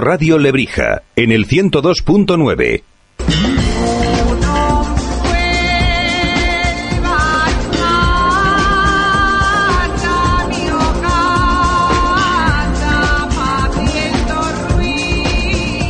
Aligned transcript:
Radio 0.00 0.36
Lebrija, 0.36 1.02
en 1.14 1.30
el 1.30 1.46
102.9. 1.46 2.82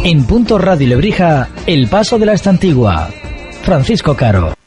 En 0.05 0.25
Punto 0.25 0.59
Radio 0.59 0.89
Lebrija, 0.89 1.49
El 1.67 1.89
Paso 1.89 2.19
de 2.19 2.27
la 2.27 2.35
Estantigua. 2.35 3.09
Francisco 3.63 4.15
Caro. 4.15 4.60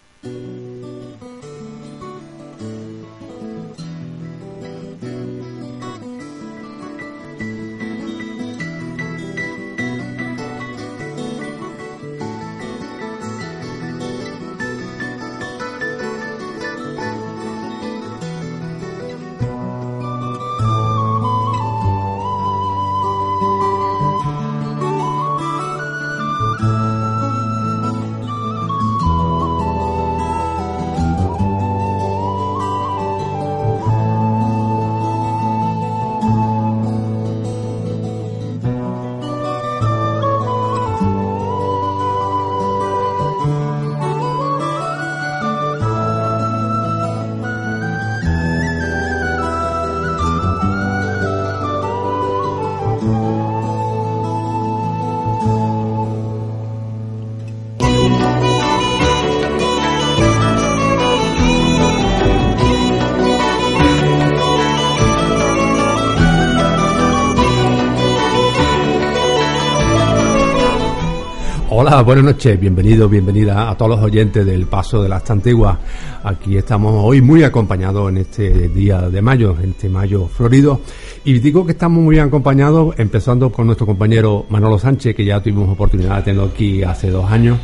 Buenas 72.04 72.26
noches, 72.26 72.59
bienvenido, 72.59 73.08
bienvenida 73.08 73.70
a 73.70 73.78
todos 73.78 73.92
los 73.92 74.00
oyentes 74.02 74.46
del 74.46 74.66
Paso 74.66 75.02
de 75.02 75.08
las 75.08 75.30
Antiguas. 75.30 75.78
Aquí 76.23 76.58
estamos 76.58 76.94
hoy 76.98 77.22
muy 77.22 77.44
acompañados 77.44 78.10
en 78.10 78.18
este 78.18 78.68
día 78.68 79.10
de 79.10 79.22
mayo, 79.22 79.56
en 79.62 79.70
este 79.70 79.88
mayo 79.90 80.28
florido. 80.28 80.82
Y 81.23 81.40
digo 81.40 81.66
que 81.66 81.72
estamos 81.72 82.04
muy 82.04 82.20
acompañados, 82.20 82.95
empezando 82.98 83.52
con 83.52 83.68
nuestro 83.68 83.86
compañero 83.86 84.45
Manolo 84.50 84.78
Sánchez, 84.78 85.16
que 85.16 85.23
ya 85.23 85.42
tuvimos 85.42 85.70
oportunidad 85.70 86.18
de 86.18 86.23
tenerlo 86.23 86.50
aquí 86.50 86.84
hace 86.84 87.10
dos 87.10 87.32
años, 87.32 87.60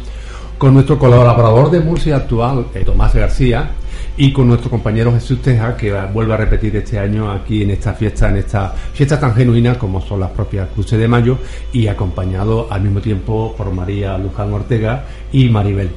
con 0.57 0.73
nuestro 0.73 0.97
colaborador 0.97 1.69
de 1.69 1.81
música 1.81 2.17
actual, 2.17 2.67
eh, 2.73 2.83
Tomás 2.85 3.13
García, 3.13 3.71
y 4.19 4.33
con 4.33 4.49
nuestro 4.49 4.69
compañero 4.69 5.13
Jesús 5.13 5.41
Teja, 5.41 5.77
que 5.77 5.93
vuelve 6.13 6.33
a 6.33 6.37
repetir 6.37 6.75
este 6.75 6.99
año 6.99 7.31
aquí 7.31 7.63
en 7.63 7.71
esta 7.71 7.93
fiesta, 7.93 8.27
en 8.27 8.35
esta 8.35 8.67
fiesta 8.91 9.17
tan 9.17 9.33
genuina 9.33 9.79
como 9.79 10.01
son 10.01 10.19
las 10.19 10.31
propias 10.31 10.67
Cruces 10.75 10.99
de 10.99 11.07
Mayo, 11.07 11.37
y 11.71 11.87
acompañado 11.87 12.67
al 12.69 12.81
mismo 12.81 12.99
tiempo 12.99 13.55
por 13.57 13.71
María 13.71 14.17
Luján 14.17 14.51
Ortega 14.51 15.05
y 15.31 15.47
Maribel. 15.47 15.89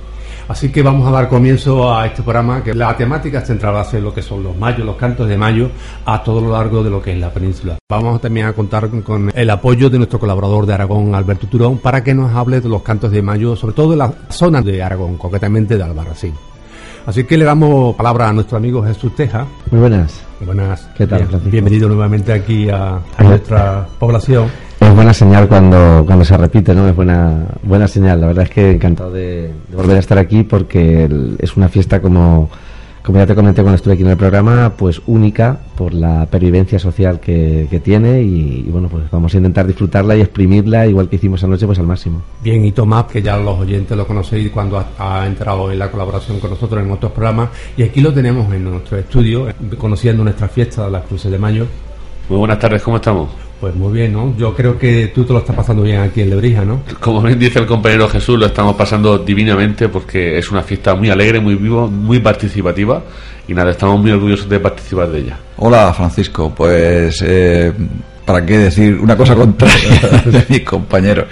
Así 0.47 0.71
que 0.71 0.83
vamos 0.83 1.09
a 1.09 1.11
dar 1.11 1.29
comienzo 1.29 1.93
a 1.93 2.07
este 2.07 2.23
programa, 2.23 2.63
que 2.63 2.75
la 2.75 2.97
temática 2.97 3.41
central 3.41 3.75
va 3.75 3.81
a 3.81 3.99
lo 3.99 4.15
que 4.15 4.23
son 4.23 4.45
los 4.45 4.57
mayos, 4.57 4.87
los 4.87 4.97
cantos 4.97 5.27
de 5.27 5.37
mayo, 5.37 5.71
a 6.05 6.23
todo 6.23 6.41
lo 6.41 6.53
largo 6.53 6.85
de 6.85 6.91
lo 6.91 7.03
que 7.03 7.13
es 7.13 7.19
la 7.19 7.31
península. 7.31 7.79
Vamos 7.91 8.21
también 8.21 8.47
a 8.47 8.53
contar 8.53 8.89
con 9.03 9.33
el 9.35 9.51
apoyo 9.51 9.91
de 9.91 9.99
nuestro 9.99 10.21
colaborador 10.21 10.65
de 10.65 10.75
Aragón, 10.75 11.17
Alberto 11.17 11.49
Turón, 11.49 11.79
para 11.79 12.05
que 12.05 12.15
nos 12.15 12.33
hable 12.33 12.61
de 12.61 12.69
los 12.69 12.83
cantos 12.83 13.11
de 13.11 13.21
mayo, 13.21 13.57
sobre 13.57 13.75
todo 13.75 13.91
de 13.91 13.97
la 13.97 14.13
zona 14.29 14.63
de 14.63 14.81
Aragón, 14.81 15.17
concretamente 15.17 15.77
de 15.77 15.83
Albarracín. 15.83 16.52
Así 17.07 17.25
que 17.25 17.37
le 17.37 17.45
damos 17.45 17.97
palabra 17.97 18.29
a 18.29 18.33
nuestro 18.33 18.57
amigo 18.57 18.83
Jesús 18.85 19.15
Teja. 19.17 19.47
Muy 19.71 19.81
buenas. 19.81 20.23
Muy 20.39 20.47
buenas. 20.47 20.89
¿Qué 20.97 21.07
tal, 21.07 21.27
Bien, 21.27 21.41
bienvenido 21.51 21.89
nuevamente 21.89 22.33
aquí 22.33 22.69
a, 22.71 22.99
a 23.17 23.23
nuestra 23.23 23.87
población. 23.99 24.47
Es 24.81 24.95
buena 24.95 25.13
señal 25.15 25.49
cuando, 25.49 26.05
cuando 26.07 26.25
se 26.25 26.37
repite, 26.37 26.75
¿no? 26.75 26.89
Es 26.89 26.95
buena, 26.95 27.45
buena 27.63 27.89
señal. 27.89 28.21
La 28.21 28.29
verdad 28.29 28.45
es 28.45 28.51
que 28.51 28.71
encantado 28.73 29.11
de, 29.13 29.53
de 29.69 29.77
volver 29.77 29.97
a 29.97 30.01
estar 30.01 30.19
aquí 30.19 30.43
porque 30.45 31.05
el- 31.05 31.37
es 31.41 31.57
una 31.57 31.69
fiesta 31.69 32.01
como, 32.01 32.49
como 33.03 33.19
ya 33.19 33.27
te 33.27 33.35
comenté 33.35 33.63
cuando 33.63 33.77
estuve 33.77 33.95
aquí 33.95 34.03
en 34.03 34.11
el 34.11 34.17
programa, 34.17 34.75
pues 34.77 35.03
única 35.07 35.59
por 35.77 35.93
la 35.93 36.27
pervivencia 36.27 36.79
social 36.79 37.19
que, 37.19 37.67
que 37.69 37.81
tiene 37.81 38.23
y, 38.23 38.65
y, 38.67 38.71
bueno, 38.71 38.89
pues 38.89 39.11
vamos 39.11 39.35
a 39.35 39.37
intentar 39.39 39.67
disfrutarla 39.67 40.17
y 40.17 40.21
exprimirla 40.21 40.87
igual 40.87 41.09
que 41.09 41.17
hicimos 41.17 41.43
anoche, 41.43 41.67
pues 41.67 41.79
al 41.79 41.87
máximo. 41.87 42.23
Bien, 42.43 42.65
y 42.65 42.73
Tomás, 42.73 43.05
que 43.07 43.21
ya 43.21 43.37
los 43.37 43.59
oyentes 43.59 43.97
lo 43.97 44.07
conocéis 44.07 44.51
cuando 44.51 44.79
ha, 44.79 44.87
ha 44.99 45.27
entrado 45.27 45.73
en 45.73 45.79
la 45.79 45.91
colaboración 45.91 46.39
con 46.39 46.51
nosotros 46.51 46.83
en 46.83 46.91
otros 46.91 47.13
programas, 47.13 47.51
y 47.77 47.83
aquí 47.83 48.01
lo 48.01 48.13
tenemos 48.13 48.53
en 48.55 48.65
nuestro 48.65 48.99
estudio, 48.99 49.49
conociendo 49.79 50.23
nuestra 50.23 50.49
fiesta 50.49 50.85
de 50.85 50.91
las 50.93 51.05
Cruces 51.05 51.31
de 51.31 51.39
Mayo. 51.39 51.67
Muy 52.29 52.39
buenas 52.39 52.59
tardes, 52.59 52.83
¿cómo 52.83 52.97
estamos? 52.97 53.29
Pues 53.63 53.77
muy 53.77 53.93
bien, 53.93 54.13
¿no? 54.13 54.37
Yo 54.37 54.53
creo 54.57 54.77
que 54.77 55.13
tú 55.15 55.25
te 55.25 55.33
lo 55.33 55.39
estás 55.39 55.55
pasando 55.55 55.85
bien 55.85 56.01
aquí 56.01 56.21
en 56.21 56.31
Lebrija, 56.31 56.65
¿no? 56.65 56.81
Como 56.99 57.23
bien 57.23 57.39
dice 57.39 57.61
el 57.61 57.67
compañero 57.67 58.09
Jesús, 58.09 58.37
lo 58.37 58.47
estamos 58.47 58.75
pasando 58.75 59.19
divinamente 59.19 59.89
porque 59.89 60.37
es 60.37 60.51
una 60.51 60.65
fiesta 60.65 60.97
muy 60.97 61.11
alegre, 61.11 61.39
muy 61.39 61.55
viva, 61.55 61.87
muy 61.87 62.19
participativa 62.19 63.01
y 63.47 63.55
nada, 63.55 63.71
estamos 63.71 64.01
muy 64.01 64.11
orgullosos 64.11 64.49
de 64.49 64.59
participar 64.59 65.11
de 65.11 65.21
ella. 65.21 65.39
Hola 65.59 65.95
Francisco, 65.95 66.53
pues 66.53 67.23
eh, 67.25 67.73
para 68.25 68.45
qué 68.45 68.59
decir 68.59 68.99
una 69.01 69.17
cosa 69.17 69.35
contraria 69.35 70.23
de 70.25 70.45
mis 70.49 70.63
compañeros. 70.63 71.27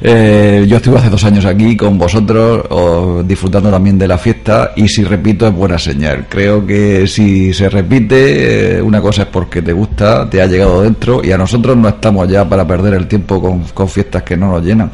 Eh, 0.00 0.64
yo 0.68 0.76
estuve 0.76 0.98
hace 0.98 1.10
dos 1.10 1.24
años 1.24 1.44
aquí 1.44 1.76
con 1.76 1.98
vosotros 1.98 3.26
disfrutando 3.26 3.70
también 3.70 3.98
de 3.98 4.08
la 4.08 4.18
fiesta 4.18 4.72
y 4.76 4.88
si 4.88 5.04
repito 5.04 5.46
es 5.46 5.54
buena 5.54 5.78
señal. 5.78 6.26
Creo 6.28 6.66
que 6.66 7.06
si 7.06 7.52
se 7.52 7.68
repite 7.68 8.78
eh, 8.78 8.82
una 8.82 9.00
cosa 9.00 9.22
es 9.22 9.28
porque 9.28 9.62
te 9.62 9.72
gusta, 9.72 10.28
te 10.28 10.42
ha 10.42 10.46
llegado 10.46 10.82
dentro 10.82 11.24
y 11.24 11.32
a 11.32 11.38
nosotros 11.38 11.76
no 11.76 11.88
estamos 11.88 12.28
ya 12.28 12.48
para 12.48 12.66
perder 12.66 12.94
el 12.94 13.06
tiempo 13.06 13.40
con, 13.40 13.62
con 13.74 13.88
fiestas 13.88 14.22
que 14.22 14.36
no 14.36 14.50
nos 14.50 14.64
llenan. 14.64 14.90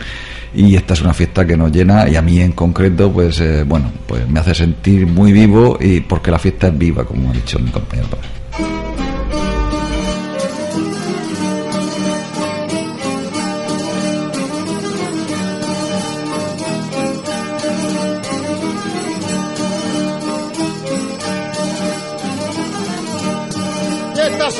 Y 0.53 0.75
esta 0.75 0.95
es 0.95 1.01
una 1.01 1.15
fiesta 1.15 1.47
que 1.47 1.57
nos 1.57 1.71
llena 1.71 2.09
y 2.09 2.17
a 2.17 2.23
mí 2.23 2.41
en 2.41 2.53
concreto, 2.53 3.11
pues 3.13 3.41
eh, 3.41 3.63
bueno, 3.65 3.93
pues 4.07 4.29
me 4.29 4.41
hace 4.41 4.55
sentir 4.55 5.07
muy 5.07 5.33
vivo 5.33 5.79
y 5.81 6.01
porque 6.01 6.31
la 6.31 6.39
fiesta 6.39 6.69
es 6.69 6.77
viva, 6.77 7.05
como 7.05 7.31
ha 7.31 7.33
dicho 7.33 7.59
mi 7.61 7.71
compañero. 7.71 8.09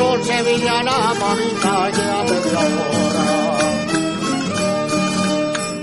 Y 0.01 0.03
estas 0.03 0.17
son 0.17 0.25
sevillanas, 0.25 1.19
mamita, 1.19 1.91
ya 1.91 2.25
media 2.25 2.61
hora. 2.71 3.25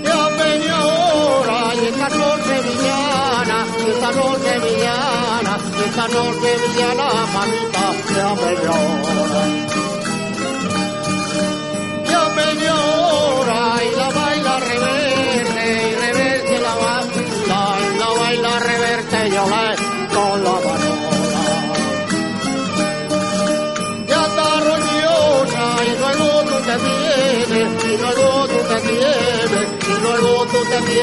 Ya 0.02 0.22
media 0.38 0.76
hora, 0.84 1.58
y 1.74 1.86
estas 1.86 2.12
son 2.12 2.38
sevillanas, 2.42 3.68
y 3.78 3.90
estas 3.90 4.14
son 4.16 4.34
sevillanas, 4.42 5.60
y 5.78 5.82
estas 5.88 6.10
son 6.10 6.34
sevillanas, 6.42 7.14
mamita, 7.32 7.84
ya 8.16 8.28
media 8.34 8.70
hora. 8.70 9.42
Ya 9.74 9.87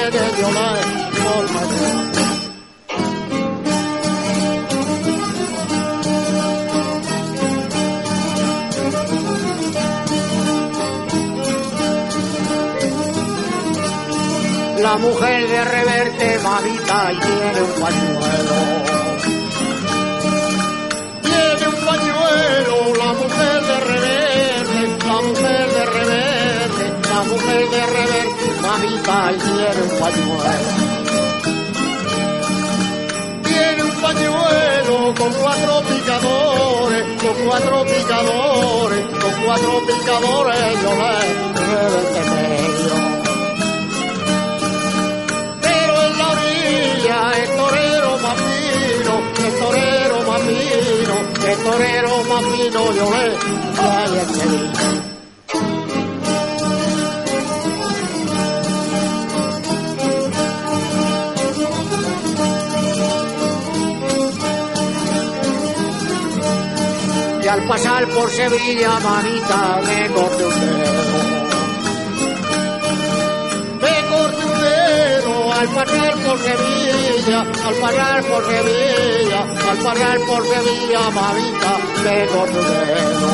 tú 0.06 0.12
te 0.12 0.18
vienes, 0.18 0.38
yo 0.38 0.52
la 0.52 0.81
colma. 1.24 1.62
La 14.81 14.98
mujer 14.98 15.48
de 15.48 15.66
reverte, 15.66 16.40
mamita, 16.44 17.12
y 17.12 17.19
tiene 17.19 17.62
un 17.62 17.81
pañuelo 17.81 18.94
mamita, 28.75 29.31
y 29.31 29.38
tiene 29.38 29.81
un 29.83 30.00
pañuelo. 30.00 30.69
Tiene 33.44 33.83
un 33.83 34.01
pañuelo 34.01 35.13
con 35.16 35.33
cuatro 35.33 35.81
picadores, 35.81 37.04
con 37.22 37.36
cuatro 37.48 37.86
picadores, 37.86 39.06
con 39.22 39.33
cuatro 39.45 39.81
picadores, 39.88 40.81
yo 40.83 40.92
le 41.01 41.18
de 42.13 42.22
medio. 42.31 42.94
Pero 45.62 45.94
en 46.06 46.18
la 46.18 46.28
orilla 46.36 47.18
el 47.42 47.50
torero 47.57 48.12
más 48.24 48.39
el 49.45 49.54
torero 49.60 50.18
más 50.28 50.42
el 51.51 51.57
torero 51.63 52.16
más 52.30 52.44
yo 52.95 53.06
le 53.12 53.25
el 54.56 55.14
y 67.45 67.47
al 67.47 67.62
pasar 67.68 68.07
por 68.07 68.27
Sevilla, 68.31 69.00
manita, 69.01 69.80
me 69.86 70.09
corté 70.09 70.45
un 70.45 70.59
dedo. 70.59 71.03
Me 73.81 73.95
corté 74.09 74.45
un 74.45 74.62
dedo 74.62 75.53
al 75.53 75.68
pasar 75.68 76.13
por 76.25 76.39
Sevilla, 76.39 77.42
al 77.42 77.75
pasar 77.75 78.24
por 78.24 78.45
Sevilla, 78.45 79.42
al 79.69 79.77
pasar 79.77 80.19
por 80.27 80.44
Sevilla, 80.47 81.01
manita, 81.12 81.71
me 82.03 82.25
corté 82.33 82.59
un 82.59 82.69
dedo. 82.81 83.30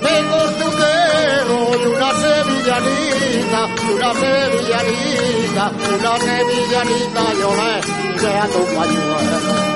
Me 0.00 0.16
corté 0.32 0.64
un 0.64 0.76
dedo 0.80 1.56
y 1.76 1.86
una 1.86 2.10
sevillanita, 2.24 3.60
una 3.92 4.10
sevillanita, 4.14 5.64
una 5.98 6.12
sevillanita, 6.18 7.22
yo 7.38 7.50
le 7.56 7.72
quedando 8.18 8.58
un 8.58 8.74
pañuelo 8.74 9.72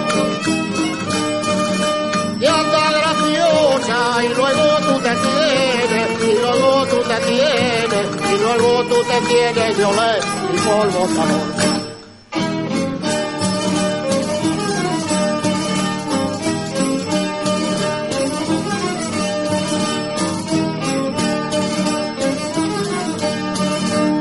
y 3.88 4.28
luego 4.34 4.66
tú 4.80 4.98
te 5.00 5.14
tienes 5.14 6.08
y 6.22 6.32
luego 6.40 6.86
tú 6.86 6.96
te 7.02 7.16
tienes 7.26 8.06
y 8.32 8.38
luego 8.38 8.84
tú 8.84 8.96
te 9.04 9.20
tienes 9.28 9.76
yo 9.78 9.90
le 9.92 10.18
y 10.54 10.58
polvo 10.58 11.08
sabor. 11.14 11.46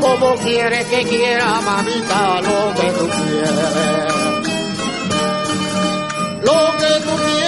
Como 0.02 0.36
quieres 0.36 0.86
que 0.86 1.04
quiera 1.06 1.62
mamita 1.62 2.42
lo 2.42 2.74
que 2.76 2.92
tú 2.92 3.10
quieres 3.10 4.16
lo 6.46 6.78
que 6.78 6.94
tú 7.06 7.14
quieres, 7.26 7.45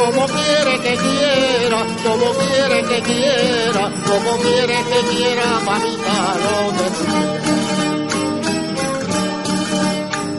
como 0.00 0.26
quieres 0.26 0.80
que 0.80 0.96
quiera, 0.96 1.84
como 2.02 2.32
quieres 2.32 2.88
que 2.88 3.02
quiera, 3.02 3.92
como 4.08 4.38
quieres 4.38 4.82
que 4.86 5.00
quiera, 5.10 5.46
mamita, 5.66 6.16
lo 6.44 6.54
que 6.76 6.86
tú. 6.96 7.04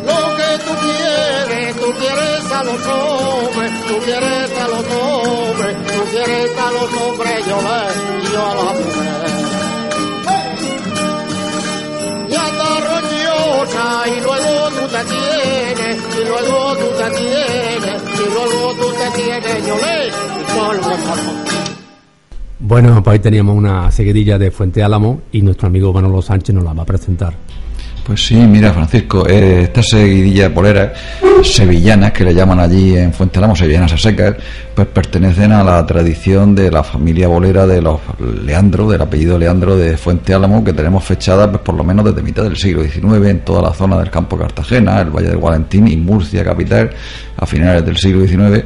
Lo 0.08 0.22
que 0.38 0.52
tú 0.66 0.74
quieres, 0.86 1.76
tú 1.76 1.90
quieres 2.00 2.52
a 2.52 2.64
los 2.64 2.88
hombres, 2.88 3.72
tú 3.88 3.96
quieres 4.00 4.52
a 4.58 4.68
los 4.68 4.86
hombres, 5.00 5.74
tú 5.94 6.02
quieres 6.10 6.52
a 6.58 6.72
los 6.72 6.90
hombres, 7.02 7.46
yo 7.46 7.58
le, 7.62 8.32
yo 8.34 8.42
a 8.48 8.56
la 8.56 8.74
mujer. 8.74 9.31
Y 14.06 14.22
luego 14.22 14.70
tú 14.70 14.88
te 14.88 15.04
tienes, 15.06 15.98
y 16.20 16.26
luego 16.26 16.76
tú 16.76 16.88
te 16.98 17.10
tienes, 17.18 18.02
y 18.14 18.34
luego 18.34 18.74
tú 18.80 18.88
te 18.94 19.22
tienes, 19.22 19.68
yo 19.68 19.76
le. 19.76 20.12
Bueno, 22.60 23.04
pues 23.04 23.14
ahí 23.14 23.20
teníamos 23.20 23.56
una 23.56 23.92
seguidilla 23.92 24.38
de 24.38 24.52
Fuente 24.52 24.84
Álamo 24.84 25.22
y 25.32 25.42
nuestro 25.42 25.68
amigo 25.68 25.92
Manolo 25.92 26.22
Sánchez 26.22 26.56
nos 26.56 26.64
la 26.64 26.74
va 26.74 26.84
a 26.84 26.86
presentar. 26.86 27.34
Pues 28.06 28.26
sí, 28.26 28.36
mira, 28.36 28.74
Francisco, 28.74 29.28
eh, 29.28 29.62
esta 29.64 29.84
seguidilla 29.84 30.44
de 30.44 30.50
poleras 30.50 30.92
sevillanas, 31.44 32.12
que 32.12 32.24
le 32.24 32.34
llaman 32.34 32.60
allí 32.60 32.98
en 32.98 33.14
Fuente 33.14 33.38
Álamo, 33.38 33.56
sevillanas 33.56 33.94
a 33.94 33.98
secas, 33.98 34.36
pues 34.74 34.88
pertenecen 34.88 35.52
a 35.52 35.64
la 35.64 35.86
tradición 35.86 36.56
de 36.56 36.72
la 36.72 36.84
familia 36.84 37.28
bolera 37.28 37.68
de 37.68 37.82
los 37.82 38.00
Leandro, 38.44 38.90
del 38.90 39.02
apellido 39.02 39.38
Leandro 39.38 39.78
de 39.78 39.98
Fuente 39.98 40.34
Álamo, 40.34 40.64
que 40.64 40.74
tenemos 40.74 41.04
fechada 41.04 41.50
pues, 41.50 41.62
por 41.62 41.76
lo 41.76 41.84
menos 41.84 42.04
desde 42.06 42.24
mitad 42.24 42.44
del 42.44 42.58
siglo 42.58 42.84
XIX 42.84 43.28
en 43.28 43.40
toda 43.42 43.62
la 43.62 43.74
zona 43.74 43.98
del 44.00 44.10
campo 44.10 44.36
de 44.36 44.44
Cartagena, 44.44 45.00
el 45.00 45.12
Valle 45.12 45.30
del 45.30 45.38
Gualentín 45.38 45.88
y 45.88 45.96
Murcia, 45.96 46.44
capital, 46.44 46.90
a 47.38 47.46
finales 47.46 47.86
del 47.86 47.98
siglo 47.98 48.26
XIX 48.26 48.66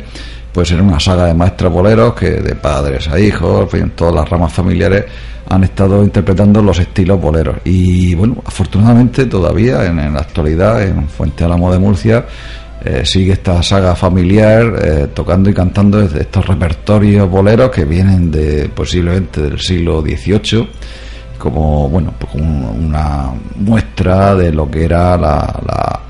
pues 0.56 0.72
era 0.72 0.81
una 0.81 1.02
saga 1.02 1.25
de 1.25 1.34
maestros 1.34 1.69
boleros 1.69 2.13
que 2.13 2.30
de 2.30 2.56
padres 2.56 3.10
a 3.10 3.19
hijos, 3.19 3.74
en 3.74 3.90
todas 3.90 4.16
las 4.16 4.30
ramas 4.30 4.54
familiares 4.54 5.04
han 5.50 5.66
estado 5.66 6.02
interpretando 6.02 6.62
los 6.62 6.80
estilos 6.80 7.19
boleros. 7.19 7.57
Y 7.66 8.16
bueno, 8.16 8.38
afortunadamente 8.46 9.25
todavía 9.25 9.86
en, 9.86 10.00
en 10.00 10.13
la 10.13 10.22
actualidad 10.22 10.81
en 10.81 11.10
Fuente 11.10 11.44
Álamo 11.44 11.74
de 11.74 11.80
Murcia 11.80 12.25
eh, 12.86 13.06
sigue 13.06 13.34
esta 13.34 13.62
saga 13.62 13.96
familiar 13.96 14.75
eh, 14.81 15.07
tocando 15.13 15.50
y 15.50 15.54
cantando 15.54 16.02
estos 16.02 16.48
repertorios 16.48 17.30
boleros 17.30 17.69
que 17.69 17.84
vienen 17.84 18.31
de 18.31 18.69
posiblemente 18.74 19.42
del 19.42 19.60
siglo 19.60 20.01
XVIII 20.01 20.69
como 21.38 21.90
bueno 21.90 22.13
pues 22.18 22.31
como 22.31 22.72
una 22.72 23.31
muestra 23.58 24.36
de 24.36 24.54
lo 24.54 24.72
que 24.72 24.86
era 24.86 25.18
la, 25.18 25.62
la 25.68 26.05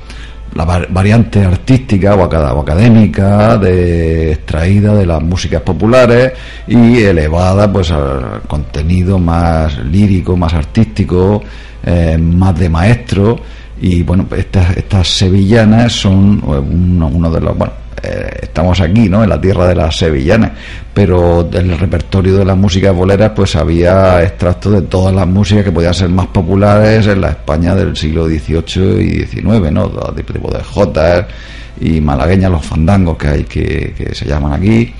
la 0.55 0.63
var- 0.65 0.87
variante 0.89 1.43
artística 1.43 2.15
o 2.15 2.23
académica 2.61 3.57
de, 3.57 4.31
extraída 4.31 4.95
de 4.95 5.05
las 5.05 5.21
músicas 5.21 5.61
populares 5.61 6.31
y 6.67 6.99
elevada 7.03 7.71
pues 7.71 7.91
al 7.91 8.41
contenido 8.47 9.19
más 9.19 9.77
lírico, 9.79 10.35
más 10.37 10.53
artístico, 10.53 11.43
eh, 11.85 12.17
más 12.17 12.57
de 12.57 12.69
maestro 12.69 13.37
y 13.81 14.03
bueno 14.03 14.27
estas 14.35 14.77
estas 14.77 15.07
sevillanas 15.07 15.91
son 15.91 16.41
eh, 16.45 16.59
uno, 16.59 17.07
uno 17.07 17.31
de 17.31 17.41
los 17.41 17.57
bueno 17.57 17.85
eh, 18.05 18.39
estamos 18.43 18.79
aquí, 18.81 19.09
¿no? 19.09 19.23
En 19.23 19.29
la 19.29 19.39
tierra 19.39 19.67
de 19.67 19.75
las 19.75 19.97
sevillanas, 19.97 20.51
pero 20.93 21.43
del 21.43 21.77
repertorio 21.77 22.37
de 22.37 22.45
las 22.45 22.57
músicas 22.57 22.93
boleras, 22.93 23.31
pues 23.35 23.55
había 23.55 24.21
extractos 24.21 24.73
de 24.73 24.81
todas 24.83 25.15
las 25.15 25.25
músicas 25.25 25.63
que 25.63 25.71
podían 25.71 25.93
ser 25.93 26.09
más 26.09 26.27
populares 26.27 27.07
en 27.07 27.21
la 27.21 27.29
España 27.29 27.73
del 27.73 27.95
siglo 27.95 28.27
XVIII 28.27 29.01
y 29.01 29.25
XIX, 29.25 29.71
¿no? 29.71 29.89
Tipo 30.13 30.51
de 30.51 30.63
jotas 30.63 31.25
y 31.79 31.99
malagueñas, 31.99 32.51
los 32.51 32.65
fandangos 32.65 33.17
que 33.17 33.27
hay 33.27 33.43
que, 33.43 33.93
que 33.97 34.13
se 34.13 34.25
llaman 34.25 34.53
aquí, 34.53 34.93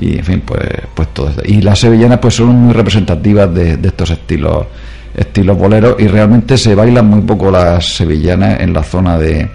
y 0.00 0.18
en 0.18 0.24
fin, 0.24 0.42
pues, 0.44 0.68
pues 0.94 1.08
todo 1.14 1.28
esto. 1.30 1.42
Y 1.44 1.60
las 1.60 1.78
sevillanas, 1.78 2.18
pues 2.18 2.34
son 2.34 2.48
muy 2.48 2.74
representativas 2.74 3.54
de, 3.54 3.76
de 3.76 3.88
estos 3.88 4.10
estilos 4.10 4.66
estilos 5.14 5.56
boleros 5.58 5.96
y 5.98 6.06
realmente 6.08 6.56
se 6.56 6.74
bailan 6.74 7.06
muy 7.06 7.22
poco 7.22 7.50
las 7.50 7.96
sevillanas 7.96 8.60
en 8.60 8.72
la 8.72 8.82
zona 8.82 9.18
de, 9.18 9.48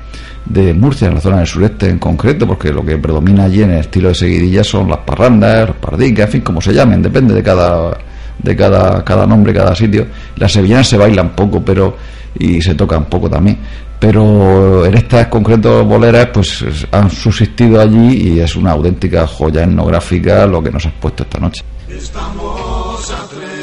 de 0.45 0.73
Murcia, 0.73 1.07
en 1.07 1.15
la 1.15 1.21
zona 1.21 1.37
del 1.37 1.47
sureste 1.47 1.89
en 1.89 1.99
concreto, 1.99 2.45
porque 2.47 2.71
lo 2.71 2.83
que 2.85 2.97
predomina 2.97 3.45
allí 3.45 3.63
en 3.63 3.71
el 3.71 3.79
estilo 3.79 4.09
de 4.09 4.15
seguidilla 4.15 4.63
son 4.63 4.89
las 4.89 4.99
parrandas, 4.99 5.67
los 5.69 5.77
pardicas, 5.77 6.25
en 6.27 6.31
fin, 6.31 6.41
como 6.41 6.61
se 6.61 6.73
llamen, 6.73 7.01
depende 7.01 7.33
de 7.33 7.43
cada 7.43 7.97
de 8.41 8.55
cada, 8.55 9.03
cada 9.05 9.25
nombre, 9.27 9.53
cada 9.53 9.73
sitio. 9.75 10.07
Las 10.37 10.51
sevillanas 10.51 10.87
se 10.89 10.97
bailan 10.97 11.29
poco, 11.29 11.63
pero 11.63 11.95
y 12.37 12.61
se 12.61 12.73
tocan 12.75 13.05
poco 13.05 13.29
también. 13.29 13.57
Pero 13.99 14.85
en 14.85 14.95
estas 14.95 15.27
concretos 15.27 15.85
boleras, 15.85 16.27
pues 16.33 16.61
es- 16.63 16.87
han 16.91 17.09
subsistido 17.09 17.79
allí 17.79 18.33
y 18.33 18.39
es 18.41 18.55
una 18.57 18.71
auténtica 18.71 19.25
joya 19.27 19.63
etnográfica 19.63 20.45
lo 20.45 20.61
que 20.61 20.71
nos 20.71 20.85
has 20.85 20.93
puesto 20.93 21.23
esta 21.23 21.39
noche. 21.39 21.63
Estamos 21.87 23.11
a 23.11 23.27
30 23.29 23.62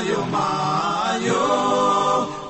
mayo, 0.00 0.24
mayo, 0.32 1.44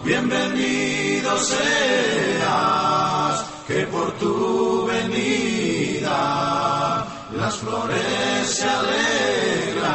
bienvenido 0.04 1.36
seas, 1.38 3.44
que 3.66 3.86
por 3.86 4.12
tu 4.18 4.86
venida 4.86 7.04
las 7.32 7.56
flores 7.56 8.46
se 8.46 8.68
alegran. 8.68 9.90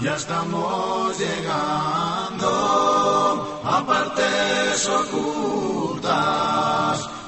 Ya 0.00 0.16
estamos 0.16 1.16
llegando 1.16 2.48
a 3.64 3.86
partes 3.86 4.88
ocultas. 4.88 6.10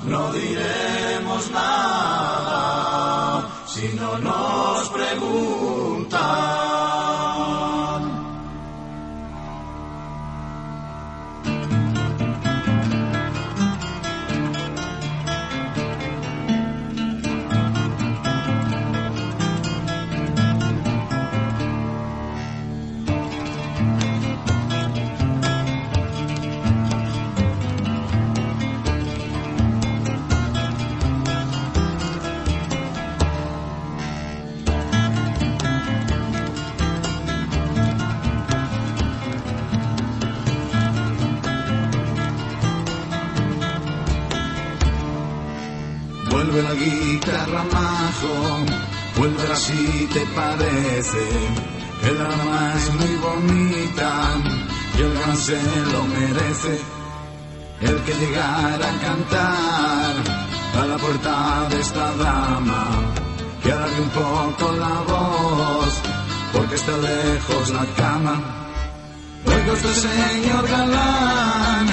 No 0.06 0.33
diremos 0.33 1.52
nada 1.52 3.49
si 3.66 3.92
no 3.94 4.18
nos 4.18 4.88
preguntan. 4.88 5.53
Vuelve 46.54 46.68
la 46.68 46.75
guitarra 46.76 47.64
majo, 47.64 48.64
vuelve 49.16 49.56
si 49.56 50.08
te 50.12 50.20
parece. 50.37 51.26
Que 52.00 52.12
la 52.12 52.28
dama 52.28 52.75
es 52.76 52.94
muy 52.94 53.16
bonita 53.16 54.12
y 54.96 55.00
el 55.00 55.14
gran 55.14 55.37
se 55.37 55.61
lo 55.90 56.04
merece. 56.04 56.80
El 57.80 57.96
que 58.04 58.14
llegara 58.14 58.88
a 58.88 58.99
cantar 59.00 60.14
a 60.80 60.87
la 60.87 60.96
puerta 60.96 61.66
de 61.70 61.80
esta 61.80 62.14
dama, 62.18 62.87
que 63.61 63.73
alargue 63.73 64.00
un 64.00 64.11
poco 64.11 64.73
la 64.75 64.94
voz, 65.08 65.94
porque 66.52 66.76
está 66.76 66.92
lejos 66.99 67.70
la 67.70 67.84
cama. 67.96 68.40
Oiga 69.44 69.73
usted, 69.73 69.92
señor 69.92 70.68
galán, 70.68 71.88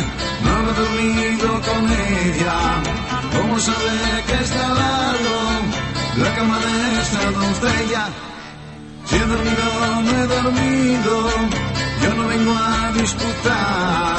no 0.62 0.70
ha 0.70 0.74
dormido 0.74 1.48
con 1.68 1.84
ella. 1.92 2.58
¿Cómo 3.36 3.60
sabe 3.60 3.92
que 4.28 4.44
está 4.44 4.68
lado 4.70 5.34
la 6.18 6.36
cama 6.36 6.58
de 6.60 7.02
esta 7.02 7.32
doncella? 7.32 8.04
Si 9.06 9.16
he 9.16 9.20
dormido, 9.20 9.66
no 10.06 10.12
he 10.12 10.28
dormido, 10.28 11.30
yo 12.02 12.14
no 12.16 12.28
vengo 12.28 12.54
a 12.56 12.92
disputar. 12.94 14.18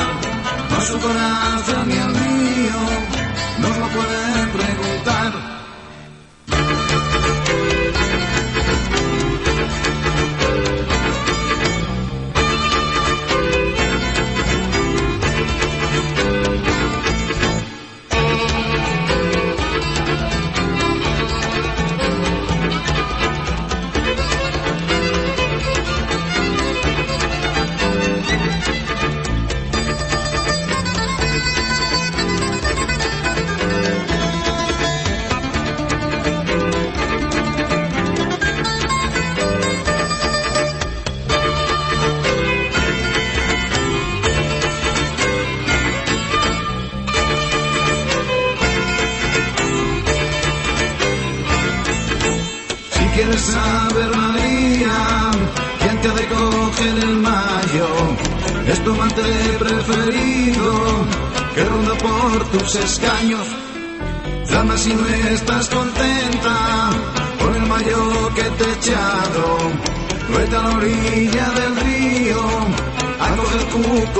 No 0.70 0.80
su 0.80 0.98
corazón 0.98 1.88
ni 1.88 1.94
el 1.94 2.12
mío, 2.24 2.80
nos 3.58 3.76
lo 3.78 3.86
pueden 3.88 4.48
preguntar. 4.50 5.61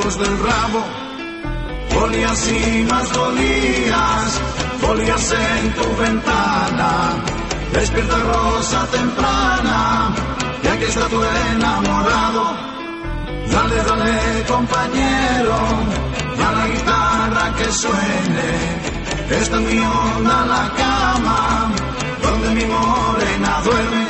Del 0.02 0.36
rabo. 0.36 0.82
Folías 1.90 2.50
y 2.50 2.82
más 2.90 3.08
folías, 3.08 4.40
folías 4.80 5.32
en 5.32 5.72
tu 5.74 5.96
ventana. 5.96 6.90
Despierta 7.72 8.18
rosa 8.18 8.84
temprana, 8.90 10.12
y 10.64 10.66
aquí 10.66 10.84
está 10.84 11.06
tu 11.06 11.22
enamorado. 11.22 12.56
Dale, 13.52 13.76
dale, 13.76 14.44
compañero, 14.48 15.54
a 16.46 16.52
la 16.52 16.66
guitarra 16.66 17.54
que 17.56 17.72
suene. 17.72 19.40
Esta 19.40 19.56
es 19.56 19.62
mi 19.62 19.78
onda 19.78 20.46
la 20.46 20.72
cama, 20.76 21.70
donde 22.22 22.50
mi 22.56 22.64
morena 22.64 23.60
duerme. 23.64 24.01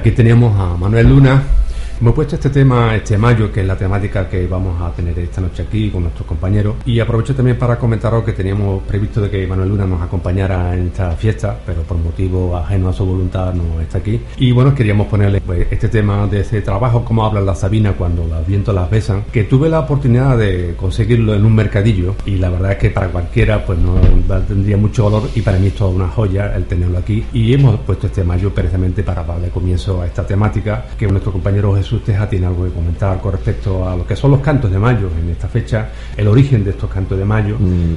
Aquí 0.00 0.12
teníamos 0.12 0.58
a 0.58 0.78
Manuel 0.78 1.10
Luna. 1.10 1.59
Hemos 2.00 2.14
puesto 2.14 2.36
este 2.36 2.48
tema, 2.48 2.96
este 2.96 3.18
mayo, 3.18 3.52
que 3.52 3.60
es 3.60 3.66
la 3.66 3.76
temática 3.76 4.26
que 4.26 4.46
vamos 4.46 4.80
a 4.80 4.90
tener 4.90 5.18
esta 5.18 5.42
noche 5.42 5.64
aquí 5.64 5.90
con 5.90 6.04
nuestros 6.04 6.26
compañeros. 6.26 6.76
Y 6.86 6.98
aprovecho 6.98 7.34
también 7.34 7.58
para 7.58 7.78
comentaros 7.78 8.24
que 8.24 8.32
teníamos 8.32 8.82
previsto 8.84 9.20
de 9.20 9.28
que 9.28 9.46
Manuel 9.46 9.68
Luna 9.68 9.84
nos 9.84 10.00
acompañara 10.00 10.74
en 10.74 10.86
esta 10.86 11.10
fiesta, 11.12 11.58
pero 11.66 11.82
por 11.82 11.98
motivo 11.98 12.56
ajeno 12.56 12.88
a 12.88 12.94
su 12.94 13.04
voluntad 13.04 13.52
no 13.52 13.78
está 13.82 13.98
aquí. 13.98 14.18
Y 14.38 14.50
bueno, 14.50 14.74
queríamos 14.74 15.08
ponerle 15.08 15.42
pues, 15.42 15.66
este 15.70 15.90
tema 15.90 16.26
de 16.26 16.40
ese 16.40 16.62
trabajo, 16.62 17.04
como 17.04 17.22
habla 17.22 17.42
la 17.42 17.54
Sabina 17.54 17.92
cuando 17.92 18.24
los 18.26 18.46
vientos 18.46 18.74
las 18.74 18.88
besan, 18.88 19.24
que 19.30 19.44
tuve 19.44 19.68
la 19.68 19.80
oportunidad 19.80 20.38
de 20.38 20.74
conseguirlo 20.78 21.34
en 21.34 21.44
un 21.44 21.54
mercadillo 21.54 22.14
y 22.24 22.36
la 22.36 22.48
verdad 22.48 22.72
es 22.72 22.78
que 22.78 22.88
para 22.88 23.08
cualquiera 23.08 23.66
pues 23.66 23.78
no 23.78 24.00
tendría 24.48 24.78
mucho 24.78 25.04
valor 25.04 25.28
y 25.34 25.42
para 25.42 25.58
mí 25.58 25.66
es 25.66 25.74
toda 25.74 25.90
una 25.90 26.08
joya 26.08 26.56
el 26.56 26.64
tenerlo 26.64 26.96
aquí. 26.96 27.26
Y 27.34 27.52
hemos 27.52 27.78
puesto 27.80 28.06
este 28.06 28.24
mayo 28.24 28.54
precisamente 28.54 29.02
para 29.02 29.22
darle 29.22 29.50
comienzo 29.50 30.00
a 30.00 30.06
esta 30.06 30.26
temática 30.26 30.86
que 30.98 31.06
nuestro 31.06 31.30
compañero 31.30 31.76
Jesús 31.76 31.89
Teja 31.98 32.28
tiene 32.28 32.46
algo 32.46 32.64
que 32.64 32.70
comentar 32.70 33.20
con 33.20 33.32
respecto 33.32 33.88
a 33.88 33.96
lo 33.96 34.06
que 34.06 34.16
son 34.16 34.30
los 34.30 34.40
cantos 34.40 34.70
de 34.70 34.78
mayo 34.78 35.08
en 35.20 35.30
esta 35.30 35.48
fecha, 35.48 35.88
el 36.16 36.28
origen 36.28 36.64
de 36.64 36.70
estos 36.70 36.90
cantos 36.90 37.18
de 37.18 37.24
mayo. 37.24 37.56
Mm, 37.58 37.96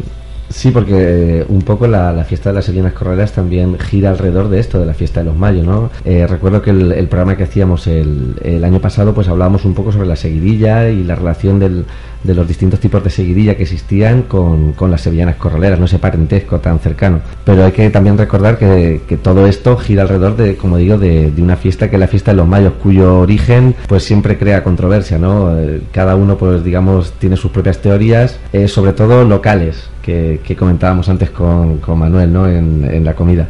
Sí, 0.49 0.69
porque 0.69 0.93
eh, 1.39 1.45
un 1.47 1.61
poco 1.63 1.87
la, 1.87 2.11
la 2.11 2.25
fiesta 2.25 2.49
de 2.49 2.55
las 2.55 2.65
Sevillanas 2.65 2.93
Corraleras 2.93 3.31
también 3.31 3.79
gira 3.79 4.11
alrededor 4.11 4.49
de 4.49 4.59
esto, 4.59 4.79
de 4.79 4.85
la 4.85 4.93
fiesta 4.93 5.21
de 5.21 5.25
los 5.25 5.35
mayos, 5.35 5.65
¿no? 5.65 5.89
Eh, 6.05 6.27
recuerdo 6.27 6.61
que 6.61 6.69
el, 6.69 6.91
el 6.91 7.07
programa 7.07 7.35
que 7.35 7.43
hacíamos 7.43 7.87
el, 7.87 8.35
el 8.43 8.63
año 8.63 8.79
pasado, 8.79 9.15
pues 9.15 9.27
hablábamos 9.29 9.65
un 9.65 9.73
poco 9.73 9.91
sobre 9.91 10.07
la 10.07 10.15
seguidilla 10.15 10.89
y 10.89 11.03
la 11.03 11.15
relación 11.15 11.57
del, 11.59 11.85
de 12.23 12.33
los 12.33 12.47
distintos 12.47 12.79
tipos 12.79 13.03
de 13.03 13.09
seguidilla 13.09 13.55
que 13.55 13.63
existían 13.63 14.23
con, 14.23 14.73
con 14.73 14.89
las 14.89 15.01
Sevillanas 15.01 15.35
Corraleras, 15.35 15.79
no 15.79 15.85
ese 15.85 15.99
parentesco 15.99 16.59
tan 16.59 16.79
cercano. 16.79 17.19
Pero 17.43 17.65
hay 17.65 17.71
que 17.71 17.89
también 17.89 18.17
recordar 18.17 18.57
que, 18.57 19.01
que 19.07 19.17
todo 19.17 19.45
esto 19.45 19.75
gira 19.77 20.03
alrededor 20.03 20.37
de, 20.37 20.55
como 20.55 20.77
digo, 20.77 20.97
de, 20.97 21.31
de 21.31 21.41
una 21.41 21.57
fiesta 21.57 21.89
que 21.89 21.97
es 21.97 21.99
la 21.99 22.07
fiesta 22.07 22.31
de 22.31 22.37
los 22.37 22.47
mayos, 22.47 22.73
cuyo 22.81 23.19
origen 23.19 23.75
pues 23.87 24.03
siempre 24.03 24.37
crea 24.37 24.63
controversia, 24.63 25.17
¿no? 25.17 25.59
Eh, 25.59 25.81
Cada 25.91 26.15
uno, 26.15 26.37
pues 26.37 26.63
digamos, 26.63 27.11
tiene 27.19 27.35
sus 27.35 27.51
propias 27.51 27.79
teorías, 27.79 28.39
eh, 28.53 28.67
sobre 28.67 28.93
todo 28.93 29.23
locales, 29.25 29.89
que, 30.01 30.39
que 30.43 30.55
comentábamos 30.55 31.09
antes 31.09 31.29
con, 31.29 31.77
con 31.79 31.99
Manuel, 31.99 32.31
¿no? 32.31 32.47
En, 32.47 32.87
en 32.89 33.03
la 33.03 33.13
comida. 33.15 33.47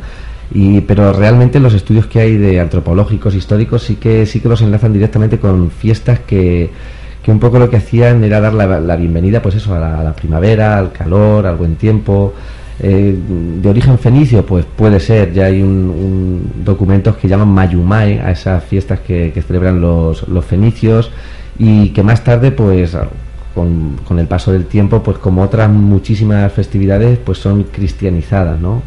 Y, 0.56 0.82
pero 0.82 1.13
realmente 1.13 1.60
los 1.60 1.74
estudios 1.74 2.06
que 2.06 2.20
hay 2.20 2.38
de 2.38 2.60
antropológicos, 2.60 3.34
históricos, 3.34 3.82
sí 3.84 3.96
que, 3.96 4.25
sí 4.27 4.39
que 4.39 4.50
los 4.50 4.62
enlazan 4.62 4.94
directamente 4.94 5.39
con 5.39 5.72
fiestas 5.72 6.20
que, 6.20 6.70
que 7.24 7.32
un 7.32 7.39
poco 7.39 7.58
lo 7.58 7.70
que 7.70 7.77
hacían 7.77 8.24
era 8.24 8.42
dar 8.42 8.53
la, 8.53 8.80
la 8.80 8.96
bienvenida, 8.98 9.42
pues 9.42 9.56
eso, 9.56 9.74
a 9.74 9.80
la, 9.80 10.13
primavera, 10.13 10.77
al 10.77 10.92
calor, 10.92 11.48
al 11.48 11.56
buen 11.56 11.75
tiempo. 11.75 12.34
Eh, 12.80 13.15
de 13.62 13.70
origen 13.70 13.98
fenicio, 13.98 14.46
pues 14.46 14.65
puede 14.65 15.00
ser, 15.00 15.32
ya 15.32 15.46
hay 15.46 15.62
un, 15.62 15.70
un 15.70 16.51
documentos 16.65 17.15
que 17.15 17.30
llaman 17.30 17.48
Mayumai 17.48 18.20
a 18.20 18.32
esas 18.32 18.63
fiestas 18.63 19.00
que, 19.00 19.32
que 19.34 19.42
celebran 19.42 19.80
los, 19.80 20.27
los 20.27 20.44
fenicios 20.44 21.12
y 21.58 21.89
que 21.89 22.03
más 22.03 22.24
tarde, 22.24 22.51
pues 22.51 22.98
con, 23.53 23.98
con, 24.07 24.19
el 24.19 24.27
paso 24.27 24.51
del 24.51 24.65
tiempo, 24.65 25.03
pues 25.03 25.17
como 25.17 25.41
otras 25.43 25.69
muchísimas 25.69 26.51
festividades, 26.51 27.19
pues 27.19 27.38
son 27.38 27.63
cristianizadas, 27.63 28.60
¿no? 28.60 28.81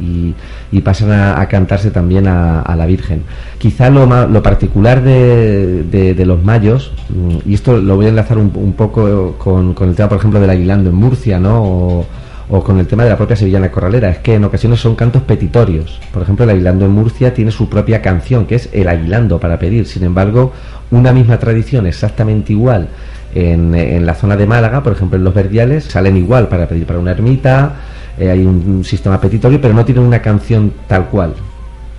Y, 0.00 0.34
pasan 0.80 1.12
a, 1.12 1.46
cantarse 1.48 1.90
también 1.90 2.26
a, 2.26 2.74
la 2.76 2.86
Virgen. 2.86 3.22
Quizá 3.58 3.90
lo, 3.90 4.06
lo 4.26 4.42
particular 4.42 5.02
de, 5.02 6.24
los 6.26 6.42
mayos, 6.42 6.92
mm, 7.08 7.48
y 7.50 7.54
esto 7.54 7.76
lo 7.78 7.96
voy 7.96 8.06
a 8.06 8.08
enlazar 8.08 8.38
un, 8.38 8.50
un 8.54 8.72
poco 8.72 9.36
con, 9.38 9.74
con, 9.74 9.88
el 9.88 9.94
tema, 9.94 10.08
por 10.08 10.18
ejemplo, 10.18 10.40
del 10.40 10.50
aguilando 10.50 10.90
en 10.90 10.96
Murcia, 10.96 11.38
¿no? 11.38 11.62
O, 11.62 12.06
o 12.50 12.64
con 12.64 12.78
el 12.78 12.86
tema 12.86 13.04
de 13.04 13.10
la 13.10 13.16
propia 13.16 13.36
sevillana 13.36 13.70
corralera, 13.70 14.10
es 14.10 14.18
que 14.18 14.34
en 14.34 14.44
ocasiones 14.44 14.80
son 14.80 14.96
cantos 14.96 15.22
petitorios. 15.22 16.00
Por 16.12 16.22
ejemplo, 16.22 16.44
el 16.44 16.50
Aguilando 16.50 16.84
en 16.84 16.90
Murcia 16.90 17.32
tiene 17.32 17.52
su 17.52 17.68
propia 17.68 18.02
canción, 18.02 18.46
que 18.46 18.56
es 18.56 18.68
el 18.72 18.88
Aguilando 18.88 19.38
para 19.38 19.58
pedir. 19.58 19.86
Sin 19.86 20.02
embargo, 20.02 20.52
una 20.90 21.12
misma 21.12 21.38
tradición 21.38 21.86
exactamente 21.86 22.52
igual 22.52 22.88
en, 23.34 24.06
la 24.06 24.14
zona 24.14 24.36
de 24.36 24.46
Málaga, 24.46 24.82
por 24.82 24.92
ejemplo, 24.92 25.16
en 25.16 25.24
los 25.24 25.34
verdiales, 25.34 25.84
salen 25.84 26.16
igual 26.16 26.48
para 26.48 26.66
pedir 26.66 26.86
para 26.86 26.98
una 26.98 27.12
ermita, 27.12 27.76
eh, 28.18 28.30
hay 28.30 28.44
un, 28.44 28.62
un, 28.66 28.84
sistema 28.84 29.20
petitorio, 29.20 29.60
pero 29.60 29.74
no 29.74 29.84
tienen 29.84 30.04
una 30.04 30.20
canción 30.20 30.72
tal 30.86 31.06
cual. 31.06 31.34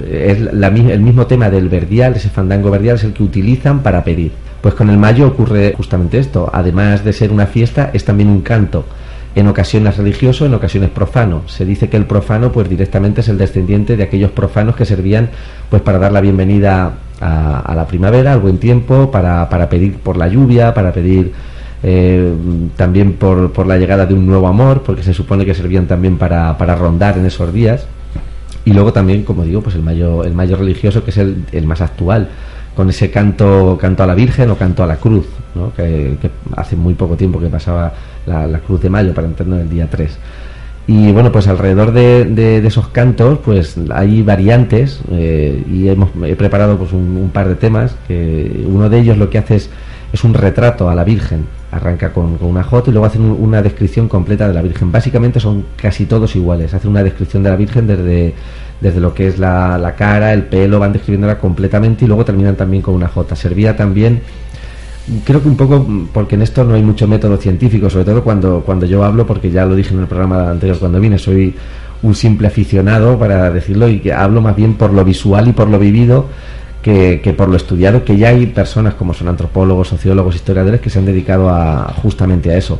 Es 0.09 0.39
la, 0.39 0.67
el 0.67 1.01
mismo 1.01 1.27
tema 1.27 1.49
del 1.49 1.69
verdial, 1.69 2.15
ese 2.15 2.29
fandango 2.29 2.71
verdial, 2.71 2.95
es 2.95 3.03
el 3.03 3.13
que 3.13 3.23
utilizan 3.23 3.81
para 3.81 4.03
pedir. 4.03 4.31
Pues 4.61 4.73
con 4.75 4.89
el 4.89 4.97
mayo 4.97 5.27
ocurre 5.27 5.73
justamente 5.75 6.19
esto. 6.19 6.49
Además 6.53 7.03
de 7.03 7.13
ser 7.13 7.31
una 7.31 7.47
fiesta, 7.47 7.89
es 7.93 8.05
también 8.05 8.29
un 8.29 8.41
canto 8.41 8.85
en 9.33 9.47
ocasiones 9.47 9.97
religioso, 9.97 10.45
en 10.45 10.53
ocasiones 10.53 10.89
profano. 10.89 11.43
Se 11.47 11.65
dice 11.65 11.89
que 11.89 11.97
el 11.97 12.05
profano 12.05 12.51
pues 12.51 12.69
directamente 12.69 13.21
es 13.21 13.29
el 13.29 13.37
descendiente 13.37 13.95
de 13.95 14.03
aquellos 14.03 14.31
profanos 14.31 14.75
que 14.75 14.85
servían 14.85 15.29
pues 15.69 15.81
para 15.81 15.99
dar 15.99 16.11
la 16.11 16.21
bienvenida 16.21 16.93
a, 17.21 17.73
la 17.75 17.85
primavera, 17.87 18.33
al 18.33 18.39
buen 18.39 18.57
tiempo, 18.57 19.11
para, 19.11 19.47
para 19.49 19.69
pedir 19.69 19.97
por 19.97 20.17
la 20.17 20.27
lluvia, 20.27 20.73
para 20.73 20.91
pedir 20.91 21.31
eh, 21.83 22.33
también 22.75 23.13
por, 23.13 23.51
por 23.51 23.67
la 23.67 23.77
llegada 23.77 24.05
de 24.05 24.13
un 24.13 24.25
nuevo 24.25 24.47
amor, 24.47 24.83
porque 24.83 25.03
se 25.03 25.13
supone 25.13 25.45
que 25.45 25.53
servían 25.53 25.87
también 25.87 26.17
para, 26.17 26.57
para 26.57 26.75
rondar 26.75 27.17
en 27.17 27.25
esos 27.25 27.53
días. 27.53 27.85
Y 28.65 28.73
luego 28.73 28.93
también, 28.93 29.23
como 29.23 29.43
digo, 29.43 29.61
pues 29.61 29.75
el 29.75 29.81
mayo, 29.81 30.23
el 30.23 30.33
mayo 30.33 30.55
religioso, 30.55 31.03
que 31.03 31.11
es 31.11 31.17
el, 31.17 31.65
más 31.65 31.81
actual, 31.81 32.29
con 32.75 32.89
ese 32.89 33.09
canto, 33.09 33.77
canto 33.79 34.03
a 34.03 34.07
la 34.07 34.13
Virgen 34.13 34.49
o 34.51 34.55
canto 34.55 34.83
a 34.83 34.87
la 34.87 34.97
cruz, 34.97 35.25
¿no? 35.55 35.73
que, 35.73 36.15
hace 36.55 36.75
muy 36.75 36.93
poco 36.93 37.15
tiempo 37.15 37.39
que 37.39 37.47
pasaba 37.47 37.91
la, 38.25 38.59
cruz 38.59 38.81
de 38.81 38.89
mayo, 38.89 39.13
para 39.13 39.27
entendernos 39.27 39.61
el 39.63 39.69
día 39.69 39.87
3. 39.89 40.17
Y 40.91 41.13
bueno, 41.13 41.31
pues 41.31 41.47
alrededor 41.47 41.93
de, 41.93 42.67
esos 42.67 42.89
cantos, 42.89 43.39
pues 43.45 43.77
hay 43.93 44.23
variantes 44.23 44.99
eh, 45.09 45.63
y 45.71 45.87
hemos 45.87 46.09
he 46.25 46.35
preparado 46.35 46.77
pues 46.77 46.91
un, 46.91 47.31
par 47.33 47.47
de 47.47 47.55
temas. 47.55 47.95
Que 48.09 48.65
uno 48.67 48.89
de 48.89 48.99
ellos 48.99 49.17
lo 49.17 49.29
que 49.29 49.37
hace 49.37 49.55
es, 49.55 49.69
un 50.25 50.33
retrato 50.33 50.89
a 50.89 50.95
la 50.95 51.05
Virgen. 51.05 51.45
Arranca 51.71 52.11
con, 52.11 52.37
una 52.41 52.63
J 52.63 52.89
y 52.89 52.91
luego 52.91 53.05
hacen 53.05 53.21
un- 53.21 53.41
una 53.41 53.61
descripción 53.61 54.09
completa 54.09 54.49
de 54.49 54.53
la 54.53 54.61
Virgen. 54.61 54.91
Básicamente 54.91 55.39
son 55.39 55.63
casi 55.77 56.05
todos 56.07 56.35
iguales. 56.35 56.73
Hacen 56.73 56.91
una 56.91 57.03
descripción 57.03 57.41
de 57.41 57.51
la 57.51 57.55
Virgen 57.55 57.87
desde, 57.87 58.33
desde 58.81 58.99
lo 58.99 59.13
que 59.13 59.27
es 59.27 59.39
la, 59.39 59.77
la 59.77 59.95
cara, 59.95 60.33
el 60.33 60.43
pelo, 60.43 60.77
van 60.77 60.91
describiéndola 60.91 61.37
completamente 61.37 62.03
y 62.03 62.09
luego 62.09 62.25
terminan 62.25 62.57
también 62.57 62.83
con 62.83 62.95
una 62.95 63.07
J. 63.07 63.33
Servía 63.37 63.77
también 63.77 64.19
creo 65.25 65.41
que 65.41 65.47
un 65.47 65.57
poco 65.57 65.79
mm, 65.79 66.09
porque 66.13 66.35
en 66.35 66.41
esto 66.41 66.63
no 66.63 66.75
hay 66.75 66.83
mucho 66.83 67.07
método 67.07 67.37
científico, 67.37 67.89
sobre 67.89 68.05
todo 68.05 68.23
cuando, 68.23 68.61
cuando 68.65 68.85
yo 68.85 69.03
hablo, 69.03 69.25
porque 69.25 69.51
ya 69.51 69.65
lo 69.65 69.75
dije 69.75 69.93
en 69.93 70.01
el 70.01 70.07
programa 70.07 70.49
anterior 70.49 70.77
cuando 70.79 70.99
vine, 70.99 71.17
soy 71.17 71.55
un 72.03 72.15
simple 72.15 72.47
aficionado 72.47 73.17
para 73.19 73.51
decirlo 73.51 73.87
y 73.87 73.99
que 73.99 74.13
hablo 74.13 74.41
más 74.41 74.55
bien 74.55 74.73
por 74.75 74.93
lo 74.93 75.03
visual 75.03 75.47
y 75.47 75.51
por 75.51 75.69
lo 75.69 75.77
vivido 75.77 76.25
que, 76.81 77.21
que 77.23 77.33
por 77.33 77.47
lo 77.47 77.57
estudiado, 77.57 78.03
que 78.03 78.17
ya 78.17 78.29
hay 78.29 78.47
personas 78.47 78.95
como 78.95 79.13
son 79.13 79.27
antropólogos, 79.27 79.89
sociólogos, 79.89 80.35
historiadores 80.35 80.81
que 80.81 80.89
se 80.89 80.99
han 80.99 81.05
dedicado 81.05 81.49
a 81.49 81.93
justamente 82.01 82.51
a 82.51 82.57
eso. 82.57 82.79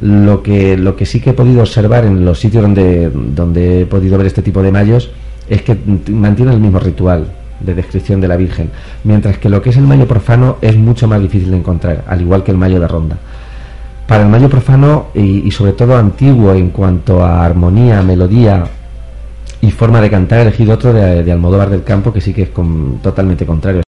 Lo 0.00 0.42
que, 0.42 0.76
lo 0.76 0.96
que 0.96 1.06
sí 1.06 1.20
que 1.20 1.30
he 1.30 1.32
podido 1.32 1.60
observar 1.60 2.04
en 2.04 2.24
los 2.24 2.38
sitios 2.38 2.62
donde, 2.62 3.10
donde 3.10 3.82
he 3.82 3.86
podido 3.86 4.16
ver 4.16 4.26
este 4.26 4.42
tipo 4.42 4.62
de 4.62 4.70
mayos 4.70 5.10
es 5.48 5.62
que 5.62 5.76
mantienen 6.10 6.54
el 6.54 6.60
mismo 6.60 6.78
ritual 6.78 7.37
de 7.60 7.74
descripción 7.74 8.20
de 8.20 8.28
la 8.28 8.36
Virgen, 8.36 8.70
mientras 9.04 9.38
que 9.38 9.48
lo 9.48 9.60
que 9.62 9.70
es 9.70 9.76
el 9.76 9.86
mayo 9.86 10.06
profano 10.06 10.56
es 10.60 10.76
mucho 10.76 11.08
más 11.08 11.20
difícil 11.20 11.50
de 11.50 11.56
encontrar, 11.58 12.04
al 12.06 12.20
igual 12.20 12.44
que 12.44 12.50
el 12.50 12.56
mayo 12.58 12.78
de 12.80 12.88
ronda. 12.88 13.16
Para 14.06 14.22
el 14.22 14.28
mayo 14.28 14.48
profano 14.48 15.08
y, 15.14 15.50
sobre 15.50 15.72
todo 15.72 15.96
antiguo 15.96 16.54
en 16.54 16.70
cuanto 16.70 17.22
a 17.22 17.44
armonía, 17.44 18.00
melodía 18.02 18.64
y 19.60 19.70
forma 19.70 20.00
de 20.00 20.08
cantar, 20.08 20.38
he 20.38 20.42
elegido 20.42 20.74
otro 20.74 20.92
de, 20.92 21.22
de 21.24 21.32
Almodóvar 21.32 21.68
del 21.68 21.82
Campo 21.84 22.12
que 22.12 22.20
sí 22.20 22.32
que 22.32 22.42
es 22.42 22.48
con- 22.50 23.00
totalmente 23.02 23.44
contrario. 23.44 23.82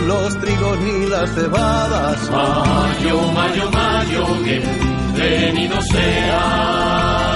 Los 0.00 0.38
trigos 0.38 0.78
ni 0.80 1.06
las 1.06 1.30
cebadas. 1.34 2.30
Mayo, 2.30 3.32
mayo, 3.32 3.70
mayo, 3.70 4.26
bienvenido 4.44 5.80
sea 5.82 7.26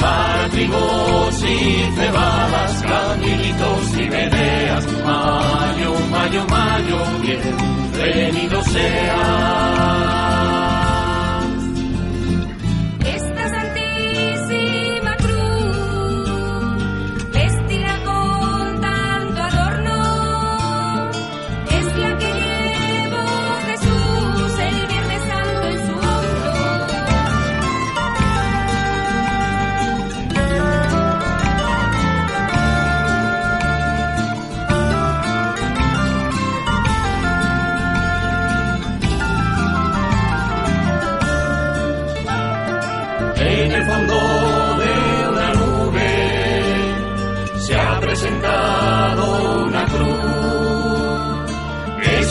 para 0.00 0.48
trigos 0.50 1.42
y 1.42 1.84
cebadas, 1.96 2.82
caminitos 2.82 3.98
y 3.98 4.08
veredas. 4.08 4.86
Mayo, 5.04 5.94
mayo, 6.10 6.46
mayo, 6.48 6.98
bienvenido 7.22 8.62
sea. 8.64 10.08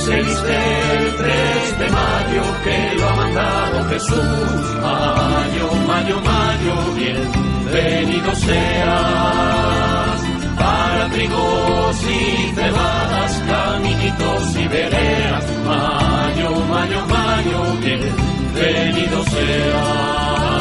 6 0.07 0.25
del 0.43 1.15
3 1.17 1.79
de 1.79 1.89
mayo 1.89 2.43
que 2.63 2.95
lo 2.97 3.09
ha 3.09 3.15
mandado 3.15 3.89
Jesús. 3.89 4.61
Mayo, 4.81 5.67
mayo, 5.85 6.21
mayo, 6.21 6.75
bienvenido 6.95 8.33
seas. 8.35 10.17
Para 10.57 11.09
trigos 11.11 12.03
y 12.03 12.55
cebadas, 12.55 13.43
caminitos 13.49 14.55
y 14.55 14.67
veredas. 14.69 15.45
Mayo, 15.65 16.51
mayo, 16.69 17.05
mayo, 17.07 17.59
bienvenido 17.81 19.23
seas. 19.25 20.56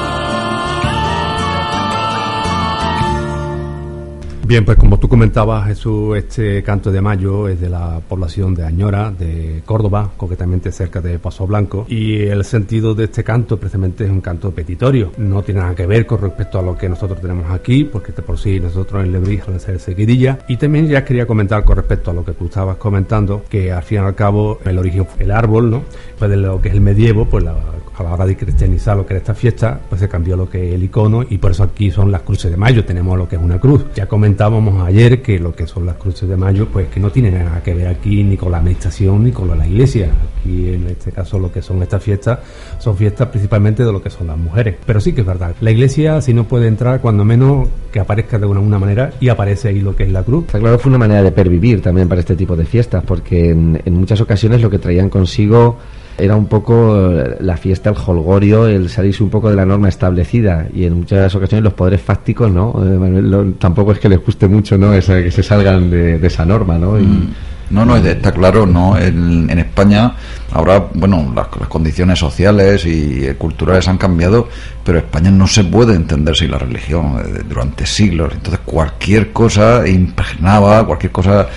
Bien, 4.46 4.64
pues 4.64 4.78
como 4.78 4.96
tú 5.00 5.08
comentabas, 5.08 5.66
Jesús, 5.66 6.16
este 6.16 6.62
canto 6.62 6.92
de 6.92 7.00
mayo 7.00 7.48
es 7.48 7.60
de 7.60 7.68
la 7.68 7.98
población 7.98 8.54
de 8.54 8.64
Añora, 8.64 9.10
de 9.10 9.60
Córdoba, 9.64 10.12
concretamente 10.16 10.70
cerca 10.70 11.00
de 11.00 11.18
Paso 11.18 11.48
Blanco, 11.48 11.84
y 11.88 12.18
el 12.26 12.44
sentido 12.44 12.94
de 12.94 13.06
este 13.06 13.24
canto 13.24 13.56
precisamente 13.56 14.04
es 14.04 14.10
un 14.10 14.20
canto 14.20 14.52
petitorio. 14.52 15.10
No 15.18 15.42
tiene 15.42 15.62
nada 15.62 15.74
que 15.74 15.84
ver 15.84 16.06
con 16.06 16.20
respecto 16.20 16.60
a 16.60 16.62
lo 16.62 16.78
que 16.78 16.88
nosotros 16.88 17.20
tenemos 17.20 17.50
aquí, 17.50 17.82
porque 17.82 18.12
de 18.12 18.22
por 18.22 18.38
sí 18.38 18.60
nosotros 18.60 19.04
en 19.04 19.10
Lebrija 19.10 19.50
le 19.50 19.56
hacer 19.56 19.80
seguidilla. 19.80 20.38
Y 20.46 20.58
también 20.58 20.86
ya 20.86 21.04
quería 21.04 21.26
comentar 21.26 21.64
con 21.64 21.74
respecto 21.74 22.12
a 22.12 22.14
lo 22.14 22.24
que 22.24 22.34
tú 22.34 22.44
estabas 22.44 22.76
comentando, 22.76 23.42
que 23.50 23.72
al 23.72 23.82
fin 23.82 23.98
y 23.98 24.00
al 24.02 24.14
cabo 24.14 24.60
el 24.64 24.78
origen 24.78 25.06
fue 25.06 25.24
el 25.24 25.32
árbol, 25.32 25.72
¿no? 25.72 25.82
Pues 26.20 26.30
de 26.30 26.36
lo 26.36 26.62
que 26.62 26.68
es 26.68 26.74
el 26.76 26.82
medievo, 26.82 27.24
pues 27.24 27.42
la, 27.42 27.56
a 27.98 28.02
la 28.02 28.12
hora 28.12 28.26
de 28.26 28.36
cristianizar 28.36 28.96
lo 28.96 29.06
que 29.06 29.14
era 29.14 29.18
esta 29.18 29.34
fiesta, 29.34 29.80
pues 29.88 30.00
se 30.00 30.08
cambió 30.08 30.36
lo 30.36 30.48
que 30.48 30.68
es 30.68 30.74
el 30.74 30.84
icono 30.84 31.24
y 31.28 31.38
por 31.38 31.52
eso 31.52 31.62
aquí 31.62 31.90
son 31.90 32.12
las 32.12 32.22
cruces 32.22 32.50
de 32.50 32.56
mayo, 32.56 32.84
tenemos 32.84 33.16
lo 33.16 33.28
que 33.28 33.36
es 33.36 33.42
una 33.42 33.58
cruz. 33.58 33.86
Ya 33.94 34.06
comentábamos 34.36 34.86
ayer 34.86 35.22
que 35.22 35.38
lo 35.38 35.54
que 35.54 35.66
son 35.66 35.86
las 35.86 35.96
cruces 35.96 36.28
de 36.28 36.36
mayo, 36.36 36.68
pues 36.70 36.88
que 36.88 37.00
no 37.00 37.08
tienen 37.08 37.42
nada 37.42 37.62
que 37.62 37.72
ver 37.72 37.88
aquí 37.88 38.22
ni 38.22 38.36
con 38.36 38.52
la 38.52 38.58
administración 38.58 39.24
ni 39.24 39.32
con 39.32 39.48
la 39.56 39.66
iglesia. 39.66 40.10
Aquí 40.38 40.74
en 40.74 40.88
este 40.88 41.10
caso 41.10 41.38
lo 41.38 41.50
que 41.50 41.62
son 41.62 41.82
estas 41.82 42.02
fiestas 42.02 42.40
son 42.78 42.98
fiestas 42.98 43.28
principalmente 43.28 43.82
de 43.82 43.90
lo 43.90 44.02
que 44.02 44.10
son 44.10 44.26
las 44.26 44.36
mujeres. 44.36 44.76
Pero 44.84 45.00
sí 45.00 45.14
que 45.14 45.22
es 45.22 45.26
verdad, 45.26 45.54
la 45.62 45.70
iglesia 45.70 46.20
si 46.20 46.34
no 46.34 46.44
puede 46.44 46.68
entrar 46.68 47.00
cuando 47.00 47.24
menos 47.24 47.66
que 47.90 47.98
aparezca 47.98 48.38
de 48.38 48.44
una, 48.44 48.78
manera 48.78 49.10
y 49.20 49.30
aparece 49.30 49.68
ahí 49.68 49.80
lo 49.80 49.96
que 49.96 50.02
es 50.02 50.12
la 50.12 50.22
cruz. 50.22 50.44
Está 50.44 50.58
claro, 50.58 50.78
fue 50.78 50.90
una 50.90 50.98
manera 50.98 51.22
de 51.22 51.32
pervivir 51.32 51.80
también 51.80 52.06
para 52.06 52.20
este 52.20 52.36
tipo 52.36 52.54
de 52.56 52.66
fiestas, 52.66 53.02
porque 53.06 53.48
en 53.52 53.94
muchas 53.94 54.20
ocasiones 54.20 54.60
lo 54.60 54.68
que 54.68 54.78
traían 54.78 55.08
consigo 55.08 55.78
era 56.18 56.36
un 56.36 56.46
poco 56.46 57.18
eh, 57.18 57.36
la 57.40 57.56
fiesta, 57.56 57.90
el 57.90 57.96
holgorio, 58.06 58.66
el 58.66 58.88
salirse 58.88 59.22
un 59.22 59.30
poco 59.30 59.50
de 59.50 59.56
la 59.56 59.66
norma 59.66 59.88
establecida 59.88 60.66
y 60.72 60.84
en 60.84 60.94
muchas 60.94 61.34
ocasiones 61.34 61.64
los 61.64 61.74
poderes 61.74 62.00
fácticos, 62.00 62.50
¿no? 62.50 62.74
Eh, 62.84 63.52
tampoco 63.58 63.92
es 63.92 63.98
que 63.98 64.08
les 64.08 64.24
guste 64.24 64.48
mucho, 64.48 64.78
¿no? 64.78 64.94
Esa, 64.94 65.22
que 65.22 65.30
se 65.30 65.42
salgan 65.42 65.90
de, 65.90 66.26
esa 66.26 66.44
norma, 66.44 66.78
¿no? 66.78 66.92
Mm. 66.92 67.28
No, 67.70 67.84
no, 67.84 67.96
está 67.96 68.32
claro, 68.32 68.64
¿no? 68.64 68.96
En, 68.96 69.50
España 69.58 70.14
ahora, 70.52 70.86
bueno, 70.94 71.32
las, 71.34 71.48
condiciones 71.68 72.18
sociales 72.18 72.86
y 72.86 73.26
culturales 73.34 73.88
han 73.88 73.98
cambiado, 73.98 74.48
pero 74.84 74.98
España 74.98 75.30
no 75.30 75.46
se 75.46 75.64
puede 75.64 75.94
entender 75.94 76.36
sin 76.36 76.50
la 76.50 76.58
religión 76.58 77.18
eh, 77.18 77.42
durante 77.48 77.84
siglos. 77.84 78.32
Entonces 78.34 78.60
cualquier 78.64 79.32
cosa 79.32 79.86
impregnaba, 79.86 80.86
cualquier 80.86 81.12
cosa 81.12 81.48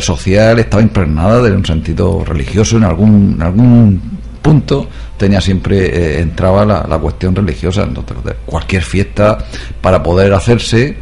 social 0.00 0.58
estaba 0.58 0.82
impregnada 0.82 1.42
de 1.42 1.52
un 1.52 1.64
sentido 1.64 2.24
religioso 2.24 2.76
en 2.76 2.84
algún, 2.84 3.34
en 3.36 3.42
algún 3.42 4.00
punto 4.40 4.88
tenía 5.16 5.40
siempre 5.40 5.86
eh, 5.86 6.20
entraba 6.20 6.64
la, 6.64 6.86
la, 6.88 6.98
cuestión 6.98 7.34
religiosa 7.34 7.82
entonces 7.82 8.16
cualquier 8.44 8.82
fiesta 8.82 9.38
para 9.80 10.02
poder 10.02 10.32
hacerse 10.32 10.96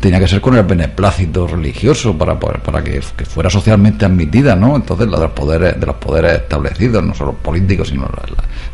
tenía 0.00 0.20
que 0.20 0.28
ser 0.28 0.40
con 0.40 0.56
el 0.56 0.62
beneplácito 0.64 1.46
religioso 1.46 2.16
para, 2.16 2.38
para, 2.38 2.82
que, 2.82 3.00
fuera 3.02 3.50
socialmente 3.50 4.04
admitida, 4.04 4.54
¿no? 4.54 4.76
Entonces 4.76 5.08
la 5.08 5.16
de 5.18 5.24
los 5.24 5.32
poderes, 5.32 5.80
de 5.80 5.86
los 5.86 5.96
poderes 5.96 6.34
establecidos, 6.34 7.02
no 7.02 7.14
solo 7.14 7.32
políticos, 7.32 7.88
sino 7.88 8.08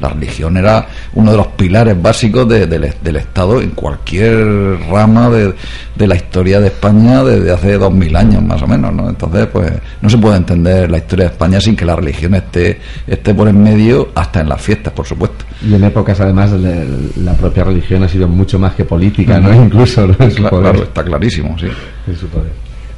la, 0.01 0.09
religión 0.09 0.57
era 0.59 0.87
uno 1.15 1.31
de 1.31 1.37
los 1.37 1.47
pilares 1.49 2.01
básicos 2.01 2.47
del 2.47 3.17
Estado 3.17 3.63
en 3.63 3.71
cualquier 3.71 4.79
rama 4.91 5.31
de, 5.31 5.55
la 6.07 6.15
historia 6.15 6.61
de 6.61 6.67
España 6.67 7.25
desde 7.25 7.51
hace 7.51 7.79
dos 7.79 7.93
mil 7.93 8.15
años 8.15 8.43
más 8.43 8.61
o 8.61 8.67
menos, 8.67 8.93
¿no? 8.93 9.09
Entonces, 9.09 9.47
pues 9.47 9.73
no 10.03 10.11
se 10.11 10.19
puede 10.19 10.37
entender 10.37 10.91
la 10.91 10.99
historia 10.99 11.27
de 11.27 11.33
España 11.33 11.61
sin 11.61 11.75
que 11.75 11.87
la 11.87 11.97
religión 11.97 12.35
esté, 12.35 12.79
esté 13.07 13.33
por 13.33 13.49
en 13.49 13.63
medio, 13.63 14.11
hasta 14.15 14.41
en 14.41 14.49
las 14.51 14.61
fiestas, 14.61 14.93
por 14.93 15.07
supuesto. 15.07 15.45
Y 15.67 15.75
en 15.75 15.85
épocas, 15.85 16.21
además, 16.21 16.51
la 17.17 17.33
propia 17.33 17.65
religión 17.65 18.03
ha 18.03 18.09
sido 18.09 18.29
mucho 18.29 18.59
más 18.59 18.75
que 18.75 18.85
política, 18.85 19.41
¿no? 19.41 19.55
Incluso, 19.65 20.07
¿no? 20.07 20.15
Claro, 20.17 20.83
está 20.83 21.03
clarísimo, 21.19 21.57
sí. 21.59 21.67
Poder. 22.27 22.53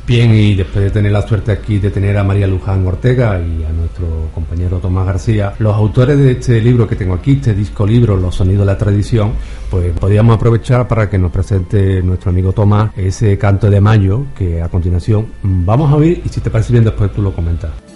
Bien, 0.06 0.32
y 0.32 0.54
después 0.54 0.84
de 0.84 0.90
tener 0.90 1.10
la 1.10 1.22
suerte 1.22 1.50
aquí 1.50 1.78
de 1.78 1.90
tener 1.90 2.16
a 2.16 2.22
María 2.22 2.46
Luján 2.46 2.86
Ortega 2.86 3.40
y 3.40 3.64
a 3.64 3.72
nuestro 3.72 4.30
compañero 4.32 4.78
Tomás 4.78 5.04
García, 5.04 5.54
los 5.58 5.74
autores 5.74 6.16
de 6.16 6.32
este 6.32 6.60
libro 6.60 6.86
que 6.86 6.94
tengo 6.94 7.14
aquí, 7.14 7.32
este 7.32 7.54
disco 7.54 7.84
libro, 7.84 8.16
Los 8.16 8.36
Sonidos 8.36 8.60
de 8.60 8.66
la 8.66 8.78
Tradición, 8.78 9.32
pues 9.68 9.92
podríamos 9.98 10.36
aprovechar 10.36 10.86
para 10.86 11.10
que 11.10 11.18
nos 11.18 11.32
presente 11.32 12.02
nuestro 12.02 12.30
amigo 12.30 12.52
Tomás 12.52 12.92
ese 12.96 13.36
canto 13.36 13.68
de 13.68 13.80
mayo 13.80 14.26
que 14.38 14.62
a 14.62 14.68
continuación 14.68 15.26
vamos 15.42 15.90
a 15.90 15.96
oír 15.96 16.22
y 16.24 16.28
si 16.28 16.40
te 16.40 16.50
parece 16.50 16.72
bien 16.72 16.84
después 16.84 17.12
tú 17.12 17.20
lo 17.20 17.32
comentas. 17.32 17.95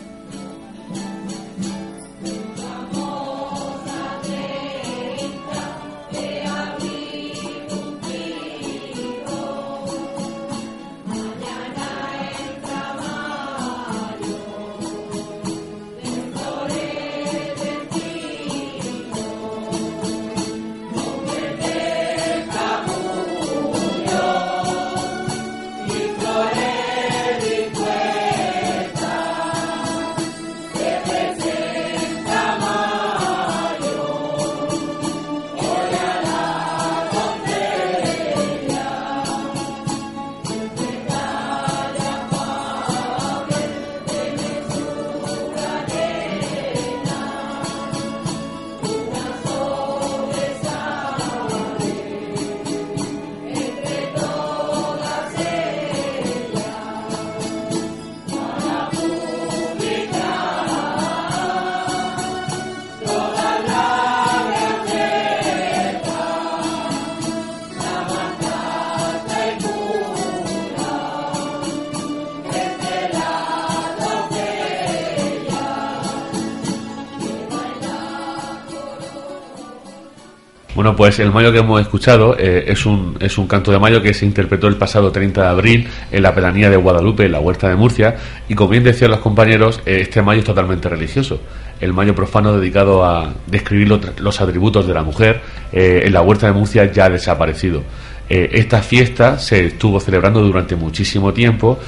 Pues 80.96 81.18
el 81.18 81.30
mayo 81.30 81.52
que 81.52 81.58
hemos 81.58 81.80
escuchado 81.80 82.36
eh, 82.38 82.64
es, 82.68 82.86
un, 82.86 83.16
es 83.20 83.38
un 83.38 83.46
canto 83.46 83.70
de 83.70 83.78
mayo 83.78 84.02
que 84.02 84.14
se 84.14 84.24
interpretó 84.24 84.66
el 84.66 84.76
pasado 84.76 85.12
30 85.12 85.42
de 85.42 85.48
abril 85.48 85.88
en 86.10 86.22
la 86.22 86.34
pedanía 86.34 86.70
de 86.70 86.76
Guadalupe, 86.76 87.24
en 87.24 87.32
la 87.32 87.40
huerta 87.40 87.68
de 87.68 87.76
Murcia, 87.76 88.16
y 88.48 88.54
como 88.54 88.70
bien 88.70 88.84
decían 88.84 89.10
los 89.10 89.20
compañeros, 89.20 89.80
eh, 89.86 89.98
este 90.00 90.22
mayo 90.22 90.40
es 90.40 90.46
totalmente 90.46 90.88
religioso. 90.88 91.40
El 91.80 91.92
mayo 91.92 92.14
profano 92.14 92.58
dedicado 92.58 93.04
a 93.04 93.32
describir 93.46 93.88
los, 93.88 94.40
atributos 94.40 94.86
de 94.86 94.94
la 94.94 95.02
mujer 95.02 95.40
eh, 95.72 96.02
en 96.04 96.12
la 96.12 96.22
huerta 96.22 96.46
de 96.46 96.52
Murcia 96.52 96.90
ya 96.92 97.06
ha 97.06 97.10
desaparecido. 97.10 97.82
esta 98.28 98.80
fiesta 98.80 99.38
se 99.38 99.66
estuvo 99.66 99.98
celebrando 99.98 100.40
durante 100.40 100.76
muchísimo 100.76 101.32
tiempo, 101.32 101.80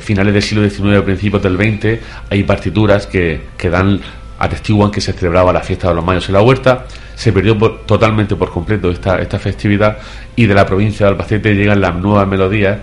finales 0.00 0.34
del 0.34 0.42
siglo 0.42 0.68
XIX, 0.68 1.00
principios 1.02 1.42
del 1.42 1.56
XX, 1.56 1.98
hay 2.28 2.42
partituras 2.42 3.06
que, 3.06 3.40
que 3.56 3.70
dan 3.70 3.98
atestiguan 4.38 4.90
que 4.90 5.00
se 5.00 5.12
celebraba 5.12 5.52
la 5.52 5.60
fiesta 5.60 5.88
de 5.88 5.94
los 5.94 6.04
mayos 6.04 6.28
en 6.28 6.34
la 6.34 6.42
huerta 6.42 6.86
se 7.20 7.34
perdió 7.34 7.54
totalmente 7.84 8.34
por 8.34 8.50
completo 8.50 8.90
esta, 8.90 9.20
esta 9.20 9.38
festividad 9.38 9.98
y 10.34 10.46
de 10.46 10.54
la 10.54 10.64
provincia 10.64 11.04
de 11.04 11.12
Albacete 11.12 11.54
llegan 11.54 11.78
las 11.78 11.94
nuevas 11.94 12.26
melodías 12.26 12.78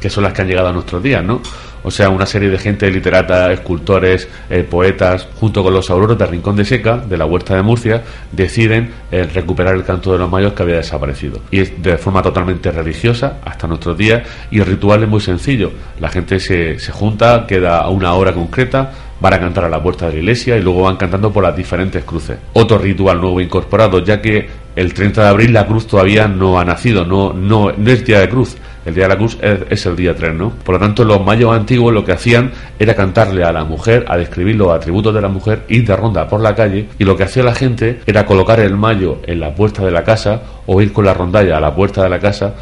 que 0.00 0.10
son 0.10 0.24
las 0.24 0.32
que 0.32 0.42
han 0.42 0.48
llegado 0.48 0.66
a 0.66 0.72
nuestros 0.72 1.00
días, 1.00 1.22
¿no? 1.22 1.40
O 1.84 1.90
sea, 1.92 2.10
una 2.10 2.26
serie 2.26 2.50
de 2.50 2.58
gente 2.58 2.90
literata, 2.90 3.52
escultores, 3.52 4.28
eh, 4.50 4.64
poetas, 4.68 5.28
junto 5.36 5.62
con 5.62 5.72
los 5.72 5.90
auroros 5.90 6.18
de 6.18 6.26
Rincón 6.26 6.56
de 6.56 6.64
Seca, 6.64 6.96
de 6.96 7.16
la 7.16 7.24
Huerta 7.24 7.54
de 7.54 7.62
Murcia, 7.62 8.02
deciden 8.32 8.90
eh, 9.12 9.28
recuperar 9.32 9.76
el 9.76 9.84
canto 9.84 10.10
de 10.10 10.18
los 10.18 10.28
mayos 10.28 10.54
que 10.54 10.64
había 10.64 10.76
desaparecido. 10.78 11.38
Y 11.52 11.60
es 11.60 11.80
de 11.80 11.96
forma 11.98 12.20
totalmente 12.20 12.72
religiosa 12.72 13.38
hasta 13.44 13.68
nuestros 13.68 13.96
días 13.96 14.26
y 14.50 14.58
el 14.58 14.66
ritual 14.66 15.04
es 15.04 15.08
muy 15.08 15.20
sencillo. 15.20 15.70
La 16.00 16.08
gente 16.08 16.40
se, 16.40 16.80
se 16.80 16.90
junta, 16.90 17.46
queda 17.46 17.78
a 17.78 17.90
una 17.90 18.12
hora 18.14 18.34
concreta, 18.34 18.92
van 19.20 19.34
a 19.34 19.40
cantar 19.40 19.64
a 19.64 19.68
la 19.68 19.82
puerta 19.82 20.06
de 20.06 20.12
la 20.12 20.18
iglesia 20.18 20.56
y 20.56 20.62
luego 20.62 20.82
van 20.82 20.96
cantando 20.96 21.32
por 21.32 21.42
las 21.42 21.56
diferentes 21.56 22.04
cruces. 22.04 22.38
Otro 22.52 22.78
ritual 22.78 23.20
nuevo 23.20 23.40
incorporado, 23.40 24.00
ya 24.04 24.20
que 24.20 24.48
el 24.76 24.94
30 24.94 25.22
de 25.22 25.28
abril 25.28 25.52
la 25.52 25.66
cruz 25.66 25.86
todavía 25.86 26.28
no 26.28 26.58
ha 26.58 26.64
nacido, 26.64 27.04
no, 27.04 27.32
no, 27.32 27.72
no 27.76 27.90
es 27.90 28.04
día 28.04 28.20
de 28.20 28.28
cruz. 28.28 28.56
El 28.86 28.94
día 28.94 29.04
de 29.04 29.08
la 29.10 29.16
cruz 29.16 29.36
es, 29.42 29.84
el 29.84 29.96
día 29.96 30.14
3, 30.14 30.34
¿no? 30.34 30.50
Por 30.50 30.76
lo 30.76 30.80
tanto, 30.80 31.04
los 31.04 31.22
mayos 31.22 31.52
antiguos 31.52 31.92
lo 31.92 32.04
que 32.04 32.12
hacían 32.12 32.52
era 32.78 32.94
cantarle 32.94 33.44
a 33.44 33.52
la 33.52 33.64
mujer, 33.64 34.06
a 34.08 34.16
describir 34.16 34.56
los 34.56 34.72
atributos 34.72 35.12
de 35.12 35.20
la 35.20 35.28
mujer, 35.28 35.64
ir 35.68 35.84
de 35.84 35.94
ronda 35.94 36.26
por 36.26 36.40
la 36.40 36.54
calle, 36.54 36.88
y 36.98 37.04
lo 37.04 37.14
que 37.14 37.24
hacía 37.24 37.42
la 37.42 37.54
gente 37.54 38.00
era 38.06 38.24
colocar 38.24 38.60
el 38.60 38.76
mayo 38.76 39.18
en 39.26 39.40
la 39.40 39.54
puerta 39.54 39.84
de 39.84 39.90
la 39.90 40.04
casa 40.04 40.40
o 40.66 40.80
ir 40.80 40.92
con 40.92 41.04
la 41.04 41.12
rondalla 41.12 41.58
a 41.58 41.60
la 41.60 41.74
puerta 41.74 42.02
de 42.02 42.08
la 42.08 42.18
casa 42.18 42.54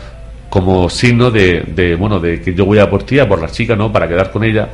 como 0.49 0.89
signo 0.89 1.31
de, 1.31 1.65
de, 1.67 1.95
bueno, 1.97 2.19
de 2.19 2.41
que 2.41 2.55
yo 2.55 2.65
voy 2.65 2.79
a 2.79 2.89
por 2.89 3.03
ti, 3.03 3.19
a 3.19 3.29
por 3.29 3.41
la 3.41 3.49
chica, 3.49 3.77
¿no? 3.77 3.93
Para 3.93 4.09
quedar 4.09 4.31
con 4.31 4.43
ella. 4.43 4.69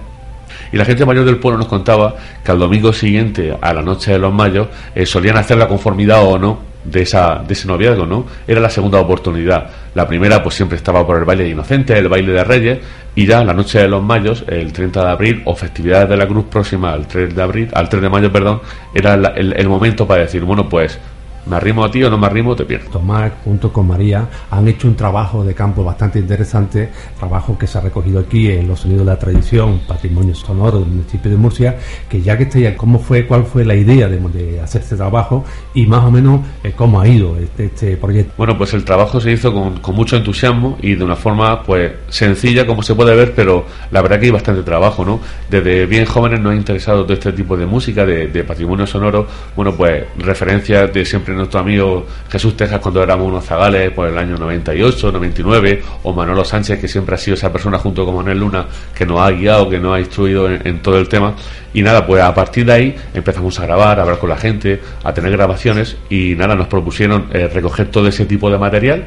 Y 0.72 0.76
la 0.76 0.84
gente 0.84 1.04
mayor 1.04 1.24
del 1.24 1.36
pueblo 1.36 1.58
nos 1.58 1.68
contaba 1.68 2.14
que 2.44 2.50
al 2.50 2.58
domingo 2.58 2.92
siguiente, 2.92 3.54
a 3.60 3.72
la 3.74 3.82
noche 3.82 4.12
de 4.12 4.18
los 4.18 4.32
mayos, 4.32 4.68
eh, 4.94 5.04
solían 5.06 5.36
hacer 5.36 5.58
la 5.58 5.68
conformidad 5.68 6.24
o 6.26 6.38
no 6.38 6.60
de, 6.84 7.02
esa, 7.02 7.42
de 7.46 7.52
ese 7.52 7.68
noviazgo, 7.68 8.06
¿no? 8.06 8.26
Era 8.48 8.60
la 8.60 8.70
segunda 8.70 8.98
oportunidad. 8.98 9.66
La 9.94 10.08
primera, 10.08 10.42
pues 10.42 10.54
siempre 10.56 10.76
estaba 10.78 11.06
por 11.06 11.18
el 11.18 11.24
baile 11.24 11.44
de 11.44 11.50
inocentes, 11.50 11.96
el 11.96 12.08
baile 12.08 12.32
de 12.32 12.42
reyes, 12.42 12.78
y 13.14 13.26
ya 13.26 13.44
la 13.44 13.52
noche 13.52 13.78
de 13.80 13.86
los 13.88 14.02
mayos, 14.02 14.44
el 14.48 14.72
30 14.72 15.04
de 15.04 15.10
abril, 15.10 15.42
o 15.44 15.54
festividades 15.54 16.08
de 16.08 16.16
la 16.16 16.26
cruz 16.26 16.46
próxima 16.46 16.92
al 16.92 17.06
3 17.06 17.34
de 17.36 17.42
abril, 17.42 17.68
al 17.74 17.88
3 17.88 18.02
de 18.02 18.08
mayo, 18.08 18.32
perdón, 18.32 18.60
era 18.94 19.16
la- 19.16 19.28
el, 19.36 19.52
el 19.52 19.68
momento 19.68 20.06
para 20.06 20.22
decir, 20.22 20.42
bueno, 20.42 20.68
pues, 20.68 20.98
me 21.46 21.56
arrimo 21.56 21.84
a 21.84 21.90
ti 21.90 22.02
o 22.04 22.10
no 22.10 22.18
me 22.18 22.26
arrimo, 22.26 22.54
te 22.54 22.64
pierdo. 22.64 22.90
Tomás, 22.90 23.32
junto 23.44 23.72
con 23.72 23.86
María, 23.86 24.28
han 24.50 24.68
hecho 24.68 24.88
un 24.88 24.94
trabajo 24.94 25.44
de 25.44 25.54
campo 25.54 25.82
bastante 25.82 26.18
interesante, 26.18 26.90
trabajo 27.18 27.58
que 27.58 27.66
se 27.66 27.78
ha 27.78 27.80
recogido 27.80 28.20
aquí 28.20 28.50
en 28.50 28.68
los 28.68 28.80
sonidos 28.80 29.06
de 29.06 29.12
la 29.12 29.18
tradición, 29.18 29.80
patrimonio 29.86 30.34
sonoro 30.34 30.80
del 30.80 30.88
municipio 30.88 31.30
de 31.30 31.36
Murcia, 31.36 31.76
que 32.08 32.20
ya 32.20 32.36
que 32.36 32.44
esté 32.44 32.60
ya, 32.60 32.76
¿cómo 32.76 32.98
fue, 32.98 33.26
cuál 33.26 33.44
fue 33.44 33.64
la 33.64 33.74
idea 33.74 34.08
de, 34.08 34.18
de 34.18 34.60
hacer 34.60 34.82
este 34.82 34.96
trabajo 34.96 35.44
y 35.74 35.86
más 35.86 36.04
o 36.04 36.10
menos 36.10 36.40
eh, 36.62 36.72
cómo 36.76 37.00
ha 37.00 37.08
ido 37.08 37.36
este, 37.36 37.66
este 37.66 37.96
proyecto? 37.96 38.34
Bueno, 38.36 38.56
pues 38.56 38.74
el 38.74 38.84
trabajo 38.84 39.20
se 39.20 39.32
hizo 39.32 39.52
con, 39.52 39.80
con 39.80 39.94
mucho 39.94 40.16
entusiasmo 40.16 40.78
y 40.80 40.94
de 40.94 41.04
una 41.04 41.16
forma 41.16 41.62
pues 41.62 41.92
sencilla 42.08 42.66
como 42.66 42.82
se 42.82 42.94
puede 42.94 43.14
ver, 43.16 43.34
pero 43.34 43.66
la 43.90 44.02
verdad 44.02 44.20
que 44.20 44.26
hay 44.26 44.32
bastante 44.32 44.62
trabajo, 44.62 45.04
¿no? 45.04 45.20
Desde 45.50 45.86
bien 45.86 46.04
jóvenes 46.04 46.40
nos 46.40 46.52
ha 46.52 46.56
interesado 46.56 47.02
todo 47.02 47.14
este 47.14 47.32
tipo 47.32 47.56
de 47.56 47.66
música, 47.66 48.06
de, 48.06 48.28
de 48.28 48.44
patrimonio 48.44 48.86
sonoro, 48.86 49.26
bueno, 49.56 49.74
pues 49.74 50.04
referencias 50.18 50.92
de 50.92 51.04
siempre 51.04 51.31
nuestro 51.36 51.60
amigo 51.60 52.06
Jesús 52.30 52.56
Tejas 52.56 52.80
cuando 52.80 53.02
éramos 53.02 53.28
unos 53.28 53.44
zagales 53.44 53.90
por 53.92 54.08
el 54.08 54.18
año 54.18 54.36
98, 54.36 55.12
99, 55.12 55.82
o 56.02 56.12
Manolo 56.12 56.44
Sánchez 56.44 56.80
que 56.80 56.88
siempre 56.88 57.14
ha 57.14 57.18
sido 57.18 57.34
esa 57.34 57.52
persona 57.52 57.78
junto 57.78 58.04
con 58.04 58.16
Manuel 58.16 58.38
Luna 58.38 58.66
que 58.94 59.06
nos 59.06 59.20
ha 59.20 59.30
guiado, 59.30 59.68
que 59.68 59.78
nos 59.78 59.94
ha 59.96 60.00
instruido 60.00 60.50
en, 60.50 60.66
en 60.66 60.80
todo 60.80 60.98
el 60.98 61.08
tema. 61.08 61.34
Y 61.74 61.82
nada, 61.82 62.06
pues 62.06 62.22
a 62.22 62.34
partir 62.34 62.66
de 62.66 62.72
ahí 62.72 62.96
empezamos 63.14 63.58
a 63.58 63.66
grabar, 63.66 63.98
a 63.98 64.02
hablar 64.02 64.18
con 64.18 64.28
la 64.28 64.36
gente, 64.36 64.80
a 65.02 65.12
tener 65.14 65.32
grabaciones 65.32 65.96
y 66.10 66.34
nada, 66.34 66.54
nos 66.54 66.66
propusieron 66.66 67.28
eh, 67.32 67.48
recoger 67.48 67.90
todo 67.90 68.08
ese 68.08 68.26
tipo 68.26 68.50
de 68.50 68.58
material 68.58 69.04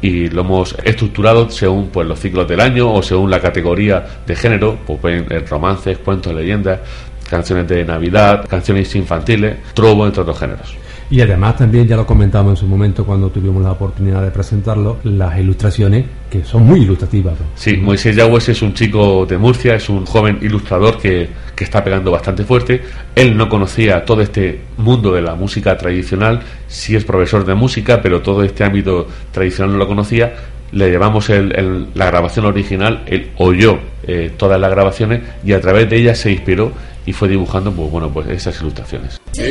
y 0.00 0.28
lo 0.28 0.42
hemos 0.42 0.76
estructurado 0.84 1.48
según 1.50 1.88
pues 1.88 2.06
los 2.06 2.20
ciclos 2.20 2.46
del 2.46 2.60
año 2.60 2.92
o 2.92 3.02
según 3.02 3.30
la 3.30 3.40
categoría 3.40 4.04
de 4.26 4.36
género, 4.36 4.78
pues 4.86 5.24
eh, 5.30 5.40
romances, 5.48 5.98
cuentos, 5.98 6.34
leyendas, 6.34 6.80
canciones 7.28 7.66
de 7.66 7.84
Navidad, 7.84 8.46
canciones 8.48 8.94
infantiles, 8.94 9.56
trobo, 9.74 10.06
entre 10.06 10.22
otros 10.22 10.38
géneros. 10.38 10.76
Y 11.08 11.20
además 11.20 11.56
también 11.56 11.86
ya 11.86 11.94
lo 11.96 12.04
comentamos 12.04 12.50
en 12.50 12.56
su 12.56 12.66
momento 12.66 13.04
cuando 13.06 13.28
tuvimos 13.30 13.62
la 13.62 13.72
oportunidad 13.72 14.22
de 14.22 14.30
presentarlo, 14.32 14.98
las 15.04 15.38
ilustraciones 15.38 16.04
que 16.28 16.42
son 16.44 16.64
muy 16.64 16.80
ilustrativas. 16.82 17.34
Sí, 17.54 17.76
Moisés 17.76 18.16
Yagües 18.16 18.48
es 18.48 18.60
un 18.62 18.74
chico 18.74 19.24
de 19.24 19.38
Murcia, 19.38 19.76
es 19.76 19.88
un 19.88 20.04
joven 20.04 20.38
ilustrador 20.42 20.98
que, 20.98 21.28
que 21.54 21.62
está 21.64 21.84
pegando 21.84 22.10
bastante 22.10 22.42
fuerte. 22.44 22.82
Él 23.14 23.36
no 23.36 23.48
conocía 23.48 24.04
todo 24.04 24.20
este 24.20 24.60
mundo 24.78 25.12
de 25.12 25.22
la 25.22 25.36
música 25.36 25.78
tradicional, 25.78 26.40
sí 26.66 26.96
es 26.96 27.04
profesor 27.04 27.44
de 27.44 27.54
música, 27.54 28.02
pero 28.02 28.20
todo 28.20 28.42
este 28.42 28.64
ámbito 28.64 29.06
tradicional 29.30 29.72
no 29.72 29.78
lo 29.78 29.86
conocía. 29.86 30.34
Le 30.72 30.90
llevamos 30.90 31.30
el- 31.30 31.54
el- 31.56 31.86
la 31.94 32.06
grabación 32.06 32.46
original, 32.46 33.04
él 33.06 33.30
oyó 33.36 33.78
eh, 34.08 34.32
todas 34.36 34.60
las 34.60 34.70
grabaciones 34.72 35.20
y 35.44 35.52
a 35.52 35.60
través 35.60 35.88
de 35.88 35.96
ellas 35.98 36.18
se 36.18 36.32
inspiró 36.32 36.72
y 37.06 37.12
fue 37.12 37.28
dibujando 37.28 37.70
pues, 37.72 37.90
bueno, 37.90 38.08
pues 38.10 38.26
esas 38.28 38.60
ilustraciones. 38.60 39.20
Si 39.32 39.42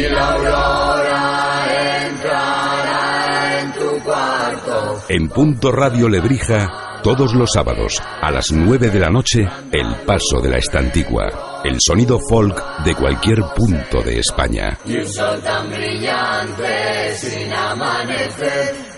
En 5.08 5.30
Punto 5.30 5.72
Radio 5.72 6.10
Lebrija, 6.10 7.00
todos 7.04 7.36
los 7.36 7.52
sábados, 7.54 8.02
a 8.22 8.32
las 8.32 8.52
9 8.52 8.90
de 8.90 9.00
la 9.00 9.12
noche, 9.12 9.48
El 9.72 9.96
Paso 10.04 10.42
de 10.42 10.50
la 10.50 10.58
Estantigua. 10.58 11.62
El 11.64 11.78
sonido 11.80 12.20
folk 12.28 12.84
de 12.84 12.96
cualquier 12.96 13.38
punto 13.56 14.02
de 14.02 14.18
España. 14.18 14.80
Y 14.84 14.98
un 14.98 15.08
sol 15.08 15.40
tan 15.44 15.70
brillante 15.70 17.16
sin 17.18 17.54
amanecer. 17.54 18.95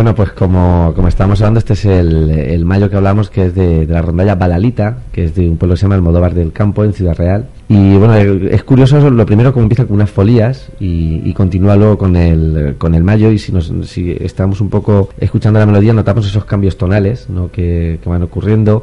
Bueno, 0.00 0.14
pues 0.14 0.32
como, 0.32 0.94
como 0.96 1.08
estábamos 1.08 1.42
hablando, 1.42 1.58
este 1.58 1.74
es 1.74 1.84
el, 1.84 2.64
mayo 2.64 2.88
que 2.88 2.96
hablamos, 2.96 3.28
que 3.28 3.44
es 3.44 3.54
de, 3.54 3.84
la 3.86 4.00
rondalla 4.00 4.34
Balalita, 4.34 4.96
que 5.12 5.24
es 5.24 5.34
de 5.34 5.46
un 5.46 5.58
pueblo 5.58 5.74
que 5.74 5.80
se 5.80 5.82
llama 5.82 5.96
Almodóvar 5.96 6.32
del 6.32 6.52
Campo, 6.52 6.84
en 6.84 6.94
Ciudad 6.94 7.14
Real. 7.14 7.50
Y 7.68 7.98
bueno, 7.98 8.16
es 8.16 8.64
curioso, 8.64 9.10
lo 9.10 9.26
primero 9.26 9.52
como 9.52 9.64
empieza 9.64 9.84
con 9.84 9.96
unas 9.96 10.08
folías 10.10 10.70
y, 10.80 11.20
y 11.22 11.34
continúa 11.34 11.76
luego 11.76 11.98
con 11.98 12.16
el, 12.16 12.76
con 12.78 12.94
el 12.94 13.04
mayo 13.04 13.30
y 13.30 13.38
si, 13.38 13.52
nos, 13.52 13.70
si 13.84 14.16
estamos 14.18 14.62
un 14.62 14.70
poco 14.70 15.10
escuchando 15.18 15.58
la 15.58 15.66
melodía 15.66 15.92
notamos 15.92 16.26
esos 16.26 16.46
cambios 16.46 16.78
tonales 16.78 17.28
¿no? 17.28 17.50
que, 17.52 17.98
que 18.02 18.08
van 18.08 18.22
ocurriendo. 18.22 18.82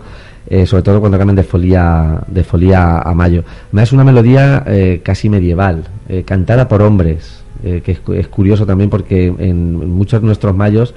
eh, 0.49 0.65
sobre 0.65 0.83
todo 0.83 0.99
cuando 0.99 1.17
cambian 1.17 1.35
de 1.35 1.43
folía 1.43 2.21
de 2.27 2.43
folía 2.43 2.99
a 2.99 3.13
mayo. 3.15 3.43
Además, 3.69 3.83
Es 3.87 3.93
una 3.93 4.03
melodía 4.03 4.63
eh, 4.67 5.01
casi 5.03 5.29
medieval, 5.29 5.83
eh, 6.09 6.23
cantada 6.23 6.67
por 6.67 6.81
hombres, 6.81 7.43
eh, 7.63 7.81
que 7.83 7.93
es, 7.93 8.01
es 8.15 8.27
curioso 8.27 8.65
también 8.65 8.89
porque 8.89 9.27
en 9.27 9.89
muchos 9.89 10.21
de 10.21 10.27
nuestros 10.27 10.55
mayos, 10.55 10.93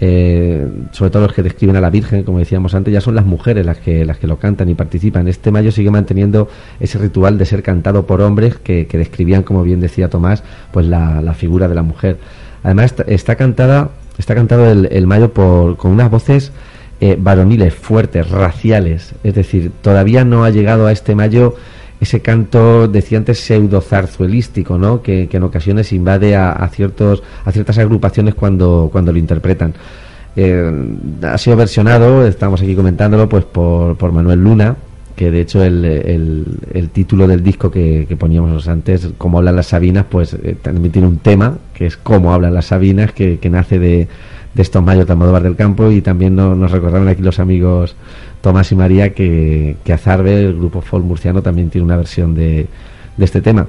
eh, 0.00 0.66
sobre 0.90 1.10
todo 1.10 1.26
los 1.26 1.32
que 1.32 1.42
describen 1.42 1.76
a 1.76 1.80
la 1.80 1.90
Virgen, 1.90 2.24
como 2.24 2.38
decíamos 2.38 2.74
antes, 2.74 2.92
ya 2.92 3.00
son 3.00 3.14
las 3.14 3.24
mujeres 3.24 3.64
las 3.64 3.78
que 3.78 4.04
las 4.04 4.18
que 4.18 4.26
lo 4.26 4.38
cantan 4.38 4.68
y 4.68 4.74
participan. 4.74 5.28
Este 5.28 5.50
mayo 5.50 5.70
sigue 5.70 5.90
manteniendo 5.90 6.48
ese 6.80 6.98
ritual 6.98 7.38
de 7.38 7.46
ser 7.46 7.62
cantado 7.62 8.06
por 8.06 8.20
hombres 8.20 8.56
que, 8.56 8.86
describían, 8.90 9.42
como 9.42 9.62
bien 9.62 9.80
decía 9.80 10.10
Tomás, 10.10 10.42
pues 10.72 10.86
la, 10.86 11.22
la 11.22 11.34
figura 11.34 11.68
de 11.68 11.74
la 11.74 11.82
mujer. 11.82 12.18
Además 12.64 12.86
está, 12.86 13.02
está 13.04 13.36
cantada, 13.36 13.90
está 14.18 14.34
cantado 14.34 14.70
el, 14.70 14.88
el 14.90 15.06
mayo 15.06 15.32
por, 15.32 15.76
con 15.76 15.92
unas 15.92 16.10
voces 16.10 16.52
eh, 17.04 17.16
varoniles, 17.18 17.74
fuertes, 17.74 18.30
raciales. 18.30 19.16
Es 19.24 19.34
decir, 19.34 19.72
todavía 19.82 20.24
no 20.24 20.44
ha 20.44 20.50
llegado 20.50 20.86
a 20.86 20.92
este 20.92 21.16
mayo 21.16 21.56
ese 22.02 22.20
canto, 22.20 22.88
decía 22.88 23.18
antes, 23.18 23.38
pseudo 23.38 23.80
zarzuelístico, 23.80 24.76
¿no? 24.76 25.02
Que, 25.02 25.28
que 25.28 25.36
en 25.36 25.44
ocasiones 25.44 25.92
invade 25.92 26.34
a, 26.34 26.68
ciertos, 26.72 27.22
a 27.44 27.52
ciertas 27.52 27.78
agrupaciones 27.78 28.34
cuando, 28.34 28.88
cuando 28.90 29.12
lo 29.12 29.18
interpretan. 29.18 29.72
Eh, 30.34 30.96
ha 31.22 31.38
sido 31.38 31.56
versionado, 31.56 32.26
estamos 32.26 32.60
aquí 32.60 32.74
comentándolo, 32.74 33.28
pues 33.28 33.44
por, 33.44 33.96
por 33.96 34.10
Manuel 34.10 34.42
Luna, 34.42 34.74
que 35.14 35.30
de 35.30 35.42
hecho 35.42 35.62
el 35.62 36.90
título 36.92 37.28
del 37.28 37.44
disco 37.44 37.70
que, 37.70 38.06
que 38.08 38.16
poníamos 38.16 38.66
antes, 38.66 39.10
Cómo 39.16 39.38
hablan 39.38 39.54
las 39.54 39.66
Sabinas, 39.68 40.04
pues 40.10 40.34
eh, 40.34 40.56
también 40.60 40.90
tiene 40.90 41.06
un 41.06 41.18
tema, 41.18 41.58
que 41.72 41.86
es 41.86 41.96
Cómo 41.96 42.34
hablan 42.34 42.52
las 42.52 42.66
Sabinas, 42.66 43.12
que, 43.12 43.38
que 43.38 43.48
nace 43.48 43.78
de, 43.78 44.08
de 44.54 44.62
estos 44.62 44.82
mayos 44.82 45.06
de 45.06 45.42
del 45.42 45.56
Campo 45.56 45.90
y 45.90 46.02
también 46.02 46.36
no- 46.36 46.54
nos 46.54 46.70
recordaron 46.70 47.08
aquí 47.08 47.22
los 47.22 47.38
amigos 47.38 47.96
Tomás 48.42 48.70
y 48.72 48.76
María 48.76 49.14
que, 49.14 49.76
que 49.84 49.92
Azarbe, 49.92 50.44
el 50.44 50.56
grupo 50.56 50.80
folk 50.82 51.04
murciano, 51.04 51.42
también 51.42 51.70
tiene 51.70 51.84
una 51.84 51.96
versión 51.96 52.34
de, 52.34 52.66
de 53.16 53.24
este 53.24 53.40
tema. 53.40 53.66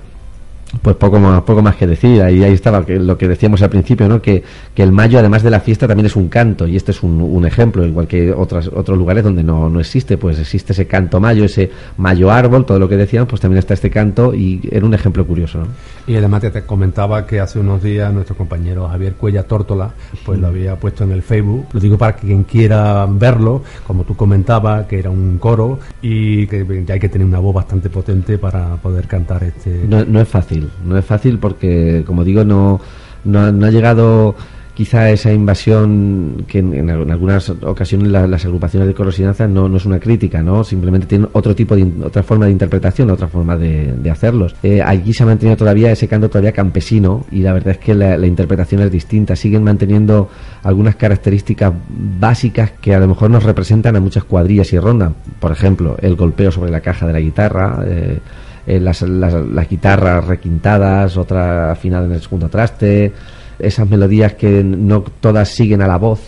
Pues 0.81 0.95
poco 0.95 1.19
más, 1.19 1.41
poco 1.43 1.61
más 1.61 1.75
que 1.75 1.87
decir, 1.87 2.21
ahí, 2.21 2.43
ahí 2.43 2.53
estaba 2.53 2.85
que- 2.85 2.99
lo 2.99 3.17
que 3.17 3.27
decíamos 3.27 3.61
al 3.61 3.69
principio, 3.69 4.07
¿no? 4.07 4.21
que, 4.21 4.43
que 4.73 4.83
el 4.83 4.91
mayo, 4.91 5.19
además 5.19 5.43
de 5.43 5.49
la 5.49 5.59
fiesta, 5.59 5.87
también 5.87 6.07
es 6.07 6.15
un 6.15 6.29
canto, 6.29 6.67
y 6.67 6.75
este 6.75 6.91
es 6.91 7.03
un, 7.03 7.21
un 7.21 7.45
ejemplo, 7.45 7.85
igual 7.85 8.07
que 8.07 8.33
otras, 8.33 8.67
otros 8.67 8.97
lugares 8.97 9.23
donde 9.23 9.43
no, 9.43 9.69
no 9.69 9.79
existe, 9.79 10.17
pues 10.17 10.39
existe 10.39 10.73
ese 10.73 10.87
canto 10.87 11.19
mayo, 11.19 11.45
ese 11.45 11.69
mayo 11.97 12.31
árbol, 12.31 12.65
todo 12.65 12.79
lo 12.79 12.89
que 12.89 12.97
decían, 12.97 13.27
pues 13.27 13.39
también 13.39 13.59
está 13.59 13.75
este 13.75 13.89
canto, 13.89 14.33
y 14.33 14.67
era 14.71 14.85
un 14.85 14.93
ejemplo 14.93 15.25
curioso. 15.25 15.59
¿no? 15.59 15.67
Y 16.05 16.15
además 16.17 16.41
te, 16.41 16.63
comentaba 16.63 17.25
que 17.25 17.39
hace 17.39 17.59
unos 17.59 17.81
días 17.81 18.13
nuestro 18.13 18.35
compañero 18.35 18.87
Javier 18.89 19.13
Cuella 19.13 19.43
Tórtola 19.43 19.93
pues 20.25 20.39
lo 20.39 20.47
había 20.47 20.75
puesto 20.75 21.03
en 21.05 21.11
el 21.11 21.21
Facebook. 21.21 21.67
Lo 21.71 21.79
digo 21.79 21.97
para 21.97 22.15
que 22.15 22.27
quien 22.27 22.43
quiera 22.43 23.05
verlo, 23.09 23.63
como 23.87 24.03
tú 24.03 24.15
comentabas, 24.15 24.85
que 24.87 24.99
era 24.99 25.09
un 25.09 25.37
coro 25.37 25.79
y 26.01 26.47
que 26.47 26.83
ya 26.85 26.95
hay 26.95 26.99
que 26.99 27.09
tener 27.09 27.25
una 27.25 27.39
voz 27.39 27.55
bastante 27.55 27.89
potente 27.89 28.37
para 28.37 28.75
poder 28.77 29.07
cantar 29.07 29.43
este. 29.43 29.85
No, 29.87 30.03
no 30.03 30.19
es 30.19 30.27
fácil, 30.27 30.62
no 30.85 30.97
es 30.97 31.05
fácil 31.05 31.37
porque, 31.39 32.03
como 32.05 32.23
digo, 32.23 32.43
no, 32.43 32.79
no, 33.25 33.39
ha- 33.39 33.51
no 33.51 33.65
ha 33.65 33.71
llegado 33.71 34.35
quizá 34.75 35.11
esa 35.11 35.31
invasión 35.31 36.45
que 36.47 36.57
en, 36.57 36.73
en 36.73 36.89
al- 36.89 37.03
en 37.03 37.11
algunas 37.11 37.47
ocasiones 37.61 38.07
la- 38.07 38.25
las 38.25 38.43
agrupaciones 38.43 38.87
de 38.87 38.95
coros 38.95 39.19
y 39.19 39.23
danzas 39.23 39.47
no, 39.47 39.69
no 39.69 39.77
es 39.77 39.85
una 39.85 39.99
crítica, 39.99 40.41
¿no? 40.41 40.63
Simplemente 40.63 41.05
tienen 41.05 41.29
otro 41.33 41.53
tipo 41.53 41.75
de, 41.75 41.87
otra 42.03 42.23
forma 42.23 42.45
de 42.47 42.53
interpretación, 42.53 43.11
otra 43.11 43.27
forma 43.27 43.55
de, 43.55 43.93
de 43.93 44.09
hacerlos. 44.09 44.55
Eh, 44.63 44.81
allí 44.81 45.13
se 45.13 45.21
ha 45.21 45.25
mantenido 45.27 45.55
todavía 45.57 45.91
ese 45.91 46.07
canto 46.07 46.27
todavía 46.27 46.53
campesino 46.53 47.23
y 47.31 47.41
la 47.41 47.53
verdad 47.53 47.73
es 47.73 47.77
que 47.77 47.93
la, 47.93 48.17
la 48.17 48.25
interpretación 48.25 48.81
es 48.81 48.91
distinta. 48.91 49.35
Siguen 49.35 49.63
manteniendo 49.63 50.29
algunas 50.63 50.95
características 50.95 51.71
básicas 52.19 52.71
que 52.81 52.95
a 52.95 52.99
lo 52.99 53.07
mejor 53.07 53.29
nos 53.29 53.43
representan 53.43 53.95
a 53.95 53.99
muchas 53.99 54.23
cuadrillas 54.23 54.73
y 54.73 54.79
rondas. 54.79 55.11
Por 55.39 55.51
ejemplo, 55.51 55.97
el 56.01 56.15
golpeo 56.15 56.51
sobre 56.51 56.71
la 56.71 56.81
caja 56.81 57.05
de 57.05 57.13
la 57.13 57.19
guitarra, 57.19 57.79
eh, 57.85 58.19
eh, 58.65 58.79
las, 58.79 59.01
las, 59.01 59.33
las 59.33 59.69
guitarras 59.69 60.25
requintadas, 60.25 61.17
otra 61.17 61.71
afinada 61.71 62.05
en 62.05 62.13
el 62.13 62.21
segundo 62.21 62.49
traste, 62.49 63.11
esas 63.59 63.89
melodías 63.89 64.33
que 64.33 64.63
no 64.63 65.03
todas 65.19 65.49
siguen 65.49 65.81
a 65.81 65.87
la 65.87 65.97
voz, 65.97 66.21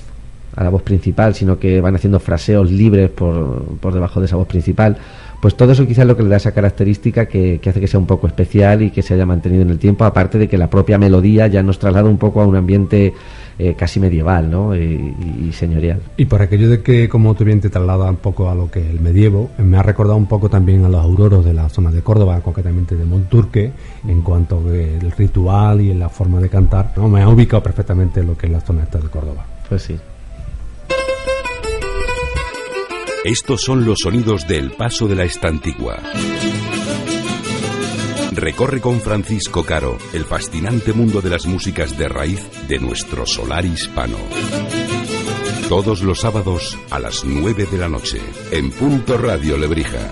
a 0.55 0.63
la 0.63 0.69
voz 0.69 0.83
principal, 0.83 1.35
sino 1.35 1.59
que 1.59 1.81
van 1.81 1.95
haciendo 1.95 2.19
fraseos 2.19 2.71
libres 2.71 3.09
por, 3.09 3.63
por 3.79 3.93
debajo 3.93 4.19
de 4.19 4.25
esa 4.27 4.35
voz 4.35 4.47
principal. 4.47 4.97
Pues 5.41 5.55
todo 5.55 5.73
eso 5.73 5.85
quizás 5.85 6.03
es 6.03 6.07
lo 6.07 6.17
que 6.17 6.23
le 6.23 6.29
da 6.29 6.37
esa 6.37 6.53
característica 6.53 7.27
que, 7.27 7.59
que 7.61 7.69
hace 7.69 7.79
que 7.79 7.87
sea 7.87 7.99
un 7.99 8.07
poco 8.07 8.27
especial 8.27 8.81
y 8.81 8.89
que 8.89 9.01
se 9.01 9.13
haya 9.13 9.25
mantenido 9.25 9.61
en 9.61 9.69
el 9.69 9.77
tiempo, 9.77 10.05
aparte 10.05 10.37
de 10.37 10.47
que 10.47 10.57
la 10.57 10.69
propia 10.69 10.97
melodía 10.97 11.47
ya 11.47 11.61
nos 11.61 11.77
traslada 11.77 12.09
un 12.09 12.17
poco 12.17 12.41
a 12.41 12.47
un 12.47 12.55
ambiente 12.55 13.13
eh, 13.57 13.75
casi 13.77 13.99
medieval 13.99 14.49
¿no? 14.49 14.75
y, 14.75 15.51
señorial. 15.53 16.01
Y 16.17 16.25
por 16.25 16.41
aquello 16.41 16.69
de 16.69 16.81
que, 16.81 17.07
como 17.07 17.35
tú 17.35 17.45
bien 17.45 17.61
te 17.61 17.69
traslada 17.69 18.09
un 18.09 18.17
poco 18.17 18.49
a 18.49 18.55
lo 18.55 18.69
que 18.69 18.81
es 18.81 18.87
el 18.87 18.99
medievo, 18.99 19.49
me 19.57 19.77
ha 19.77 19.83
recordado 19.83 20.17
un 20.17 20.25
poco 20.25 20.49
también 20.49 20.83
a 20.85 20.89
los 20.89 21.01
auroros 21.01 21.45
de 21.45 21.53
la 21.53 21.69
zona 21.69 21.91
de 21.91 22.01
Córdoba, 22.01 22.41
concretamente 22.41 22.95
de 22.95 23.05
Monturque, 23.05 23.71
en 24.07 24.21
cuanto 24.21 24.57
al 24.57 25.11
ritual 25.11 25.81
y 25.81 25.91
en 25.91 25.99
la 25.99 26.09
forma 26.09 26.39
de 26.39 26.49
cantar. 26.49 26.93
¿no? 26.97 27.07
Me 27.07 27.21
ha 27.21 27.29
ubicado 27.29 27.63
perfectamente 27.63 28.23
lo 28.23 28.37
que 28.37 28.47
es 28.47 28.51
la 28.51 28.61
zona 28.61 28.83
esta 28.83 28.99
de 28.99 29.07
Córdoba. 29.07 29.45
Pues 29.69 29.83
sí. 29.83 29.97
Estos 33.23 33.61
son 33.61 33.85
los 33.85 33.99
sonidos 34.01 34.47
del 34.47 34.71
paso 34.71 35.07
de 35.07 35.15
la 35.15 35.23
estantigua. 35.23 35.97
Recorre 38.35 38.81
con 38.81 38.99
Francisco 38.99 39.63
Caro 39.63 39.97
el 40.11 40.25
fascinante 40.25 40.91
mundo 40.91 41.21
de 41.21 41.29
las 41.29 41.45
músicas 41.45 41.97
de 41.97 42.09
raíz 42.09 42.41
de 42.67 42.79
nuestro 42.79 43.25
solar 43.25 43.65
hispano. 43.65 44.17
Todos 45.69 46.01
los 46.01 46.19
sábados 46.19 46.77
a 46.89 46.99
las 46.99 47.23
9 47.23 47.65
de 47.71 47.77
la 47.77 47.87
noche, 47.87 48.19
en 48.51 48.71
Punto 48.71 49.17
Radio 49.17 49.57
Lebrija. 49.57 50.11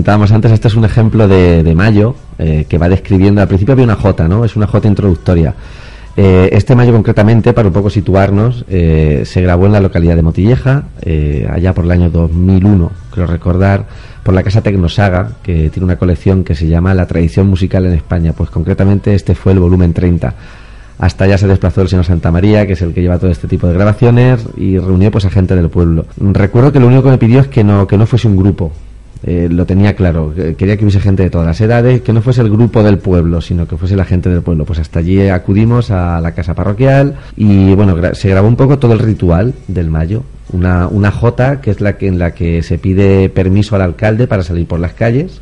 Comentábamos 0.00 0.32
antes, 0.32 0.50
este 0.52 0.68
es 0.68 0.76
un 0.76 0.86
ejemplo 0.86 1.28
de, 1.28 1.74
mayo 1.74 2.14
eh, 2.38 2.64
que 2.66 2.78
va 2.78 2.88
describiendo. 2.88 3.42
Al 3.42 3.48
principio 3.48 3.72
había 3.72 3.84
una 3.84 3.96
J, 3.96 4.28
¿no? 4.28 4.46
Es 4.46 4.56
una 4.56 4.66
J 4.66 4.88
introductoria. 4.88 5.54
Eh, 6.16 6.48
este 6.52 6.74
mayo 6.74 6.92
concretamente, 6.92 7.52
para 7.52 7.68
un 7.68 7.74
poco 7.74 7.90
situarnos, 7.90 8.64
eh, 8.70 9.24
se 9.26 9.42
grabó 9.42 9.66
en 9.66 9.72
la 9.72 9.80
localidad 9.80 10.16
de 10.16 10.22
Motilleja, 10.22 10.84
allá 11.52 11.74
por 11.74 11.84
el 11.84 11.90
año 11.90 12.08
2001, 12.08 12.90
creo 13.10 13.26
recordar, 13.26 13.84
por 14.22 14.32
la 14.32 14.42
casa 14.42 14.62
Tecnosaga, 14.62 15.32
que 15.42 15.68
tiene 15.68 15.84
una 15.84 15.96
colección 15.96 16.44
que 16.44 16.54
se 16.54 16.66
llama 16.66 16.94
La 16.94 17.06
tradición 17.06 17.48
musical 17.48 17.84
en 17.84 17.92
España. 17.92 18.32
Pues 18.32 18.48
concretamente 18.48 19.14
este 19.14 19.34
fue 19.34 19.52
el 19.52 19.58
volumen 19.58 19.92
30. 19.92 20.32
Hasta 20.98 21.24
allá 21.24 21.36
se 21.36 21.46
desplazó 21.46 21.82
el 21.82 21.88
señor 21.88 22.06
Santa 22.06 22.32
María, 22.32 22.66
que 22.66 22.72
es 22.72 22.80
el 22.80 22.94
que 22.94 23.02
lleva 23.02 23.18
todo 23.18 23.30
este 23.30 23.48
tipo 23.48 23.66
de 23.66 23.74
grabaciones, 23.74 24.46
y 24.56 24.78
reunió 24.78 25.10
pues 25.10 25.26
a 25.26 25.30
gente 25.30 25.54
del 25.54 25.68
pueblo. 25.68 26.06
Recuerdo 26.18 26.72
que 26.72 26.80
lo 26.80 26.86
único 26.86 27.02
que 27.02 27.10
me 27.10 27.18
pidió 27.18 27.40
es 27.40 27.48
que 27.48 27.62
no, 27.62 27.86
que 27.86 27.98
no 27.98 28.06
fuese 28.06 28.28
un 28.28 28.38
grupo. 28.38 28.72
Eh, 29.22 29.48
lo 29.50 29.66
tenía 29.66 29.94
claro, 29.94 30.32
que- 30.34 30.54
quería 30.54 30.76
que 30.76 30.84
hubiese 30.84 31.00
gente 31.00 31.22
de 31.22 31.30
todas 31.30 31.46
las 31.46 31.60
edades, 31.60 32.00
que 32.00 32.12
no 32.12 32.22
fuese 32.22 32.40
el 32.40 32.50
grupo 32.50 32.82
del 32.82 32.98
pueblo, 32.98 33.40
sino 33.40 33.68
que 33.68 33.76
fuese 33.76 33.94
la 33.96 34.04
gente 34.06 34.30
del 34.30 34.40
pueblo. 34.42 34.64
Pues 34.64 34.78
hasta 34.78 35.00
allí 35.00 35.28
acudimos 35.28 35.90
a 35.90 36.20
la 36.20 36.32
casa 36.32 36.54
parroquial 36.54 37.16
y 37.36 37.74
bueno, 37.74 37.94
se 38.14 38.28
grabó 38.30 38.48
un 38.48 38.56
poco 38.56 38.78
todo 38.78 38.92
el 38.94 38.98
ritual 38.98 39.52
del 39.68 39.90
mayo. 39.90 40.22
Una, 40.52 40.88
una 40.88 41.10
jota 41.10 41.60
que 41.60 41.70
es 41.70 41.80
la 41.80 41.96
que 41.98 42.08
en 42.08 42.18
la 42.18 42.32
que 42.32 42.62
se 42.62 42.78
pide 42.78 43.28
permiso 43.28 43.76
al 43.76 43.82
alcalde 43.82 44.26
para 44.26 44.42
salir 44.42 44.66
por 44.66 44.80
las 44.80 44.94
calles 44.94 45.40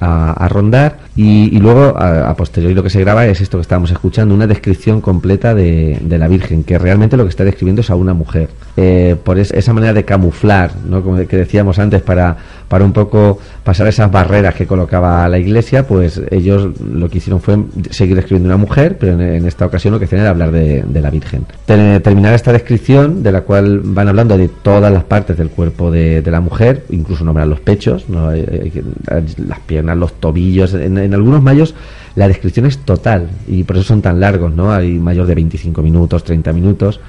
a, 0.00 0.48
rondar 0.48 0.98
y, 1.16 1.58
luego 1.58 1.96
a, 1.98 2.34
posteriori 2.34 2.74
lo 2.74 2.82
que 2.82 2.90
se 2.90 3.00
graba 3.00 3.26
es 3.26 3.40
esto 3.40 3.58
que 3.58 3.62
estábamos 3.62 3.90
escuchando, 3.90 4.34
una 4.34 4.46
descripción 4.46 5.00
completa 5.00 5.54
de, 5.54 5.98
la 6.08 6.28
Virgen, 6.28 6.64
que 6.64 6.78
realmente 6.78 7.16
lo 7.16 7.24
que 7.24 7.30
está 7.30 7.44
describiendo 7.44 7.80
es 7.82 7.90
a 7.90 7.94
una 7.94 8.14
mujer. 8.14 8.48
Eh, 8.76 9.16
por 9.22 9.38
es- 9.38 9.50
esa 9.52 9.72
manera 9.72 9.92
de 9.92 10.04
camuflar, 10.04 10.72
¿no? 10.88 11.02
como 11.02 11.16
que 11.26 11.36
decíamos 11.36 11.78
antes, 11.78 12.02
para, 12.02 12.36
para 12.68 12.84
un 12.84 12.92
poco 12.92 13.38
pasar 13.64 13.86
esas 13.88 14.10
barreras 14.10 14.54
que 14.54 14.66
colocaba 14.66 15.28
la 15.28 15.38
iglesia, 15.38 15.86
pues 15.86 16.20
ellos 16.30 16.68
lo 16.80 17.08
que 17.08 17.18
hicieron 17.18 17.40
fue 17.40 17.58
seguir 17.90 18.16
describiendo 18.16 18.48
una 18.48 18.56
mujer, 18.56 18.96
pero 18.98 19.20
en, 19.20 19.46
esta 19.46 19.66
ocasión 19.66 19.92
lo 19.92 19.98
que 19.98 20.06
hacían 20.06 20.22
era 20.22 20.30
hablar 20.30 20.50
de, 20.50 20.84
la 21.00 21.10
Virgen. 21.10 21.44
Ter- 21.66 22.00
terminar 22.00 22.34
esta 22.34 22.52
descripción, 22.52 23.22
de 23.22 23.32
la 23.32 23.42
cual 23.42 23.80
van 23.82 24.08
hablando 24.08 24.38
de 24.38 24.48
todas 24.48 24.92
las 24.92 25.04
partes 25.04 25.36
del 25.36 25.50
cuerpo 25.50 25.90
de, 25.90 26.22
la 26.30 26.40
mujer, 26.40 26.84
incluso 26.90 27.24
nombran 27.24 27.50
los 27.50 27.60
pechos, 27.60 28.08
¿no? 28.08 28.30
Las 28.32 29.58
piernas, 29.66 29.89
los 29.98 30.14
tobillos. 30.14 30.74
En, 30.74 31.12
algunos 31.14 31.42
mayos 31.42 31.74
la 32.16 32.28
descripción 32.28 32.66
es 32.66 32.78
total 32.78 33.28
y 33.46 33.62
por 33.64 33.76
eso 33.76 33.86
son 33.86 34.02
tan 34.02 34.20
largos, 34.20 34.54
¿no? 34.54 34.72
Hay 34.72 34.98
mayos 34.98 35.28
de 35.28 35.34
25 35.34 35.82
minutos, 35.82 36.24
30 36.24 36.52
minutos. 36.52 37.00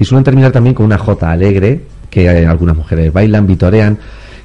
Y 0.00 0.04
suelen 0.04 0.24
terminar 0.24 0.52
también 0.52 0.74
con 0.74 0.86
una 0.86 0.98
jota 0.98 1.30
alegre, 1.30 1.82
que 2.10 2.24
eh, 2.24 2.46
algunas 2.46 2.76
mujeres 2.76 3.12
bailan, 3.12 3.46
vitorean, 3.46 3.98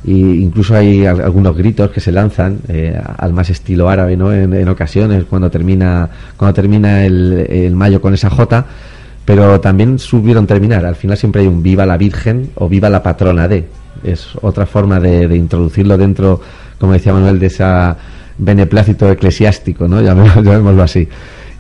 y 0.04 0.44
incluso 0.44 0.76
hay 0.76 1.06
al- 1.06 1.22
algunos 1.22 1.56
gritos 1.56 1.90
que 1.92 2.00
se 2.00 2.12
lanzan 2.12 2.60
eh, 2.68 3.00
al 3.18 3.34
más 3.34 3.50
estilo 3.50 3.90
árabe, 3.90 4.18
¿no? 4.18 4.34
En, 4.34 4.68
ocasiones 4.68 5.24
cuando 5.26 5.50
termina 5.50 6.10
cuando 6.38 6.54
termina 6.54 7.06
el, 7.06 7.74
mayo 7.76 8.02
con 8.02 8.14
esa 8.14 8.30
jota, 8.30 8.66
pero 9.26 9.60
también 9.62 10.00
supieron 10.00 10.46
terminar. 10.46 10.86
Al 10.86 10.96
final 10.96 11.18
siempre 11.18 11.42
hay 11.42 11.48
un 11.48 11.64
viva 11.64 11.86
la 11.86 11.98
Virgen 11.98 12.50
o 12.56 12.68
viva 12.68 12.90
la 12.90 13.02
patrona 13.02 13.48
de. 13.48 13.66
Es 14.04 14.30
otra 14.42 14.66
forma 14.66 15.00
de 15.00 15.36
introducirlo 15.36 15.98
dentro, 15.98 16.42
como 16.84 16.92
decía 16.92 17.14
Manuel, 17.14 17.40
de 17.40 17.46
esa 17.46 17.96
beneplácito 18.38 19.10
eclesiástico, 19.10 19.88
¿no? 19.88 20.02
Llamémoslo, 20.42 20.84
así. 20.84 21.08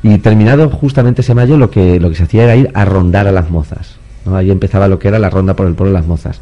Y 0.03 0.17
terminado 0.17 0.69
justamente 0.69 1.21
ese 1.21 1.33
mayo, 1.33 1.55
lo 1.55 1.71
que, 1.71 1.97
lo 1.97 2.09
que 2.09 2.15
se 2.15 2.23
hacía 2.23 2.43
era 2.43 2.57
ir 2.57 2.69
a 2.73 2.83
rondar 2.83 3.25
a 3.25 3.31
las 3.31 3.49
mozas. 3.49 3.95
¿no? 4.25 4.35
Ahí 4.35 4.51
empezaba 4.51 4.89
lo 4.89 4.99
que 4.99 5.07
era 5.07 5.19
la 5.19 5.29
ronda 5.29 5.55
por 5.55 5.65
el 5.65 5.75
pueblo 5.75 5.93
de 5.93 5.99
las 6.01 6.07
mozas. 6.09 6.41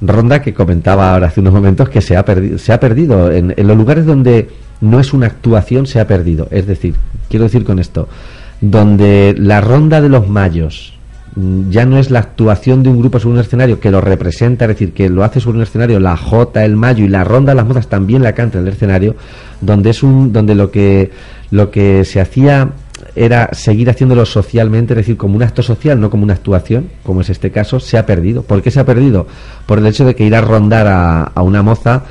Ronda 0.00 0.40
que 0.40 0.54
comentaba 0.54 1.12
ahora 1.12 1.26
hace 1.26 1.40
unos 1.40 1.52
momentos 1.52 1.90
que 1.90 2.00
se 2.00 2.16
ha, 2.16 2.24
perdi- 2.24 2.56
se 2.56 2.72
ha 2.72 2.80
perdido. 2.80 3.30
En, 3.30 3.54
los 3.54 3.76
lugares 3.76 4.06
donde 4.06 4.48
no 4.80 4.98
es 4.98 5.12
una 5.12 5.26
actuación, 5.26 5.86
se 5.86 6.00
ha 6.00 6.06
perdido. 6.06 6.48
Es 6.50 6.66
decir, 6.66 6.94
quiero 7.28 7.44
decir 7.44 7.62
con 7.64 7.78
esto, 7.78 8.08
donde 8.62 9.34
la 9.36 9.60
ronda 9.60 10.00
de 10.00 10.08
los 10.08 10.26
mayos 10.26 10.94
ya 11.34 11.86
no 11.86 11.98
es 11.98 12.10
la 12.10 12.18
actuación 12.18 12.82
de 12.82 12.90
un 12.90 12.98
grupo 12.98 13.18
sobre 13.18 13.34
un 13.34 13.40
escenario 13.40 13.80
que 13.80 13.90
lo 13.90 14.00
representa, 14.00 14.66
es 14.66 14.70
decir, 14.70 14.92
que 14.92 15.08
lo 15.08 15.24
hace 15.24 15.40
sobre 15.40 15.56
un 15.58 15.62
escenario, 15.62 15.98
la 15.98 16.16
Jota, 16.16 16.64
el 16.64 16.76
Mayo 16.76 17.04
y 17.04 17.08
la 17.08 17.24
ronda 17.24 17.54
las 17.54 17.66
mozas 17.66 17.88
también 17.88 18.22
la 18.22 18.34
canta 18.34 18.58
en 18.58 18.66
el 18.66 18.72
escenario, 18.72 19.16
donde 19.60 19.90
es 19.90 20.02
un, 20.02 20.32
donde 20.32 20.54
lo 20.54 20.70
que 20.70 21.10
lo 21.50 21.70
que 21.70 22.04
se 22.04 22.20
hacía 22.20 22.70
era 23.14 23.50
seguir 23.52 23.90
haciéndolo 23.90 24.24
socialmente, 24.24 24.92
es 24.94 24.98
decir, 24.98 25.16
como 25.16 25.36
un 25.36 25.42
acto 25.42 25.62
social, 25.62 26.00
no 26.00 26.08
como 26.08 26.22
una 26.22 26.34
actuación, 26.34 26.88
como 27.02 27.20
es 27.20 27.30
este 27.30 27.50
caso, 27.50 27.80
se 27.80 27.98
ha 27.98 28.06
perdido. 28.06 28.42
¿Por 28.42 28.62
qué 28.62 28.70
se 28.70 28.80
ha 28.80 28.86
perdido? 28.86 29.26
Por 29.66 29.78
el 29.78 29.86
hecho 29.86 30.04
de 30.04 30.14
que 30.14 30.24
ir 30.24 30.34
a 30.34 30.40
rondar 30.40 30.86
a, 30.86 31.24
a 31.24 31.42
una 31.42 31.62
moza 31.62 32.04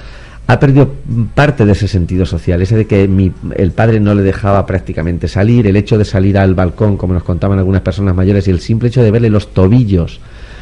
ha 0.48 0.60
perdido 0.60 0.94
parte 1.34 1.66
de 1.66 1.72
ese 1.72 1.88
sentido 1.88 2.26
social, 2.26 2.62
ese 2.62 2.76
de 2.76 2.86
que 2.86 3.08
mi- 3.08 3.32
el 3.56 3.72
padre 3.72 4.00
no 4.00 4.14
le 4.14 4.22
dejaba 4.22 4.66
prácticamente 4.66 5.28
salir, 5.28 5.66
el 5.68 5.76
hecho 5.78 5.98
de 5.98 6.04
salir 6.06 6.38
al 6.38 6.56
balcón, 6.56 6.98
como 6.98 7.14
nos 7.14 7.24
contaban 7.24 7.58
algunas 7.58 7.82
personas 7.82 8.16
mayores, 8.16 8.48
y 8.48 8.52
el 8.52 8.60
simple 8.60 8.90
hecho 8.90 9.02
de 9.02 9.12
verle 9.12 9.30
los 9.30 9.54
tobillos, 9.54 10.20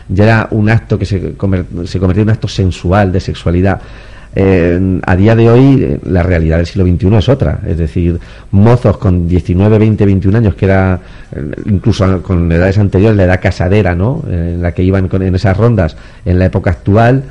ya 0.07 0.23
era 0.25 0.47
un 0.51 0.69
acto 0.69 0.99
que 0.99 1.05
se, 1.05 1.35
conver- 1.37 1.85
se 1.85 1.97
convertía 1.99 2.21
en 2.23 2.29
un 2.29 2.33
acto 2.33 2.47
sensual, 2.47 3.11
de 3.11 3.19
sexualidad. 3.19 3.81
Eh, 4.35 4.99
a 5.07 5.15
día 5.15 5.35
de 5.35 5.49
hoy 5.49 5.81
eh, 5.83 5.99
la 6.05 6.21
realidad 6.21 6.57
del 6.57 6.67
siglo 6.67 6.85
XXI 6.85 7.15
es 7.15 7.29
otra, 7.29 7.61
es 7.65 7.79
decir, 7.79 8.19
mozos 8.51 8.97
con 8.99 9.27
19, 9.27 9.79
20, 9.79 10.05
21 10.05 10.37
años, 10.37 10.53
que 10.53 10.65
era 10.65 10.99
eh, 11.35 11.41
incluso 11.65 12.21
con 12.21 12.51
edades 12.51 12.77
anteriores, 12.77 13.17
la 13.17 13.23
edad 13.23 13.41
casadera, 13.41 13.95
¿no? 13.95 14.23
En 14.29 14.61
la 14.61 14.71
que 14.71 14.83
iban 14.83 15.07
con- 15.07 15.23
en 15.23 15.33
esas 15.33 15.57
rondas, 15.57 15.97
en 16.25 16.37
la 16.37 16.45
época 16.45 16.69
actual, 16.69 17.23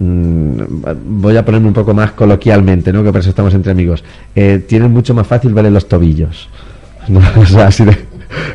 voy 0.00 1.36
a 1.36 1.44
ponerme 1.44 1.68
un 1.68 1.74
poco 1.74 1.92
más 1.92 2.12
coloquialmente, 2.12 2.92
¿no? 2.92 3.02
Que 3.02 3.10
por 3.10 3.20
eso 3.20 3.30
estamos 3.30 3.52
entre 3.54 3.72
amigos, 3.72 4.04
eh, 4.34 4.64
tienen 4.66 4.92
mucho 4.92 5.14
más 5.14 5.26
fácil 5.26 5.52
verle 5.52 5.70
los 5.70 5.88
tobillos. 5.88 6.48
así 7.58 7.84
de, 7.84 7.96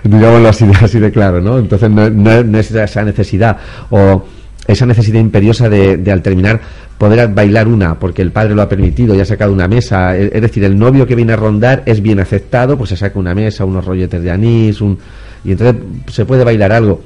digámoslo 0.04 0.50
así 0.50 0.66
de, 0.66 0.74
así 0.74 1.00
de 1.00 1.12
claro, 1.12 1.42
¿no? 1.42 1.58
Entonces 1.58 1.90
no, 1.90 2.32
es 2.58 2.72
esa 2.72 3.04
necesidad 3.04 3.58
o 3.90 4.26
esa 4.68 4.86
necesidad 4.86 5.20
imperiosa 5.20 5.68
de, 5.68 6.12
al 6.12 6.22
terminar 6.22 6.62
poder 6.98 7.28
bailar 7.30 7.68
una 7.68 7.96
porque 8.00 8.22
el 8.22 8.32
padre 8.32 8.56
lo 8.56 8.62
ha 8.62 8.70
permitido 8.70 9.14
y 9.14 9.20
ha 9.20 9.26
sacado 9.26 9.52
una 9.52 9.68
mesa. 9.68 10.16
Es 10.16 10.42
decir, 10.42 10.64
el 10.64 10.78
novio 10.78 11.06
que 11.06 11.16
viene 11.16 11.34
a 11.34 11.36
rondar 11.36 11.84
es 11.86 12.02
bien 12.02 12.20
aceptado, 12.20 12.78
pues 12.78 12.92
se 12.92 12.98
saca 12.98 13.20
una 13.20 13.36
mesa, 13.36 13.66
unos 13.66 13.84
rolletes 13.84 14.22
de 14.22 14.32
anís, 14.32 14.80
un, 14.80 14.98
y 15.44 15.52
entonces 15.52 15.76
se 16.08 16.26
puede 16.26 16.46
bailar 16.46 16.72
algo. 16.72 17.02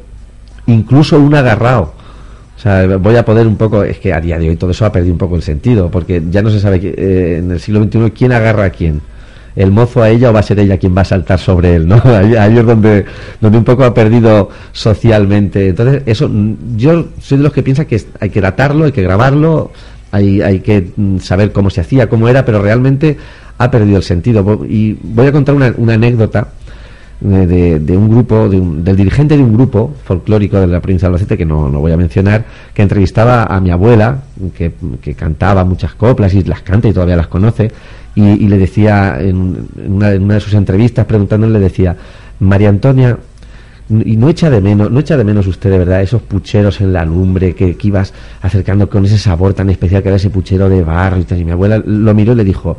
Incluso 0.68 1.20
un 1.20 1.34
agarrado. 1.34 1.97
O 2.58 2.60
sea, 2.60 2.97
voy 2.97 3.16
a 3.16 3.24
poder 3.24 3.45
un 3.45 3.55
poco, 3.55 3.84
es 3.84 3.99
que 3.99 4.12
a 4.12 4.20
día 4.20 4.39
de 4.39 4.49
hoy 4.49 4.55
todo 4.55 4.72
eso 4.72 4.84
ha 4.84 4.91
perdido 4.91 5.14
un 5.14 5.20
poco 5.20 5.36
el 5.36 5.43
sentido, 5.43 5.91
porque 5.91 6.24
ya 6.32 6.41
no 6.41 6.49
se 6.49 6.60
sabe 6.60 6.80
que, 6.80 6.89
eh, 6.89 7.38
en 7.38 7.51
el 7.51 7.60
siglo 7.60 7.84
XXI 7.84 8.12
quién 8.12 8.32
agarra 8.32 8.66
a 8.66 8.70
quién. 8.72 8.99
El 9.55 9.72
mozo 9.72 10.01
a 10.01 10.10
ella 10.10 10.32
o 10.32 10.34
va 10.34 10.39
a 10.39 10.43
ser 10.43 10.60
ella 10.60 10.78
quien 10.78 10.95
va 10.95 11.01
a 11.01 11.05
saltar 11.05 11.39
sobre 11.39 11.76
él, 11.76 11.88
¿no? 11.88 12.01
Ahí, 12.05 12.58
es 12.58 12.66
donde, 12.66 13.05
donde 13.39 13.58
un 13.60 13.64
poco 13.64 13.84
ha 13.84 13.93
perdido 13.93 14.49
socialmente. 14.72 15.70
Entonces, 15.70 16.01
eso, 16.08 16.28
mm, 16.30 16.78
yo 16.78 17.05
soy 17.22 17.38
de 17.38 17.43
los 17.43 17.53
que 17.53 17.62
piensa 17.62 17.86
que 17.86 18.01
hay 18.20 18.30
que 18.32 18.41
datarlo, 18.41 18.86
hay 18.86 18.91
que 18.91 19.03
grabarlo, 19.03 19.72
hay, 20.12 20.41
hay 20.41 20.60
que 20.62 20.91
mm, 20.95 21.20
saber 21.20 21.51
cómo 21.51 21.70
se 21.70 21.82
hacía, 21.82 22.10
cómo 22.10 22.28
era, 22.28 22.43
pero 22.43 22.60
realmente 22.60 23.18
ha 23.60 23.70
perdido 23.70 23.97
el 23.97 24.03
sentido. 24.03 24.66
Y 24.68 24.97
voy 25.03 25.28
a 25.28 25.32
contar 25.32 25.53
una, 25.53 25.74
una 25.78 25.93
anécdota 25.93 26.47
de, 27.20 27.80
de- 27.80 27.97
un 27.97 28.09
grupo, 28.09 28.47
de 28.47 28.59
un- 28.59 28.84
del 28.84 28.95
dirigente 28.95 29.36
de 29.36 29.43
un 29.43 29.53
grupo 29.53 29.93
folclórico 30.03 30.59
de 30.59 30.68
la 30.68 30.80
provincia 30.82 31.07
de 31.07 31.13
Albacete, 31.15 31.38
que 31.38 31.45
no, 31.45 31.68
no 31.70 31.80
voy 31.80 31.91
a 31.91 31.97
mencionar, 31.97 32.45
que 32.74 32.82
entrevistaba 32.84 33.43
a 33.45 33.59
mi 33.59 33.72
abuela, 33.72 34.24
que, 34.55 34.74
que 35.01 35.13
cantaba 35.15 35.63
muchas 35.63 35.93
coplas 35.95 36.34
y 36.34 36.43
las 36.43 36.61
canta 36.61 36.88
y 36.88 36.93
todavía 36.93 37.15
las 37.15 37.28
conoce, 37.28 37.72
y, 38.15 38.47
le 38.47 38.57
decía 38.57 39.18
en, 39.20 39.68
en 39.78 39.93
una, 39.93 40.11
en 40.11 40.24
una 40.24 40.34
de 40.36 40.39
sus 40.39 40.53
entrevistas, 40.55 41.05
preguntándole, 41.05 41.53
le 41.53 41.59
decía, 41.59 41.95
María 42.39 42.70
Antonia, 42.70 43.15
y 43.89 44.18
no 44.18 44.28
echa 44.30 44.49
de 44.49 44.59
menos, 44.59 44.91
no 44.91 44.99
echa 44.99 45.15
de 45.18 45.24
menos 45.24 45.45
usted 45.47 45.70
de 45.72 45.78
verdad 45.78 46.01
esos 46.01 46.22
pucheros 46.24 46.82
en 46.82 46.91
la 46.93 47.05
lumbre 47.05 47.53
que, 47.55 47.78
que 47.78 47.88
ibas 47.88 48.13
acercando 48.41 48.89
con 48.89 49.05
ese 49.05 49.18
sabor 49.18 49.53
tan 49.53 49.70
especial 49.70 50.01
que 50.01 50.09
era 50.09 50.18
ese 50.18 50.30
puchero 50.30 50.68
de 50.68 50.84
barro 50.84 51.20
y 51.20 51.24
tal. 51.24 51.39
Y 51.39 51.45
mi 51.45 51.51
abuela 51.51 51.82
lo 51.86 52.13
miró 52.13 52.34
y 52.34 52.36
le 52.36 52.43
dijo, 52.43 52.78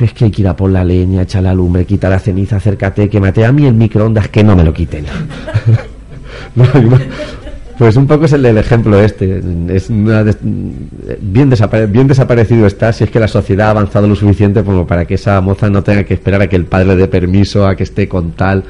es 0.00 0.12
que 0.12 0.26
hay 0.26 0.30
que 0.30 0.42
ir 0.42 0.48
a 0.48 0.56
por 0.56 0.70
la 0.70 0.84
leña, 0.84 1.22
echa 1.22 1.40
la 1.40 1.54
lumbre, 1.54 1.84
quita 1.84 2.08
la 2.08 2.18
ceniza, 2.18 2.56
acércate, 2.56 3.08
quémate 3.08 3.44
a 3.44 3.52
mí 3.52 3.66
el 3.66 3.74
microondas, 3.74 4.28
que 4.28 4.44
no 4.44 4.56
me 4.56 4.64
lo 4.64 4.72
quiten. 4.72 5.06
Pues 7.80 7.96
un 7.96 8.06
poco 8.06 8.26
es 8.26 8.32
el 8.34 8.42
del 8.42 8.58
ejemplo 8.58 9.00
este. 9.00 9.42
Es 9.68 9.88
una 9.88 10.22
bien, 10.22 11.48
bien 11.88 12.06
desaparecido 12.06 12.66
está 12.66 12.92
si 12.92 13.04
es 13.04 13.10
que 13.10 13.18
la 13.18 13.26
sociedad 13.26 13.68
ha 13.68 13.70
avanzado 13.70 14.06
lo 14.06 14.14
suficiente 14.14 14.62
como 14.62 14.86
para 14.86 15.06
que 15.06 15.14
esa 15.14 15.40
moza 15.40 15.70
no 15.70 15.82
tenga 15.82 16.04
que 16.04 16.12
esperar 16.12 16.42
a 16.42 16.46
que 16.46 16.56
el 16.56 16.66
padre 16.66 16.88
le 16.88 16.96
dé 16.96 17.08
permiso, 17.08 17.66
a 17.66 17.74
que 17.74 17.84
esté 17.84 18.06
con 18.06 18.32
tal, 18.32 18.64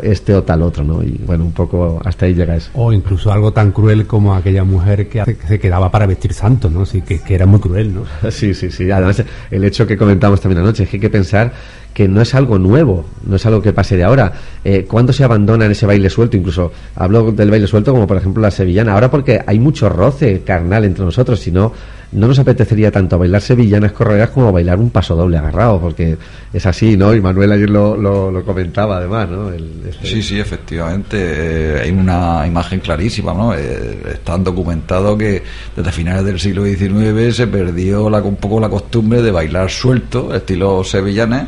este 0.00 0.34
o 0.34 0.42
tal 0.42 0.62
otro, 0.62 0.84
¿no? 0.84 1.02
Y 1.02 1.20
bueno, 1.26 1.44
un 1.44 1.52
poco 1.52 2.00
hasta 2.04 2.26
ahí 2.26 2.34
llega 2.34 2.56
eso. 2.56 2.70
O 2.74 2.92
incluso 2.92 3.32
algo 3.32 3.52
tan 3.52 3.72
cruel 3.72 4.06
como 4.06 4.34
aquella 4.34 4.64
mujer 4.64 5.08
que 5.08 5.36
se 5.46 5.58
quedaba 5.58 5.90
para 5.90 6.06
vestir 6.06 6.32
santo, 6.32 6.70
¿no? 6.70 6.86
Sí, 6.86 7.02
que, 7.02 7.20
que 7.20 7.34
era 7.34 7.46
muy 7.46 7.60
cruel, 7.60 7.94
¿no? 7.94 8.02
Sí, 8.30 8.54
sí, 8.54 8.70
sí. 8.70 8.90
Además, 8.90 9.22
el 9.50 9.64
hecho 9.64 9.86
que 9.86 9.96
comentamos 9.96 10.40
también 10.40 10.60
anoche 10.62 10.84
es 10.84 10.88
que 10.88 10.96
hay 10.96 11.00
que 11.00 11.10
pensar 11.10 11.52
que 11.92 12.08
no 12.08 12.20
es 12.22 12.34
algo 12.34 12.58
nuevo, 12.58 13.04
no 13.26 13.36
es 13.36 13.46
algo 13.46 13.60
que 13.60 13.72
pase 13.72 13.96
de 13.96 14.04
ahora. 14.04 14.32
Eh, 14.64 14.84
¿Cuándo 14.88 15.12
se 15.12 15.24
abandona 15.24 15.66
en 15.66 15.72
ese 15.72 15.86
baile 15.86 16.08
suelto? 16.08 16.36
Incluso 16.36 16.72
hablo 16.96 17.32
del 17.32 17.50
baile 17.50 17.66
suelto 17.66 17.92
como 17.92 18.06
por 18.06 18.16
ejemplo 18.16 18.42
la 18.42 18.50
sevillana. 18.50 18.94
Ahora 18.94 19.10
porque 19.10 19.40
hay 19.44 19.58
mucho 19.58 19.88
roce 19.88 20.42
carnal 20.42 20.84
entre 20.84 21.04
nosotros, 21.04 21.38
si 21.40 21.52
no, 21.52 21.72
no 22.12 22.28
nos 22.28 22.38
apetecería 22.38 22.90
tanto 22.90 23.18
bailar 23.18 23.40
sevillanas 23.40 23.92
correas 23.92 24.30
como 24.30 24.52
bailar 24.52 24.78
un 24.78 24.90
paso 24.90 25.16
doble 25.16 25.38
agarrado, 25.38 25.80
porque 25.80 26.16
es 26.52 26.66
así, 26.66 26.96
¿no? 26.96 27.14
Y 27.14 27.20
Manuel 27.20 27.52
ayer 27.52 27.70
lo, 27.70 27.96
lo, 27.96 28.30
lo 28.30 28.44
comentaba 28.44 28.98
además, 28.98 29.28
¿no? 29.30 29.48
El- 29.50 29.82
este- 29.88 30.06
Sí, 30.06 30.22
sí, 30.22 30.38
efectivamente. 30.38 31.16
eh, 31.18 31.80
hay 31.84 31.90
una 31.90 32.46
imagen 32.46 32.80
clarísima, 32.80 33.32
¿no? 33.34 33.54
Eh, 33.54 33.98
están 34.12 34.44
documentado 34.44 35.16
que 35.16 35.42
desde 35.74 35.92
finales 35.92 36.24
del 36.24 36.38
siglo 36.38 36.64
XIX 36.64 37.34
se 37.34 37.46
perdió 37.46 38.08
la, 38.10 38.20
un 38.22 38.36
poco 38.36 38.60
la 38.60 38.68
costumbre 38.68 39.22
de 39.22 39.30
bailar 39.30 39.70
suelto, 39.70 40.34
estilo 40.34 40.84
sevillanes, 40.84 41.44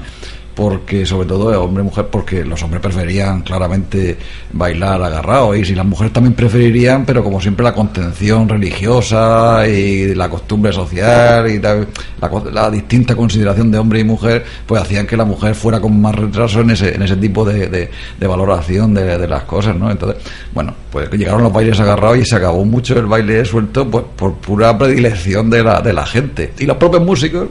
porque 0.55 1.05
sobre 1.05 1.27
todo 1.27 1.63
hombre 1.63 1.83
y 1.83 1.87
mujer, 1.87 2.07
porque 2.09 2.45
los 2.45 2.63
hombres 2.63 2.81
preferían 2.81 3.43
claramente 3.43 4.17
bailar 4.53 5.03
agarrados 5.03 5.57
y 5.57 5.65
si 5.65 5.75
las 5.75 5.85
mujeres 5.85 6.13
también 6.13 6.35
preferirían, 6.35 7.05
pero 7.05 7.25
como 7.25 7.41
siempre 7.41 7.65
la 7.65 7.75
contención 7.75 8.49
religiosa 8.49 9.67
y 9.69 10.15
la 10.15 10.29
costumbre 10.29 10.73
social 10.73 11.51
y 11.51 11.59
la, 11.61 11.87
co- 12.31 12.45
la 12.53 12.71
distinta 12.71 13.17
consideración 13.17 13.71
de 13.71 13.79
hombre 13.79 14.01
y 14.01 14.05
mujer, 14.05 14.45
pues 14.67 14.81
hacían 14.81 15.07
que 15.07 15.17
la 15.17 15.25
mujer 15.25 15.55
fuera 15.55 15.81
con 15.81 16.01
más 16.01 16.15
retraso 16.15 16.61
en 16.61 16.71
ese, 16.71 16.95
en 16.95 17.03
ese 17.03 17.17
tipo 17.17 17.45
de, 17.45 17.69
de- 17.69 17.91
de 18.19 18.27
valoración 18.27 18.95
de, 18.95 19.19
de 19.19 19.27
las 19.29 19.43
cosas, 19.45 19.75
¿no? 19.77 19.91
Entonces, 19.91 20.23
bueno, 20.55 20.75
pues 20.91 21.11
llegaron 21.13 21.43
los 21.43 21.53
bailes 21.53 21.79
agarrados 21.81 22.19
y 22.19 22.25
se 22.25 22.37
acabó 22.37 22.65
mucho 22.65 22.99
el 22.99 23.07
baile 23.07 23.45
suelto 23.45 23.91
pues 23.91 24.05
por 24.17 24.35
pura 24.35 24.77
predilección 24.79 25.51
de 25.51 25.65
la, 25.65 25.81
de 25.81 25.93
la 25.93 26.07
gente. 26.07 26.53
Y 26.59 26.67
los 26.67 26.77
propios 26.77 27.03
músicos 27.05 27.49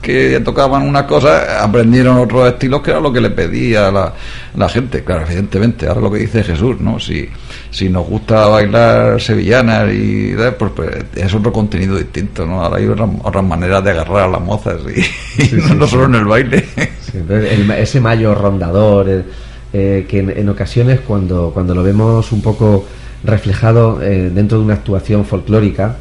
que 0.00 0.40
tocaban 0.40 0.82
unas 0.82 1.02
cosas, 1.04 1.46
aprendieron 1.60 2.16
otros 2.18 2.48
estilos 2.48 2.80
que 2.82 2.90
era 2.90 3.00
lo 3.00 3.12
que 3.12 3.20
le 3.20 3.30
pedía 3.30 3.90
la, 3.90 4.12
la 4.56 4.68
gente, 4.68 5.04
claro, 5.04 5.24
evidentemente, 5.26 5.86
ahora 5.86 6.00
lo 6.00 6.10
que 6.10 6.20
dice 6.20 6.42
Jesús, 6.42 6.80
¿no? 6.80 6.98
Si, 6.98 7.28
si 7.70 7.88
nos 7.88 8.06
gusta 8.06 8.46
bailar 8.46 9.20
sevillanas 9.20 9.92
y 9.92 10.34
pues, 10.58 10.72
pues 10.74 10.90
es 11.14 11.34
otro 11.34 11.52
contenido 11.52 11.96
distinto, 11.96 12.46
¿no? 12.46 12.62
Ahora 12.64 12.78
hay 12.78 12.86
otras, 12.86 13.10
otras 13.22 13.44
maneras 13.44 13.84
de 13.84 13.90
agarrar 13.90 14.20
a 14.24 14.28
las 14.28 14.40
mozas 14.40 14.80
y, 14.88 15.44
y 15.56 15.74
no 15.76 15.86
solo 15.86 16.06
en 16.06 16.14
el 16.14 16.24
baile. 16.24 16.64
Sí, 17.00 17.18
el- 17.28 17.70
ese 17.72 18.00
mayo 18.00 18.34
rondador, 18.34 19.08
el- 19.08 19.24
eh, 19.72 20.06
que 20.08 20.18
en, 20.20 20.30
en 20.30 20.48
ocasiones 20.48 21.00
cuando, 21.00 21.50
cuando 21.52 21.74
lo 21.74 21.82
vemos 21.82 22.32
un 22.32 22.42
poco 22.42 22.86
reflejado 23.22 24.02
eh, 24.02 24.30
dentro 24.34 24.58
de 24.58 24.64
una 24.64 24.74
actuación 24.74 25.24
folclórica, 25.24 25.96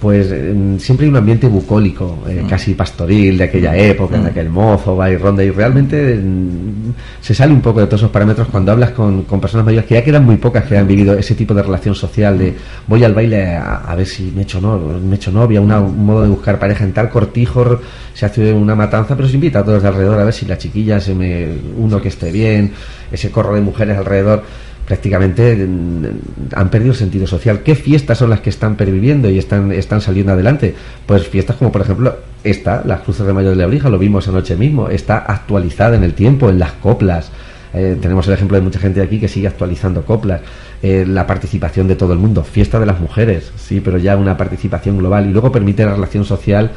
pues 0.00 0.28
eh, 0.30 0.54
siempre 0.78 1.06
hay 1.06 1.10
un 1.10 1.16
ambiente 1.16 1.46
bucólico, 1.48 2.18
eh, 2.28 2.44
casi 2.48 2.74
pastoril 2.74 3.38
de 3.38 3.44
aquella 3.44 3.74
época, 3.76 4.18
de 4.18 4.28
aquel 4.28 4.50
mozo, 4.50 4.94
va 4.94 5.10
y 5.10 5.16
ronda, 5.16 5.42
y 5.42 5.50
realmente 5.50 6.16
mm, 6.16 6.92
se 7.20 7.34
sale 7.34 7.52
un 7.54 7.62
poco 7.62 7.80
de 7.80 7.86
todos 7.86 8.00
esos 8.02 8.10
parámetros 8.10 8.48
cuando 8.48 8.72
hablas 8.72 8.90
con, 8.90 9.22
con 9.22 9.40
personas 9.40 9.64
mayores, 9.64 9.86
que 9.86 9.94
ya 9.94 10.04
quedan 10.04 10.24
muy 10.26 10.36
pocas 10.36 10.64
que 10.64 10.76
han 10.76 10.86
vivido 10.86 11.14
ese 11.16 11.34
tipo 11.34 11.54
de 11.54 11.62
relación 11.62 11.94
social 11.94 12.36
de 12.38 12.54
voy 12.86 13.04
al 13.04 13.14
baile 13.14 13.56
a, 13.56 13.76
a 13.76 13.94
ver 13.94 14.06
si 14.06 14.32
me 14.36 14.42
echo, 14.42 14.60
no, 14.60 14.78
me 14.78 15.16
echo 15.16 15.32
novia, 15.32 15.60
una- 15.62 15.80
un 15.80 16.04
modo 16.04 16.22
de 16.22 16.28
buscar 16.28 16.58
pareja 16.58 16.84
en 16.84 16.92
tal 16.92 17.08
cortijo, 17.08 17.80
se 18.12 18.26
hace 18.26 18.52
una 18.52 18.74
matanza, 18.74 19.16
pero 19.16 19.28
se 19.28 19.34
invita 19.36 19.60
a 19.60 19.64
todos 19.64 19.82
de 19.82 19.88
alrededor 19.88 20.20
a 20.20 20.24
ver 20.24 20.34
si 20.34 20.44
la 20.46 20.58
chiquilla 20.58 21.00
se 21.00 21.14
me, 21.14 21.48
uno 21.78 22.00
que 22.02 22.08
esté 22.08 22.30
bien, 22.30 22.72
ese 23.10 23.30
corro 23.30 23.54
de 23.54 23.60
mujeres 23.62 23.96
alrededor 23.96 24.42
prácticamente 24.86 25.56
mm, 25.56 26.04
han 26.54 26.70
perdido 26.70 26.92
el 26.92 26.98
sentido 26.98 27.26
social. 27.26 27.60
¿Qué 27.60 27.74
fiestas 27.74 28.18
son 28.18 28.30
las 28.30 28.40
que 28.40 28.50
están 28.50 28.76
perviviendo 28.76 29.28
y 29.28 29.38
están, 29.38 29.72
están 29.72 30.00
saliendo 30.00 30.32
adelante? 30.32 30.74
Pues 31.04 31.26
fiestas 31.28 31.56
como 31.56 31.72
por 31.72 31.82
ejemplo 31.82 32.16
esta, 32.44 32.82
las 32.86 33.00
Cruces 33.00 33.26
de 33.26 33.32
Mayo 33.32 33.50
de 33.50 33.56
Lebrija, 33.56 33.90
lo 33.90 33.98
vimos 33.98 34.28
anoche 34.28 34.56
mismo, 34.56 34.88
está 34.88 35.18
actualizada 35.18 35.96
en 35.96 36.04
el 36.04 36.14
tiempo, 36.14 36.48
en 36.48 36.58
las 36.58 36.72
coplas. 36.72 37.30
Eh, 37.74 37.98
tenemos 38.00 38.26
el 38.28 38.34
ejemplo 38.34 38.56
de 38.56 38.62
mucha 38.62 38.78
gente 38.78 39.02
aquí 39.02 39.18
que 39.18 39.28
sigue 39.28 39.48
actualizando 39.48 40.04
coplas. 40.04 40.40
Eh, 40.82 41.04
la 41.06 41.26
participación 41.26 41.88
de 41.88 41.96
todo 41.96 42.12
el 42.12 42.18
mundo, 42.18 42.44
fiesta 42.44 42.78
de 42.78 42.86
las 42.86 43.00
mujeres, 43.00 43.52
sí, 43.56 43.80
pero 43.80 43.98
ya 43.98 44.16
una 44.16 44.36
participación 44.36 44.98
global 44.98 45.26
y 45.26 45.32
luego 45.32 45.50
permite 45.50 45.84
la 45.84 45.94
relación 45.94 46.24
social 46.24 46.70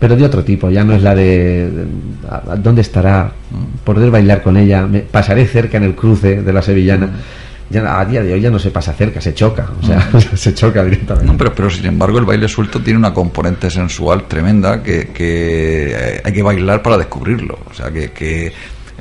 pero 0.00 0.16
de 0.16 0.24
otro 0.24 0.42
tipo, 0.42 0.70
ya 0.70 0.82
no 0.82 0.94
es 0.94 1.02
la 1.02 1.14
de, 1.14 1.70
de- 1.70 1.86
a- 2.28 2.52
a 2.52 2.56
¿dónde 2.56 2.80
estará? 2.80 3.30
Poder 3.84 4.10
bailar 4.10 4.42
con 4.42 4.56
ella, 4.56 4.86
me, 4.86 5.00
pasaré 5.00 5.46
cerca 5.46 5.76
en 5.76 5.84
el 5.84 5.94
cruce 5.94 6.42
de 6.42 6.52
la 6.52 6.62
sevillana. 6.62 7.10
Ya 7.72 8.00
a 8.00 8.04
día 8.04 8.20
de 8.24 8.32
hoy 8.32 8.40
ya 8.40 8.50
no 8.50 8.58
se 8.58 8.72
pasa 8.72 8.92
cerca, 8.94 9.20
se 9.20 9.32
choca, 9.32 9.68
o 9.80 9.86
sea, 9.86 10.08
se 10.34 10.52
choca 10.54 10.82
directamente. 10.82 11.30
No, 11.30 11.38
pero, 11.38 11.54
pero 11.54 11.70
sin 11.70 11.86
embargo 11.86 12.18
el 12.18 12.24
baile 12.24 12.48
suelto 12.48 12.80
tiene 12.80 12.98
una 12.98 13.14
componente 13.14 13.70
sensual 13.70 14.26
tremenda 14.26 14.82
que, 14.82 15.08
que 15.10 15.92
eh, 16.16 16.20
hay 16.24 16.32
que 16.32 16.42
bailar 16.42 16.82
para 16.82 16.98
descubrirlo. 16.98 17.58
O 17.70 17.72
sea, 17.72 17.92
que, 17.92 18.10
que 18.10 18.52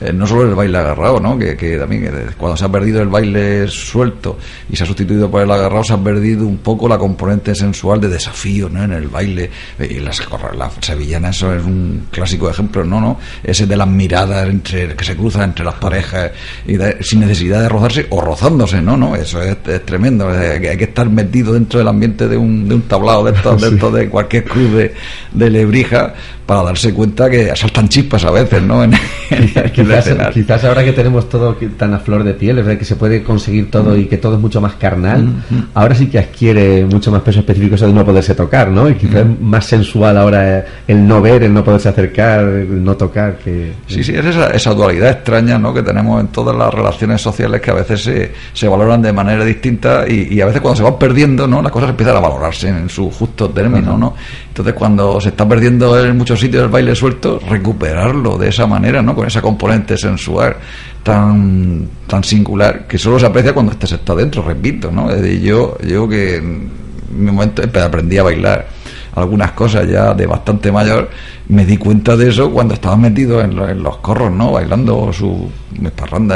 eh, 0.01 0.13
no 0.13 0.25
solo 0.27 0.43
el 0.47 0.55
baile 0.55 0.77
agarrado, 0.77 1.19
¿no? 1.19 1.37
Que, 1.37 1.55
que 1.57 1.77
también 1.77 2.03
que 2.03 2.09
cuando 2.37 2.55
se 2.57 2.65
ha 2.65 2.69
perdido 2.69 3.01
el 3.01 3.09
baile 3.09 3.67
suelto 3.67 4.37
y 4.69 4.75
se 4.75 4.83
ha 4.83 4.85
sustituido 4.87 5.29
por 5.29 5.41
el 5.41 5.51
agarrado, 5.51 5.83
se 5.83 5.93
ha 5.93 5.97
perdido 5.97 6.45
un 6.47 6.57
poco 6.59 6.87
la 6.87 6.97
componente 6.97 7.53
sensual 7.55 7.99
de 8.01 8.07
desafío, 8.09 8.69
¿no? 8.69 8.83
En 8.83 8.93
el 8.93 9.07
baile. 9.07 9.49
Eh, 9.79 9.87
Y 9.91 9.99
las, 9.99 10.21
la 10.57 10.69
sevillana, 10.81 11.29
eso 11.29 11.53
es 11.53 11.63
un 11.63 12.07
clásico 12.11 12.49
ejemplo, 12.49 12.83
¿no? 12.83 12.99
¿no? 13.01 13.19
Ese 13.43 13.65
de 13.65 13.75
las 13.77 13.87
miradas 13.87 14.47
entre 14.47 14.95
que 14.95 15.03
se 15.03 15.15
cruzan 15.15 15.43
entre 15.43 15.65
las 15.65 15.75
parejas 15.75 16.31
y 16.67 16.77
de- 16.77 16.97
sin 17.03 17.19
necesidad 17.21 17.61
de 17.61 17.69
rozarse 17.69 18.05
o 18.09 18.21
rozándose, 18.21 18.81
¿no? 18.81 18.95
¿no? 18.97 19.15
Eso 19.15 19.41
es, 19.41 19.57
es 19.67 19.85
tremendo. 19.85 20.29
eh, 20.33 20.59
que 20.61 20.69
hay 20.69 20.77
que 20.77 20.83
estar 20.85 21.09
metido 21.09 21.53
dentro 21.53 21.79
del 21.79 21.87
ambiente 21.87 22.27
de 22.27 22.37
un, 22.37 22.67
de 22.67 22.75
un 22.75 22.81
tablado 22.83 23.23
de 23.25 23.31
estos, 23.31 23.61
de, 23.61 23.67
estos 23.75 23.93
de 23.93 24.09
cualquier 24.09 24.43
cruz 24.45 24.71
de, 24.73 24.93
de 25.31 25.49
lebrija 25.49 26.13
para 26.45 26.63
darse 26.63 26.93
cuenta 26.93 27.29
que 27.29 27.55
saltan 27.55 27.87
chispas 27.89 28.23
a 28.25 28.31
veces, 28.31 28.61
¿no? 28.63 28.83
En, 28.83 28.93
en 29.29 29.43
el 29.55 29.71
quizás, 29.89 30.33
quizás 30.33 30.63
ahora 30.63 30.83
que 30.83 30.93
tenemos 30.93 31.27
todo 31.29 31.55
tan 31.77 31.93
a 31.93 31.99
flor 31.99 32.23
de 32.23 32.33
piel, 32.33 32.59
es 32.59 32.65
verdad 32.65 32.79
que 32.79 32.85
se 32.85 32.95
puede 32.95 33.23
conseguir 33.23 33.69
todo 33.69 33.97
y 33.97 34.05
que 34.05 34.17
todo 34.17 34.35
es 34.35 34.39
mucho 34.39 34.61
más 34.61 34.73
carnal, 34.73 35.27
ahora 35.73 35.95
sí 35.95 36.07
que 36.07 36.19
adquiere 36.19 36.85
mucho 36.85 37.11
más 37.11 37.21
peso 37.21 37.39
específico 37.39 37.75
eso 37.75 37.87
de 37.87 37.93
no 37.93 38.05
poderse 38.05 38.35
tocar, 38.35 38.69
¿no? 38.69 38.89
Y 38.89 38.95
quizás 38.95 39.21
es 39.21 39.41
más 39.41 39.65
sensual 39.65 40.17
ahora 40.17 40.65
el 40.87 41.07
no 41.07 41.21
ver, 41.21 41.43
el 41.43 41.53
no 41.53 41.63
poderse 41.63 41.89
acercar, 41.89 42.41
el 42.45 42.83
no 42.83 42.95
tocar, 42.95 43.37
que... 43.37 43.73
Sí, 43.87 44.03
sí, 44.03 44.15
es 44.15 44.25
esa, 44.25 44.47
esa 44.51 44.73
dualidad 44.73 45.11
extraña 45.11 45.57
¿no? 45.57 45.73
que 45.73 45.81
tenemos 45.81 46.21
en 46.21 46.27
todas 46.27 46.55
las 46.55 46.73
relaciones 46.73 47.21
sociales 47.21 47.61
que 47.61 47.71
a 47.71 47.75
veces 47.75 48.03
se, 48.03 48.31
se 48.53 48.67
valoran 48.67 49.01
de 49.01 49.13
manera 49.13 49.43
distinta 49.43 50.05
y, 50.07 50.33
y 50.33 50.41
a 50.41 50.45
veces 50.45 50.61
cuando 50.61 50.77
se 50.77 50.83
van 50.83 50.97
perdiendo, 50.97 51.47
¿no? 51.47 51.61
las 51.61 51.71
cosas 51.71 51.89
empiezan 51.89 52.17
a 52.17 52.19
valorarse 52.19 52.69
en 52.69 52.89
su 52.89 53.09
justo 53.11 53.49
término. 53.49 53.97
¿no? 53.97 54.15
Entonces, 54.47 54.73
cuando 54.73 55.21
se 55.21 55.29
está 55.29 55.47
perdiendo 55.47 55.97
en 55.99 56.17
muchos 56.17 56.39
sitios 56.39 56.63
el 56.63 56.69
baile 56.69 56.95
suelto, 56.95 57.39
recuperarlo 57.39 58.37
de 58.37 58.49
esa 58.49 58.67
manera, 58.67 59.01
¿no? 59.01 59.15
con 59.15 59.27
esa 59.27 59.41
componente 59.41 59.78
sensual 59.97 60.55
tan 61.03 61.87
tan 62.07 62.23
singular 62.23 62.87
que 62.87 62.97
solo 62.97 63.19
se 63.19 63.25
aprecia 63.25 63.53
cuando 63.53 63.71
este 63.71 63.87
está 63.95 64.15
dentro, 64.15 64.41
repito. 64.43 64.91
¿no? 64.91 65.09
Es 65.11 65.21
decir, 65.21 65.41
yo, 65.41 65.77
yo 65.87 66.07
que 66.07 66.37
en 66.37 66.69
mi 67.17 67.31
momento 67.31 67.61
aprendí 67.81 68.17
a 68.17 68.23
bailar 68.23 68.67
algunas 69.15 69.51
cosas 69.51 69.87
ya 69.89 70.13
de 70.13 70.25
bastante 70.27 70.71
mayor, 70.71 71.09
me 71.49 71.65
di 71.65 71.77
cuenta 71.77 72.15
de 72.15 72.29
eso 72.29 72.51
cuando 72.51 72.73
estaba 72.75 72.95
metido 72.95 73.41
en, 73.41 73.55
lo- 73.55 73.67
en 73.67 73.81
los 73.81 73.97
corros, 73.97 74.31
¿no? 74.31 74.51
Bailando 74.51 75.11
su, 75.11 75.49
mis 75.79 75.91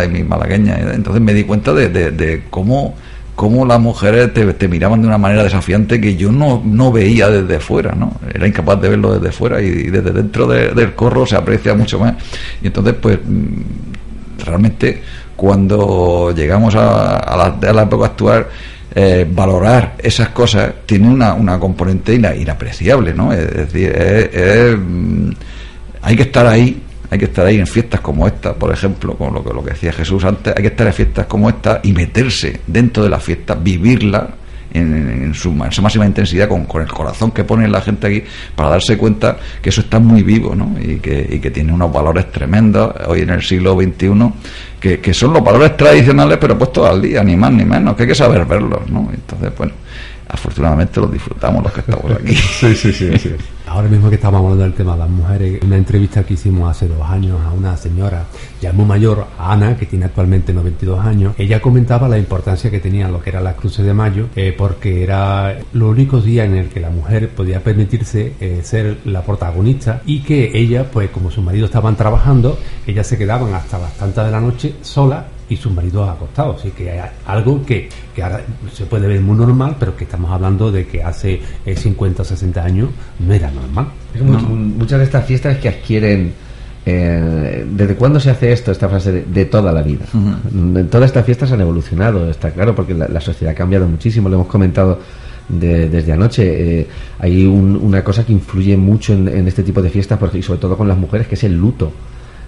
y 0.05 0.09
mis 0.09 0.25
malagueñas. 0.27 0.79
Entonces 0.93 1.21
me 1.21 1.33
di 1.33 1.43
cuenta 1.43 1.71
de, 1.73 1.89
de- 1.89 2.11
de 2.11 2.43
cómo, 2.49 2.95
cómo 3.35 3.65
las 3.65 3.79
mujeres 3.79 4.33
te, 4.33 4.45
te 4.53 4.67
miraban 4.67 5.01
de 5.01 5.07
una 5.07 5.17
manera 5.17 5.43
desafiante 5.43 5.99
que 5.99 6.15
yo 6.15 6.31
no, 6.31 6.61
no 6.63 6.91
veía 6.91 7.29
desde 7.29 7.59
fuera, 7.59 7.93
¿no? 7.93 8.13
Era 8.33 8.47
incapaz 8.47 8.79
de 8.81 8.89
verlo 8.89 9.17
desde 9.17 9.31
fuera 9.31 9.61
y, 9.61 9.69
desde 9.89 10.11
dentro 10.11 10.45
de- 10.47 10.69
del 10.73 10.93
corro 10.93 11.25
se 11.25 11.35
aprecia 11.35 11.73
mucho 11.73 11.99
más. 11.99 12.13
Y 12.61 12.67
entonces, 12.67 12.93
pues, 13.01 13.19
mm, 13.25 14.43
realmente 14.45 15.01
cuando 15.35 16.31
llegamos 16.35 16.75
a, 16.75 17.17
a 17.17 17.37
la, 17.37 17.69
a 17.69 17.73
la 17.73 17.83
época 17.83 18.05
actual, 18.07 18.47
eh, 18.95 19.27
valorar 19.29 19.95
esas 19.97 20.29
cosas 20.29 20.71
tiene 20.85 21.07
una, 21.09 21.33
una 21.33 21.59
componente 21.59 22.13
ina- 22.13 22.35
inapreciable, 22.35 23.13
¿no? 23.13 23.33
Es 23.33 23.51
decir, 23.51 23.89
es- 23.89 24.29
es, 24.33 24.77
mm, 24.77 25.29
hay 26.03 26.15
que 26.15 26.23
estar 26.23 26.45
ahí, 26.45 26.81
hay 27.13 27.19
que 27.19 27.25
estar 27.25 27.45
ahí 27.45 27.57
en 27.59 27.67
fiestas 27.67 28.01
como 28.01 28.27
esta, 28.27 28.53
por 28.53 28.71
ejemplo, 28.73 29.15
con 29.15 29.33
lo 29.33 29.43
que, 29.43 29.53
lo 29.53 29.63
que 29.63 29.71
decía 29.71 29.93
Jesús 29.93 30.23
antes, 30.25 30.53
hay 30.55 30.61
que 30.63 30.67
estar 30.69 30.87
en 30.87 30.93
fiestas 30.93 31.25
como 31.27 31.47
esta 31.49 31.79
y 31.83 31.93
meterse 31.93 32.59
dentro 32.67 33.03
de 33.03 33.09
la 33.09 33.19
fiesta, 33.19 33.55
vivirla 33.55 34.29
en, 34.73 34.93
en 35.25 35.33
su, 35.35 35.51
ma- 35.51 35.69
su 35.71 35.81
máxima 35.83 36.05
intensidad, 36.07 36.47
con, 36.49 36.65
con 36.65 36.81
el 36.81 36.87
corazón 36.87 37.29
que 37.31 37.43
pone 37.43 37.67
la 37.67 37.79
gente 37.81 38.07
aquí, 38.07 38.23
para 38.55 38.69
darse 38.69 38.97
cuenta 38.97 39.37
que 39.61 39.69
eso 39.69 39.81
está 39.81 39.99
muy 39.99 40.23
vivo, 40.23 40.55
¿no? 40.55 40.75
Y 40.81 40.97
que, 40.97 41.27
y 41.31 41.37
que 41.39 41.51
tiene 41.51 41.71
unos 41.71 41.93
valores 41.93 42.31
tremendos 42.31 42.91
hoy 43.07 43.21
en 43.21 43.29
el 43.29 43.43
siglo 43.43 43.75
XXI, 43.79 44.09
que, 44.79 44.99
que 44.99 45.13
son 45.13 45.31
los 45.33 45.43
valores 45.43 45.77
tradicionales, 45.77 46.39
pero 46.41 46.57
puestos 46.57 46.89
al 46.89 47.01
día, 47.01 47.23
ni 47.23 47.35
más 47.37 47.51
ni 47.51 47.63
menos, 47.65 47.95
que 47.95 48.03
hay 48.03 48.09
que 48.09 48.15
saber 48.15 48.45
verlos, 48.45 48.89
¿no? 48.89 49.11
Entonces, 49.13 49.51
bueno, 49.55 49.73
afortunadamente 50.27 50.99
los 50.99 51.11
disfrutamos 51.11 51.63
los 51.63 51.71
que 51.71 51.79
estamos 51.81 52.11
aquí. 52.11 52.33
Sí, 52.59 52.75
sí, 52.75 52.91
sí, 52.91 53.09
es. 53.13 53.27
Ahora 53.73 53.87
mismo 53.87 54.07
que 54.07 54.17
estábamos 54.17 54.51
hablando 54.51 54.65
del 54.65 54.75
tema 54.75 54.91
de 54.91 54.99
las 54.99 55.09
mujeres, 55.09 55.63
una 55.63 55.77
entrevista 55.77 56.23
que 56.23 56.35
hicimos 56.35 56.69
hace 56.69 56.87
dos 56.87 57.01
años 57.09 57.41
a 57.41 57.51
una 57.53 57.75
señora 57.75 58.27
ya 58.61 58.71
muy 58.71 58.85
mayor, 58.85 59.25
Ana, 59.39 59.75
que 59.75 59.87
tiene 59.87 60.05
actualmente 60.05 60.53
92 60.53 61.03
años, 61.03 61.33
ella 61.39 61.59
comentaba 61.59 62.07
la 62.07 62.19
importancia 62.19 62.69
que 62.69 62.79
tenían 62.79 63.11
lo 63.11 63.19
que 63.19 63.31
eran 63.31 63.43
las 63.43 63.55
cruces 63.55 63.83
de 63.83 63.91
mayo, 63.95 64.27
eh, 64.35 64.53
porque 64.55 65.01
era 65.01 65.57
los 65.73 65.89
únicos 65.89 66.23
días 66.23 66.45
en 66.45 66.53
el 66.53 66.69
que 66.69 66.79
la 66.79 66.91
mujer 66.91 67.29
podía 67.29 67.63
permitirse 67.63 68.33
eh, 68.39 68.59
ser 68.63 68.97
la 69.05 69.23
protagonista 69.23 70.03
y 70.05 70.19
que 70.19 70.51
ella, 70.53 70.91
pues 70.91 71.09
como 71.09 71.31
sus 71.31 71.43
maridos 71.43 71.71
estaban 71.71 71.95
trabajando, 71.95 72.59
ellas 72.85 73.07
se 73.07 73.17
quedaban 73.17 73.55
hasta 73.55 73.79
las 73.79 73.93
tantas 73.97 74.27
de 74.27 74.31
la 74.31 74.39
noche 74.39 74.75
sola 74.83 75.25
y 75.49 75.55
sus 75.57 75.71
maridos 75.73 76.09
acostados. 76.09 76.59
Así 76.59 76.71
que 76.71 76.91
hay 76.91 77.09
algo 77.25 77.65
que, 77.65 77.89
que 78.15 78.23
ahora 78.23 78.41
se 78.73 78.85
puede 78.85 79.07
ver 79.07 79.21
muy 79.21 79.37
normal, 79.37 79.75
pero 79.79 79.95
que 79.95 80.03
estamos 80.05 80.31
hablando 80.31 80.71
de 80.71 80.85
que 80.87 81.03
hace 81.03 81.41
eh, 81.65 81.75
50 81.75 82.21
o 82.21 82.25
60 82.25 82.63
años 82.63 82.89
no 83.19 83.33
era 83.33 83.51
normal. 83.51 83.87
Es 84.13 84.21
que 84.21 84.27
much- 84.27 84.47
Muchas 84.47 84.99
de 84.99 85.05
estas 85.05 85.25
fiestas 85.25 85.57
que 85.57 85.69
adquieren. 85.69 86.33
eh, 86.85 87.65
¿Desde 87.69 87.95
cuándo 87.95 88.19
se 88.19 88.29
hace 88.29 88.51
esto? 88.51 88.71
Esta 88.71 88.89
frase 88.89 89.11
de, 89.11 89.21
de 89.23 89.45
toda 89.45 89.71
la 89.71 89.81
vida. 89.81 90.05
Mm, 90.13 90.81
Todas 90.89 91.07
estas 91.07 91.25
fiestas 91.25 91.51
han 91.51 91.61
evolucionado, 91.61 92.29
está 92.29 92.51
claro, 92.51 92.75
porque 92.75 92.93
la, 92.93 93.07
la 93.07 93.21
sociedad 93.21 93.53
ha 93.53 93.55
cambiado 93.55 93.87
muchísimo. 93.87 94.29
Lo 94.29 94.35
hemos 94.35 94.47
comentado 94.47 94.99
de- 95.49 95.89
desde 95.89 96.11
anoche. 96.13 96.79
Eh, 96.81 96.87
hay 97.19 97.45
un- 97.45 97.75
una 97.77 98.03
cosa 98.03 98.25
que 98.25 98.33
influye 98.33 98.75
mucho 98.77 99.13
en, 99.13 99.27
en 99.27 99.47
este 99.47 99.63
tipo 99.63 99.81
de 99.81 99.89
fiestas, 99.89 100.17
porque, 100.19 100.39
y 100.39 100.41
sobre 100.43 100.59
todo 100.59 100.77
con 100.77 100.87
las 100.87 100.97
mujeres, 100.97 101.27
que 101.27 101.35
es 101.35 101.43
el 101.43 101.55
luto. 101.57 101.91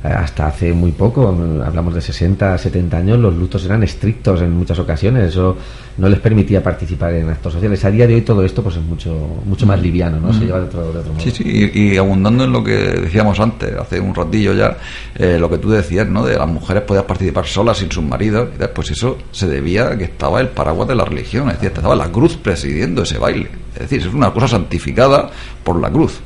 Eh, 0.06 0.14
Hasta 0.14 0.48
hace 0.48 0.74
muy 0.74 0.92
poco, 0.92 1.30
hablamos 1.66 1.94
de 1.96 2.02
60, 2.02 2.58
70 2.58 2.98
años, 2.98 3.18
los 3.20 3.34
lutos 3.34 3.66
eran 3.66 3.82
estrictos 3.84 4.42
en 4.42 4.52
muchas 4.52 4.78
ocasiones. 4.78 5.30
Eso 5.30 5.58
no 5.98 6.10
les 6.10 6.20
permitía 6.20 6.62
participar 6.62 7.14
en 7.14 7.30
actos 7.30 7.54
sociales. 7.54 7.84
A 7.86 7.92
día 7.92 8.06
de 8.06 8.16
hoy 8.16 8.22
todo 8.22 8.44
esto 8.44 8.62
pues 8.62 8.76
es 8.76 8.84
mucho 8.84 9.16
mucho 9.46 9.66
más 9.66 9.82
liviano, 9.82 10.20
¿no? 10.20 10.34
Se 10.34 10.46
lleva 10.46 10.60
de 10.60 10.66
otro, 10.66 10.92
de 10.92 11.00
otro 11.00 11.14
modo. 11.14 11.22
Sí, 11.24 11.32
sí, 11.32 11.44
y, 11.74 11.94
y 11.94 11.98
abundando 11.98 12.44
en 12.44 12.52
lo 12.52 12.64
que 12.64 12.76
decíamos 12.76 13.40
antes, 13.40 13.74
hace 13.76 14.00
un 14.00 14.14
ratillo 14.14 14.54
ya, 14.54 14.78
eh, 15.16 15.38
lo 15.40 15.50
que 15.50 15.58
tú 15.58 15.70
decías, 15.70 16.08
¿no? 16.08 16.26
De 16.26 16.38
las 16.38 16.48
mujeres 16.48 16.84
podían 16.84 17.06
participar 17.06 17.46
solas 17.46 17.78
sin 17.78 17.92
sus 17.92 18.04
maridos, 18.04 18.50
y 18.56 18.60
tal, 18.60 18.70
pues 18.72 18.92
eso 18.92 19.18
se 19.32 19.48
debía 19.48 19.88
a 19.88 19.98
que 19.98 20.04
estaba 20.06 20.42
el 20.42 20.50
paraguas 20.50 20.88
de 20.88 20.96
la 20.96 21.06
religión, 21.06 21.48
es 21.50 21.56
decir, 21.56 21.72
estaba 21.76 21.96
la 21.96 22.12
cruz 22.12 22.36
presidiendo 22.38 23.04
ese 23.04 23.18
baile. 23.18 23.50
Es 23.74 23.82
decir, 23.82 24.02
es 24.02 24.14
una 24.14 24.32
cosa 24.32 24.48
santificada 24.48 25.30
por 25.64 25.80
la 25.80 25.90
cruz. 25.90 26.20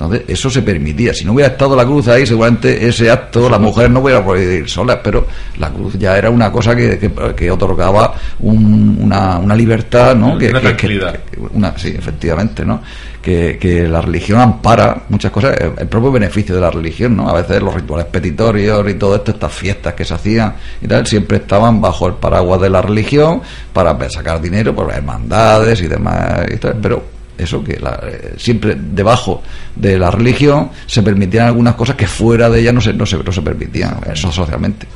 Entonces, 0.00 0.22
eso 0.28 0.48
se 0.48 0.62
permitía. 0.62 1.12
Si 1.12 1.24
no 1.24 1.32
hubiera 1.32 1.50
estado 1.50 1.74
la 1.74 1.84
cruz 1.84 2.06
ahí, 2.06 2.24
seguramente 2.24 2.86
ese 2.86 3.10
acto 3.10 3.48
la 3.50 3.58
mujer 3.58 3.90
no 3.90 3.98
hubiera 3.98 4.24
podido 4.24 4.52
ir 4.52 4.68
sola, 4.70 5.02
pero 5.02 5.26
la 5.58 5.70
cruz 5.70 5.94
ya 5.98 6.16
era 6.16 6.30
una 6.30 6.52
cosa 6.52 6.76
que, 6.76 7.00
que, 7.00 7.10
que 7.34 7.50
otorgaba 7.50 8.14
un- 8.38 8.96
una, 9.02 9.38
una 9.38 9.56
libertad, 9.56 10.14
¿no? 10.14 10.28
Una 10.34 10.38
que- 10.38 10.50
tranquilidad. 10.50 11.18
que- 11.28 11.40
una, 11.52 11.76
sí, 11.76 11.94
efectivamente, 11.98 12.64
¿no? 12.64 12.80
Que, 13.20 13.58
que 13.60 13.88
la 13.88 14.00
religión 14.00 14.38
ampara 14.40 15.02
muchas 15.08 15.32
cosas, 15.32 15.56
el, 15.60 15.72
el 15.76 15.88
propio 15.88 16.12
beneficio 16.12 16.54
de 16.54 16.60
la 16.60 16.70
religión, 16.70 17.16
¿no? 17.16 17.28
A 17.28 17.32
veces 17.32 17.60
los 17.60 17.74
rituales 17.74 18.06
petitorios 18.06 18.88
y 18.88 18.94
todo 18.94 19.16
esto, 19.16 19.32
estas 19.32 19.52
fiestas 19.52 19.94
que 19.94 20.04
se 20.04 20.14
hacían 20.14 20.54
y 20.80 20.86
tal, 20.86 21.08
siempre 21.08 21.38
estaban 21.38 21.80
bajo 21.80 22.06
el 22.06 22.14
paraguas 22.14 22.60
de 22.60 22.70
la 22.70 22.80
religión 22.82 23.42
para 23.72 23.98
sacar 24.10 24.40
dinero 24.40 24.72
por 24.76 24.92
hermandades 24.92 25.80
y 25.80 25.88
demás, 25.88 26.42
y 26.54 26.56
tal, 26.58 26.76
pero 26.80 27.17
eso 27.38 27.62
que 27.64 27.78
la- 27.80 28.00
eh, 28.06 28.34
siempre 28.36 28.76
debajo 28.78 29.42
de 29.76 29.98
la 29.98 30.10
religión 30.10 30.70
se 30.86 31.02
permitían 31.02 31.46
algunas 31.46 31.74
cosas 31.74 31.96
que 31.96 32.06
fuera 32.06 32.50
de 32.50 32.60
ella 32.60 32.72
no 32.72 32.80
se, 32.80 32.92
no 32.92 33.06
se, 33.06 33.16
no 33.22 33.32
se 33.32 33.42
permitían, 33.42 33.98
eso 34.12 34.30
socialmente. 34.32 34.86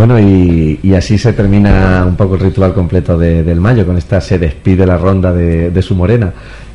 Bueno, 0.00 0.18
y, 0.18 0.80
y 0.82 0.94
así 0.94 1.18
se 1.18 1.34
termina 1.34 2.06
un 2.08 2.16
poco 2.16 2.34
el 2.36 2.40
ritual 2.40 2.72
completo 2.72 3.18
de- 3.18 3.42
del 3.42 3.60
mayo, 3.60 3.84
con 3.84 3.98
esta 3.98 4.18
se 4.22 4.38
despide 4.38 4.86
la 4.86 4.96
ronda 4.96 5.30
de, 5.30 5.82
su 5.82 5.94
morena. 5.94 6.32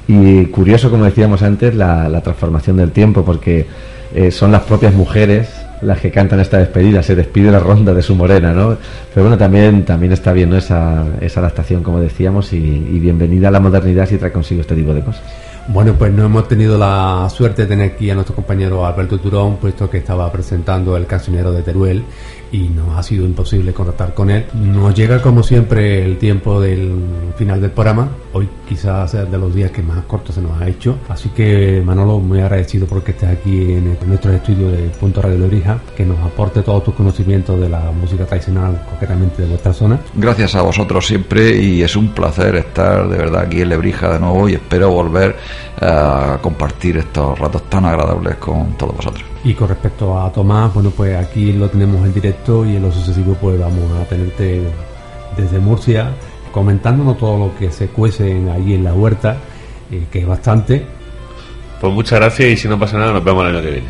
Y 0.07 0.45
curioso, 0.45 0.91
como 0.91 1.05
decíamos 1.05 1.41
antes, 1.41 1.73
la, 1.73 2.07
la 2.07 2.21
transformación 2.21 2.77
del 2.77 2.91
tiempo, 2.91 3.25
porque 3.25 3.65
eh, 4.13 4.29
son 4.29 4.51
las 4.51 4.61
propias 4.61 4.93
mujeres 4.93 5.49
las 5.81 5.99
que 6.01 6.11
cantan 6.11 6.39
esta 6.39 6.59
despedida, 6.59 7.01
se 7.01 7.15
despide 7.15 7.49
la 7.49 7.57
ronda 7.59 7.95
de 7.95 8.03
su 8.03 8.13
morena, 8.13 8.53
¿no? 8.53 8.77
Pero 9.11 9.23
bueno, 9.25 9.39
también, 9.39 9.85
también 9.85 10.11
está 10.13 10.31
bien 10.31 10.51
¿no? 10.51 10.57
esa, 10.57 11.03
esa 11.19 11.39
adaptación, 11.39 11.81
como 11.81 11.99
decíamos, 11.99 12.53
y, 12.53 12.57
y 12.57 12.99
bienvenida 12.99 13.47
a 13.47 13.51
la 13.51 13.59
modernidad 13.59 14.07
si 14.07 14.17
trae 14.19 14.31
consigo 14.31 14.61
este 14.61 14.75
tipo 14.75 14.93
de 14.93 15.01
cosas. 15.01 15.23
Bueno, 15.67 15.93
pues 15.97 16.13
no 16.13 16.23
hemos 16.25 16.47
tenido 16.47 16.77
la 16.77 17.27
suerte 17.31 17.63
de 17.63 17.67
tener 17.69 17.91
aquí 17.93 18.11
a 18.11 18.13
nuestro 18.13 18.35
compañero 18.35 18.85
Alberto 18.85 19.17
Turón, 19.19 19.57
puesto 19.57 19.89
que 19.89 19.97
estaba 19.97 20.31
presentando 20.31 20.95
el 20.95 21.07
cancionero 21.07 21.51
de 21.51 21.63
Teruel 21.63 22.03
y 22.51 22.69
nos 22.69 22.97
ha 22.97 23.03
sido 23.03 23.25
imposible 23.25 23.73
contactar 23.73 24.13
con 24.13 24.29
él. 24.29 24.45
Nos 24.53 24.95
llega 24.95 25.21
como 25.21 25.43
siempre 25.43 26.03
el 26.03 26.17
tiempo 26.17 26.61
del 26.61 26.93
final 27.37 27.61
del 27.61 27.71
programa. 27.71 28.09
Hoy 28.33 28.47
quizás 28.67 29.11
sea 29.11 29.25
de 29.25 29.37
los 29.37 29.53
días 29.53 29.71
que 29.71 29.81
más 29.81 30.03
corto 30.05 30.31
se 30.31 30.41
nos 30.41 30.59
ha 30.61 30.67
hecho. 30.67 30.97
Así 31.09 31.29
que 31.29 31.81
Manolo, 31.85 32.19
muy 32.19 32.39
agradecido 32.39 32.87
porque 32.87 33.11
estés 33.11 33.29
aquí 33.29 33.73
en, 33.73 33.97
nuestro 34.07 34.31
estudio 34.31 34.69
de 34.69 34.89
Punto 34.89 35.21
Radio 35.21 35.39
de 35.39 35.45
Orija, 35.45 35.79
que 35.95 36.05
nos 36.05 36.19
aporte 36.19 36.61
todos 36.61 36.83
tus 36.83 36.93
conocimientos 36.93 37.59
de 37.59 37.69
la 37.69 37.91
música 37.91 38.25
tradicional, 38.25 38.81
concretamente 38.89 39.41
de 39.41 39.47
vuestra 39.47 39.73
zona. 39.73 39.99
Gracias 40.15 40.55
a 40.55 40.61
vosotros 40.61 41.05
siempre 41.05 41.55
y 41.57 41.81
es 41.81 41.95
un 41.95 42.09
placer 42.09 42.55
estar 42.55 43.07
de 43.07 43.17
verdad 43.17 43.43
aquí 43.43 43.61
en 43.61 43.69
Lebrija 43.69 44.13
de 44.13 44.19
nuevo 44.19 44.49
y 44.49 44.53
espero 44.53 44.89
volver 44.89 45.35
a 45.81 46.39
compartir 46.41 46.97
estos 46.97 47.37
ratos 47.37 47.63
tan 47.69 47.85
agradables 47.85 48.35
con 48.35 48.77
todos 48.77 48.95
vosotros. 48.95 49.34
Y 49.45 49.53
con 49.53 49.69
respecto 49.69 50.19
a 50.19 50.31
Tomás, 50.31 50.73
bueno, 50.73 50.89
pues 50.89 51.15
aquí 51.15 51.53
lo 51.53 51.69
tenemos 51.69 52.03
en 52.03 52.13
directo 52.13 52.65
y 52.65 52.75
en 52.75 52.81
lo 52.81 52.91
sucesivo 52.91 53.37
pues 53.39 53.59
vamos 53.59 53.91
a 54.01 54.03
tenerte 54.05 54.63
desde 55.37 55.59
Murcia 55.59 56.11
comentándonos 56.51 57.17
todo 57.17 57.37
lo 57.37 57.55
que 57.57 57.69
se 57.69 57.89
cuece 57.89 58.41
ahí 58.49 58.73
en 58.73 58.85
la 58.85 58.93
huerta, 58.93 59.37
eh, 59.91 60.05
que 60.09 60.19
es 60.19 60.27
bastante. 60.27 60.85
Pues 61.79 61.93
muchas 61.93 62.19
gracias 62.19 62.49
y 62.49 62.57
si 62.57 62.67
no 62.67 62.79
pasa 62.79 62.97
nada 62.97 63.11
nos 63.11 63.23
vemos 63.23 63.43
el 63.43 63.55
año 63.55 63.61
que 63.61 63.71
viene. 63.71 63.87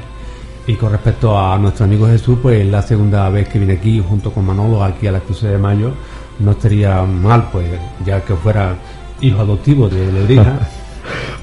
Y 0.67 0.73
con 0.73 0.91
respecto 0.91 1.39
a 1.39 1.57
nuestro 1.59 1.85
amigo 1.85 2.07
Jesús, 2.07 2.39
pues 2.41 2.61
es 2.61 2.67
la 2.67 2.81
segunda 2.81 3.29
vez 3.29 3.47
que 3.47 3.59
viene 3.59 3.75
aquí 3.75 4.03
junto 4.05 4.31
con 4.31 4.45
Manolo 4.45 4.83
aquí 4.83 5.05
a 5.05 5.11
la 5.11 5.19
Cruz 5.19 5.43
de 5.43 5.57
Mayo. 5.59 5.91
No 6.39 6.51
estaría 6.51 7.03
mal, 7.03 7.49
pues 7.51 7.67
ya 8.03 8.19
que 8.21 8.33
fuera 8.33 8.75
hijo 9.21 9.39
adoptivo 9.39 9.87
de 9.87 10.11
Lebrija. 10.11 10.59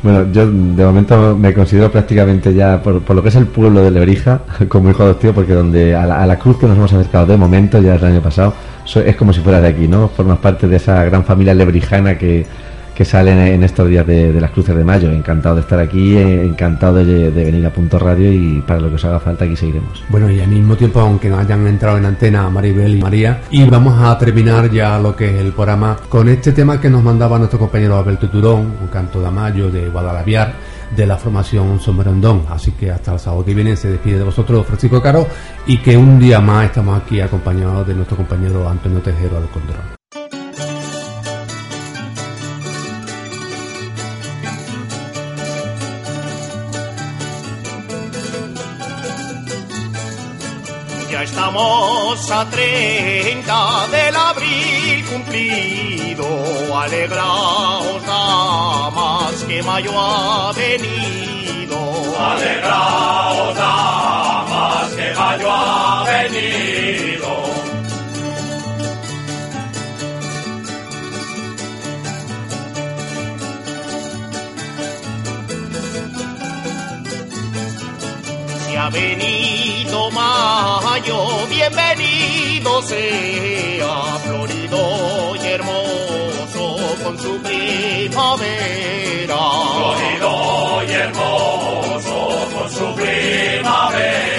Bueno, 0.02 0.26
yo 0.32 0.50
de 0.50 0.84
momento 0.84 1.36
me 1.38 1.54
considero 1.54 1.90
prácticamente 1.90 2.52
ya, 2.52 2.82
por, 2.82 3.02
por 3.02 3.14
lo 3.14 3.22
que 3.22 3.28
es 3.28 3.36
el 3.36 3.46
pueblo 3.46 3.82
de 3.84 3.90
Lebrija, 3.92 4.40
como 4.68 4.90
hijo 4.90 5.04
adoptivo, 5.04 5.32
porque 5.34 5.52
donde 5.54 5.94
a 5.94 6.04
la, 6.06 6.22
a 6.22 6.26
la 6.26 6.38
cruz 6.38 6.58
que 6.58 6.66
nos 6.66 6.76
hemos 6.76 6.92
acercado 6.92 7.26
de 7.26 7.36
momento, 7.36 7.80
ya 7.80 7.94
el 7.94 8.04
año 8.04 8.20
pasado, 8.20 8.52
so- 8.84 9.00
es 9.00 9.14
como 9.14 9.32
si 9.32 9.40
fuera 9.40 9.60
de 9.60 9.68
aquí, 9.68 9.86
¿no? 9.86 10.08
Formas 10.08 10.38
parte 10.38 10.66
de 10.66 10.76
esa 10.76 11.04
gran 11.04 11.24
familia 11.24 11.54
lebrijana 11.54 12.18
que, 12.18 12.44
que 12.94 13.04
sale 13.04 13.54
en, 13.54 13.62
estos 13.62 13.88
días 13.88 14.06
de, 14.06 14.40
las 14.40 14.50
cruces 14.50 14.76
de 14.76 14.84
mayo. 14.84 15.10
Encantado 15.10 15.56
de 15.56 15.60
estar 15.62 15.78
aquí, 15.78 16.16
eh, 16.16 16.44
encantado 16.44 17.04
de, 17.04 17.30
venir 17.30 17.64
a 17.66 17.70
Punto 17.70 17.98
Radio 17.98 18.32
y 18.32 18.62
para 18.66 18.80
lo 18.80 18.88
que 18.88 18.96
os 18.96 19.04
haga 19.04 19.20
falta 19.20 19.44
aquí 19.44 19.56
seguiremos. 19.56 20.04
Bueno, 20.08 20.30
y 20.30 20.40
al 20.40 20.48
mismo 20.48 20.76
tiempo, 20.76 21.00
aunque 21.00 21.28
no 21.28 21.38
hayan 21.38 21.66
entrado 21.66 21.98
en 21.98 22.06
antena 22.06 22.48
Maribel 22.50 22.96
y 22.96 23.02
María, 23.02 23.40
y 23.50 23.64
vamos 23.64 24.00
a 24.00 24.16
terminar 24.18 24.70
ya 24.70 24.98
lo 24.98 25.16
que 25.16 25.30
es 25.30 25.40
el 25.40 25.52
programa 25.52 25.96
con 26.08 26.28
este 26.28 26.52
tema 26.52 26.80
que 26.80 26.90
nos 26.90 27.02
mandaba 27.02 27.38
nuestro 27.38 27.58
compañero 27.58 27.98
Alberto 27.98 28.28
Turón, 28.28 28.72
un 28.80 28.88
canto 28.88 29.20
de 29.20 29.26
Amayo 29.26 29.70
de 29.70 29.88
Guadalaviar, 29.88 30.54
de 30.94 31.06
la 31.06 31.16
formación 31.16 31.80
Sombrondón. 31.80 32.44
Así 32.50 32.72
que 32.72 32.90
hasta 32.90 33.14
el 33.14 33.18
sábado 33.18 33.44
que 33.44 33.54
viene 33.54 33.76
se 33.76 33.90
despide 33.90 34.18
de 34.18 34.24
vosotros 34.24 34.66
Francisco 34.66 35.00
Caro 35.00 35.26
y 35.66 35.78
que 35.78 35.96
un 35.96 36.18
día 36.18 36.40
más 36.40 36.66
estamos 36.66 37.00
aquí 37.00 37.20
acompañados 37.20 37.86
de 37.86 37.94
nuestro 37.94 38.16
compañero 38.16 38.68
Antonio 38.68 39.00
Tejero 39.00 39.38
al 39.38 39.48
control. 39.48 40.01
Estamos 51.52 52.30
a 52.30 52.48
30 52.48 53.86
del 53.88 54.16
abril 54.16 55.04
cumplido. 55.04 56.26
Alegraos, 56.74 58.06
damas, 58.06 59.44
que 59.46 59.62
mayo 59.62 59.92
ha 59.94 60.52
venido. 60.52 61.78
Alegraos, 62.18 63.54
damas, 63.54 64.92
que 64.94 65.14
mayo 65.14 65.46
ha 65.50 66.04
venido. 66.04 67.61
Venido 78.92 80.10
mayo, 80.10 81.46
bienvenido 81.48 82.82
sea, 82.82 84.18
florido 84.24 85.36
y 85.36 85.46
hermoso 85.46 86.76
con 87.02 87.18
su 87.18 87.38
primavera. 87.42 89.36
Florido 89.74 90.82
y 90.86 90.92
hermoso 90.92 92.48
con 92.54 92.70
su 92.70 92.94
primavera. 92.94 94.31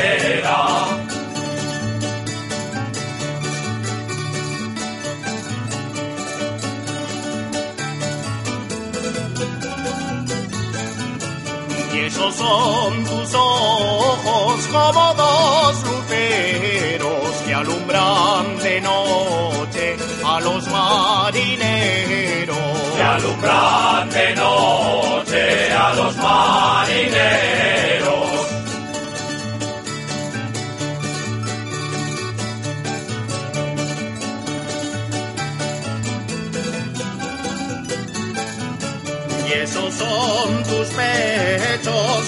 Son 12.31 13.03
tus 13.03 13.33
ojos 13.35 14.67
como 14.71 15.13
dos 15.13 15.83
luceros 15.83 17.41
que 17.45 17.53
alumbran 17.53 18.57
de 18.59 18.81
noche 18.81 19.97
a 20.25 20.39
los 20.39 20.67
marineros. 20.67 22.57
Que 22.95 23.03
alumbran 23.03 24.09
de 24.09 24.35
noche 24.35 25.73
a 25.73 25.93
los 25.95 26.15
marineros. 26.15 26.52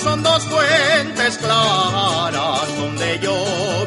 Son 0.04 0.24
dos 0.24 0.44
fuentes 0.44 1.38
claras 1.38 2.78
donde 2.78 3.20
yo 3.20 3.36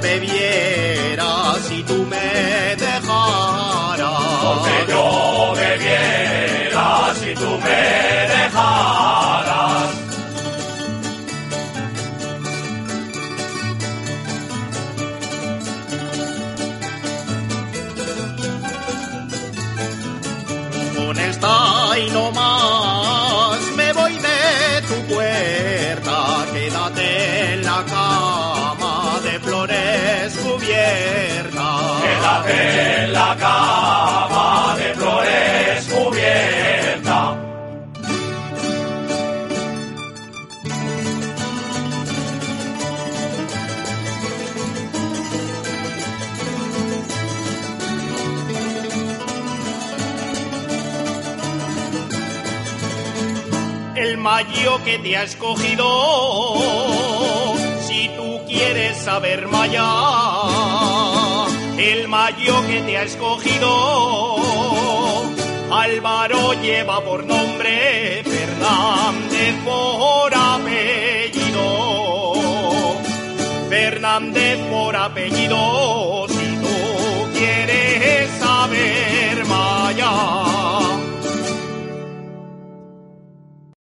bebiera. 0.01 1.55
Si 1.68 1.83
tú 1.83 2.05
me 2.05 2.76
en 32.51 33.12
la 33.12 33.36
cama 33.36 34.76
de 34.76 34.94
flores 34.94 35.88
cubierta. 35.92 37.49
el 54.09 54.16
mayo 54.16 54.82
que 54.84 54.99
te 54.99 55.16
ha 55.16 55.24
escogido. 55.24 55.86
Si 57.86 58.09
tú 58.16 58.40
quieres 58.46 58.96
saber 58.99 59.49
maya, 59.49 59.84
el 61.79 62.09
mayo 62.09 62.66
que 62.66 62.83
te 62.83 62.99
ha 62.99 63.03
escogido. 63.05 63.68
Álvaro 65.70 66.55
lleva 66.55 67.01
por 67.05 67.24
nombre 67.24 68.22
Fernández 68.24 69.55
por 69.64 70.35
apellido. 70.35 71.62
Fernández 73.68 74.59
por 74.70 74.97
apellido, 74.97 76.26
si 76.29 76.57
tú 76.57 77.29
quieres 77.39 78.31
saber. 78.41 79.18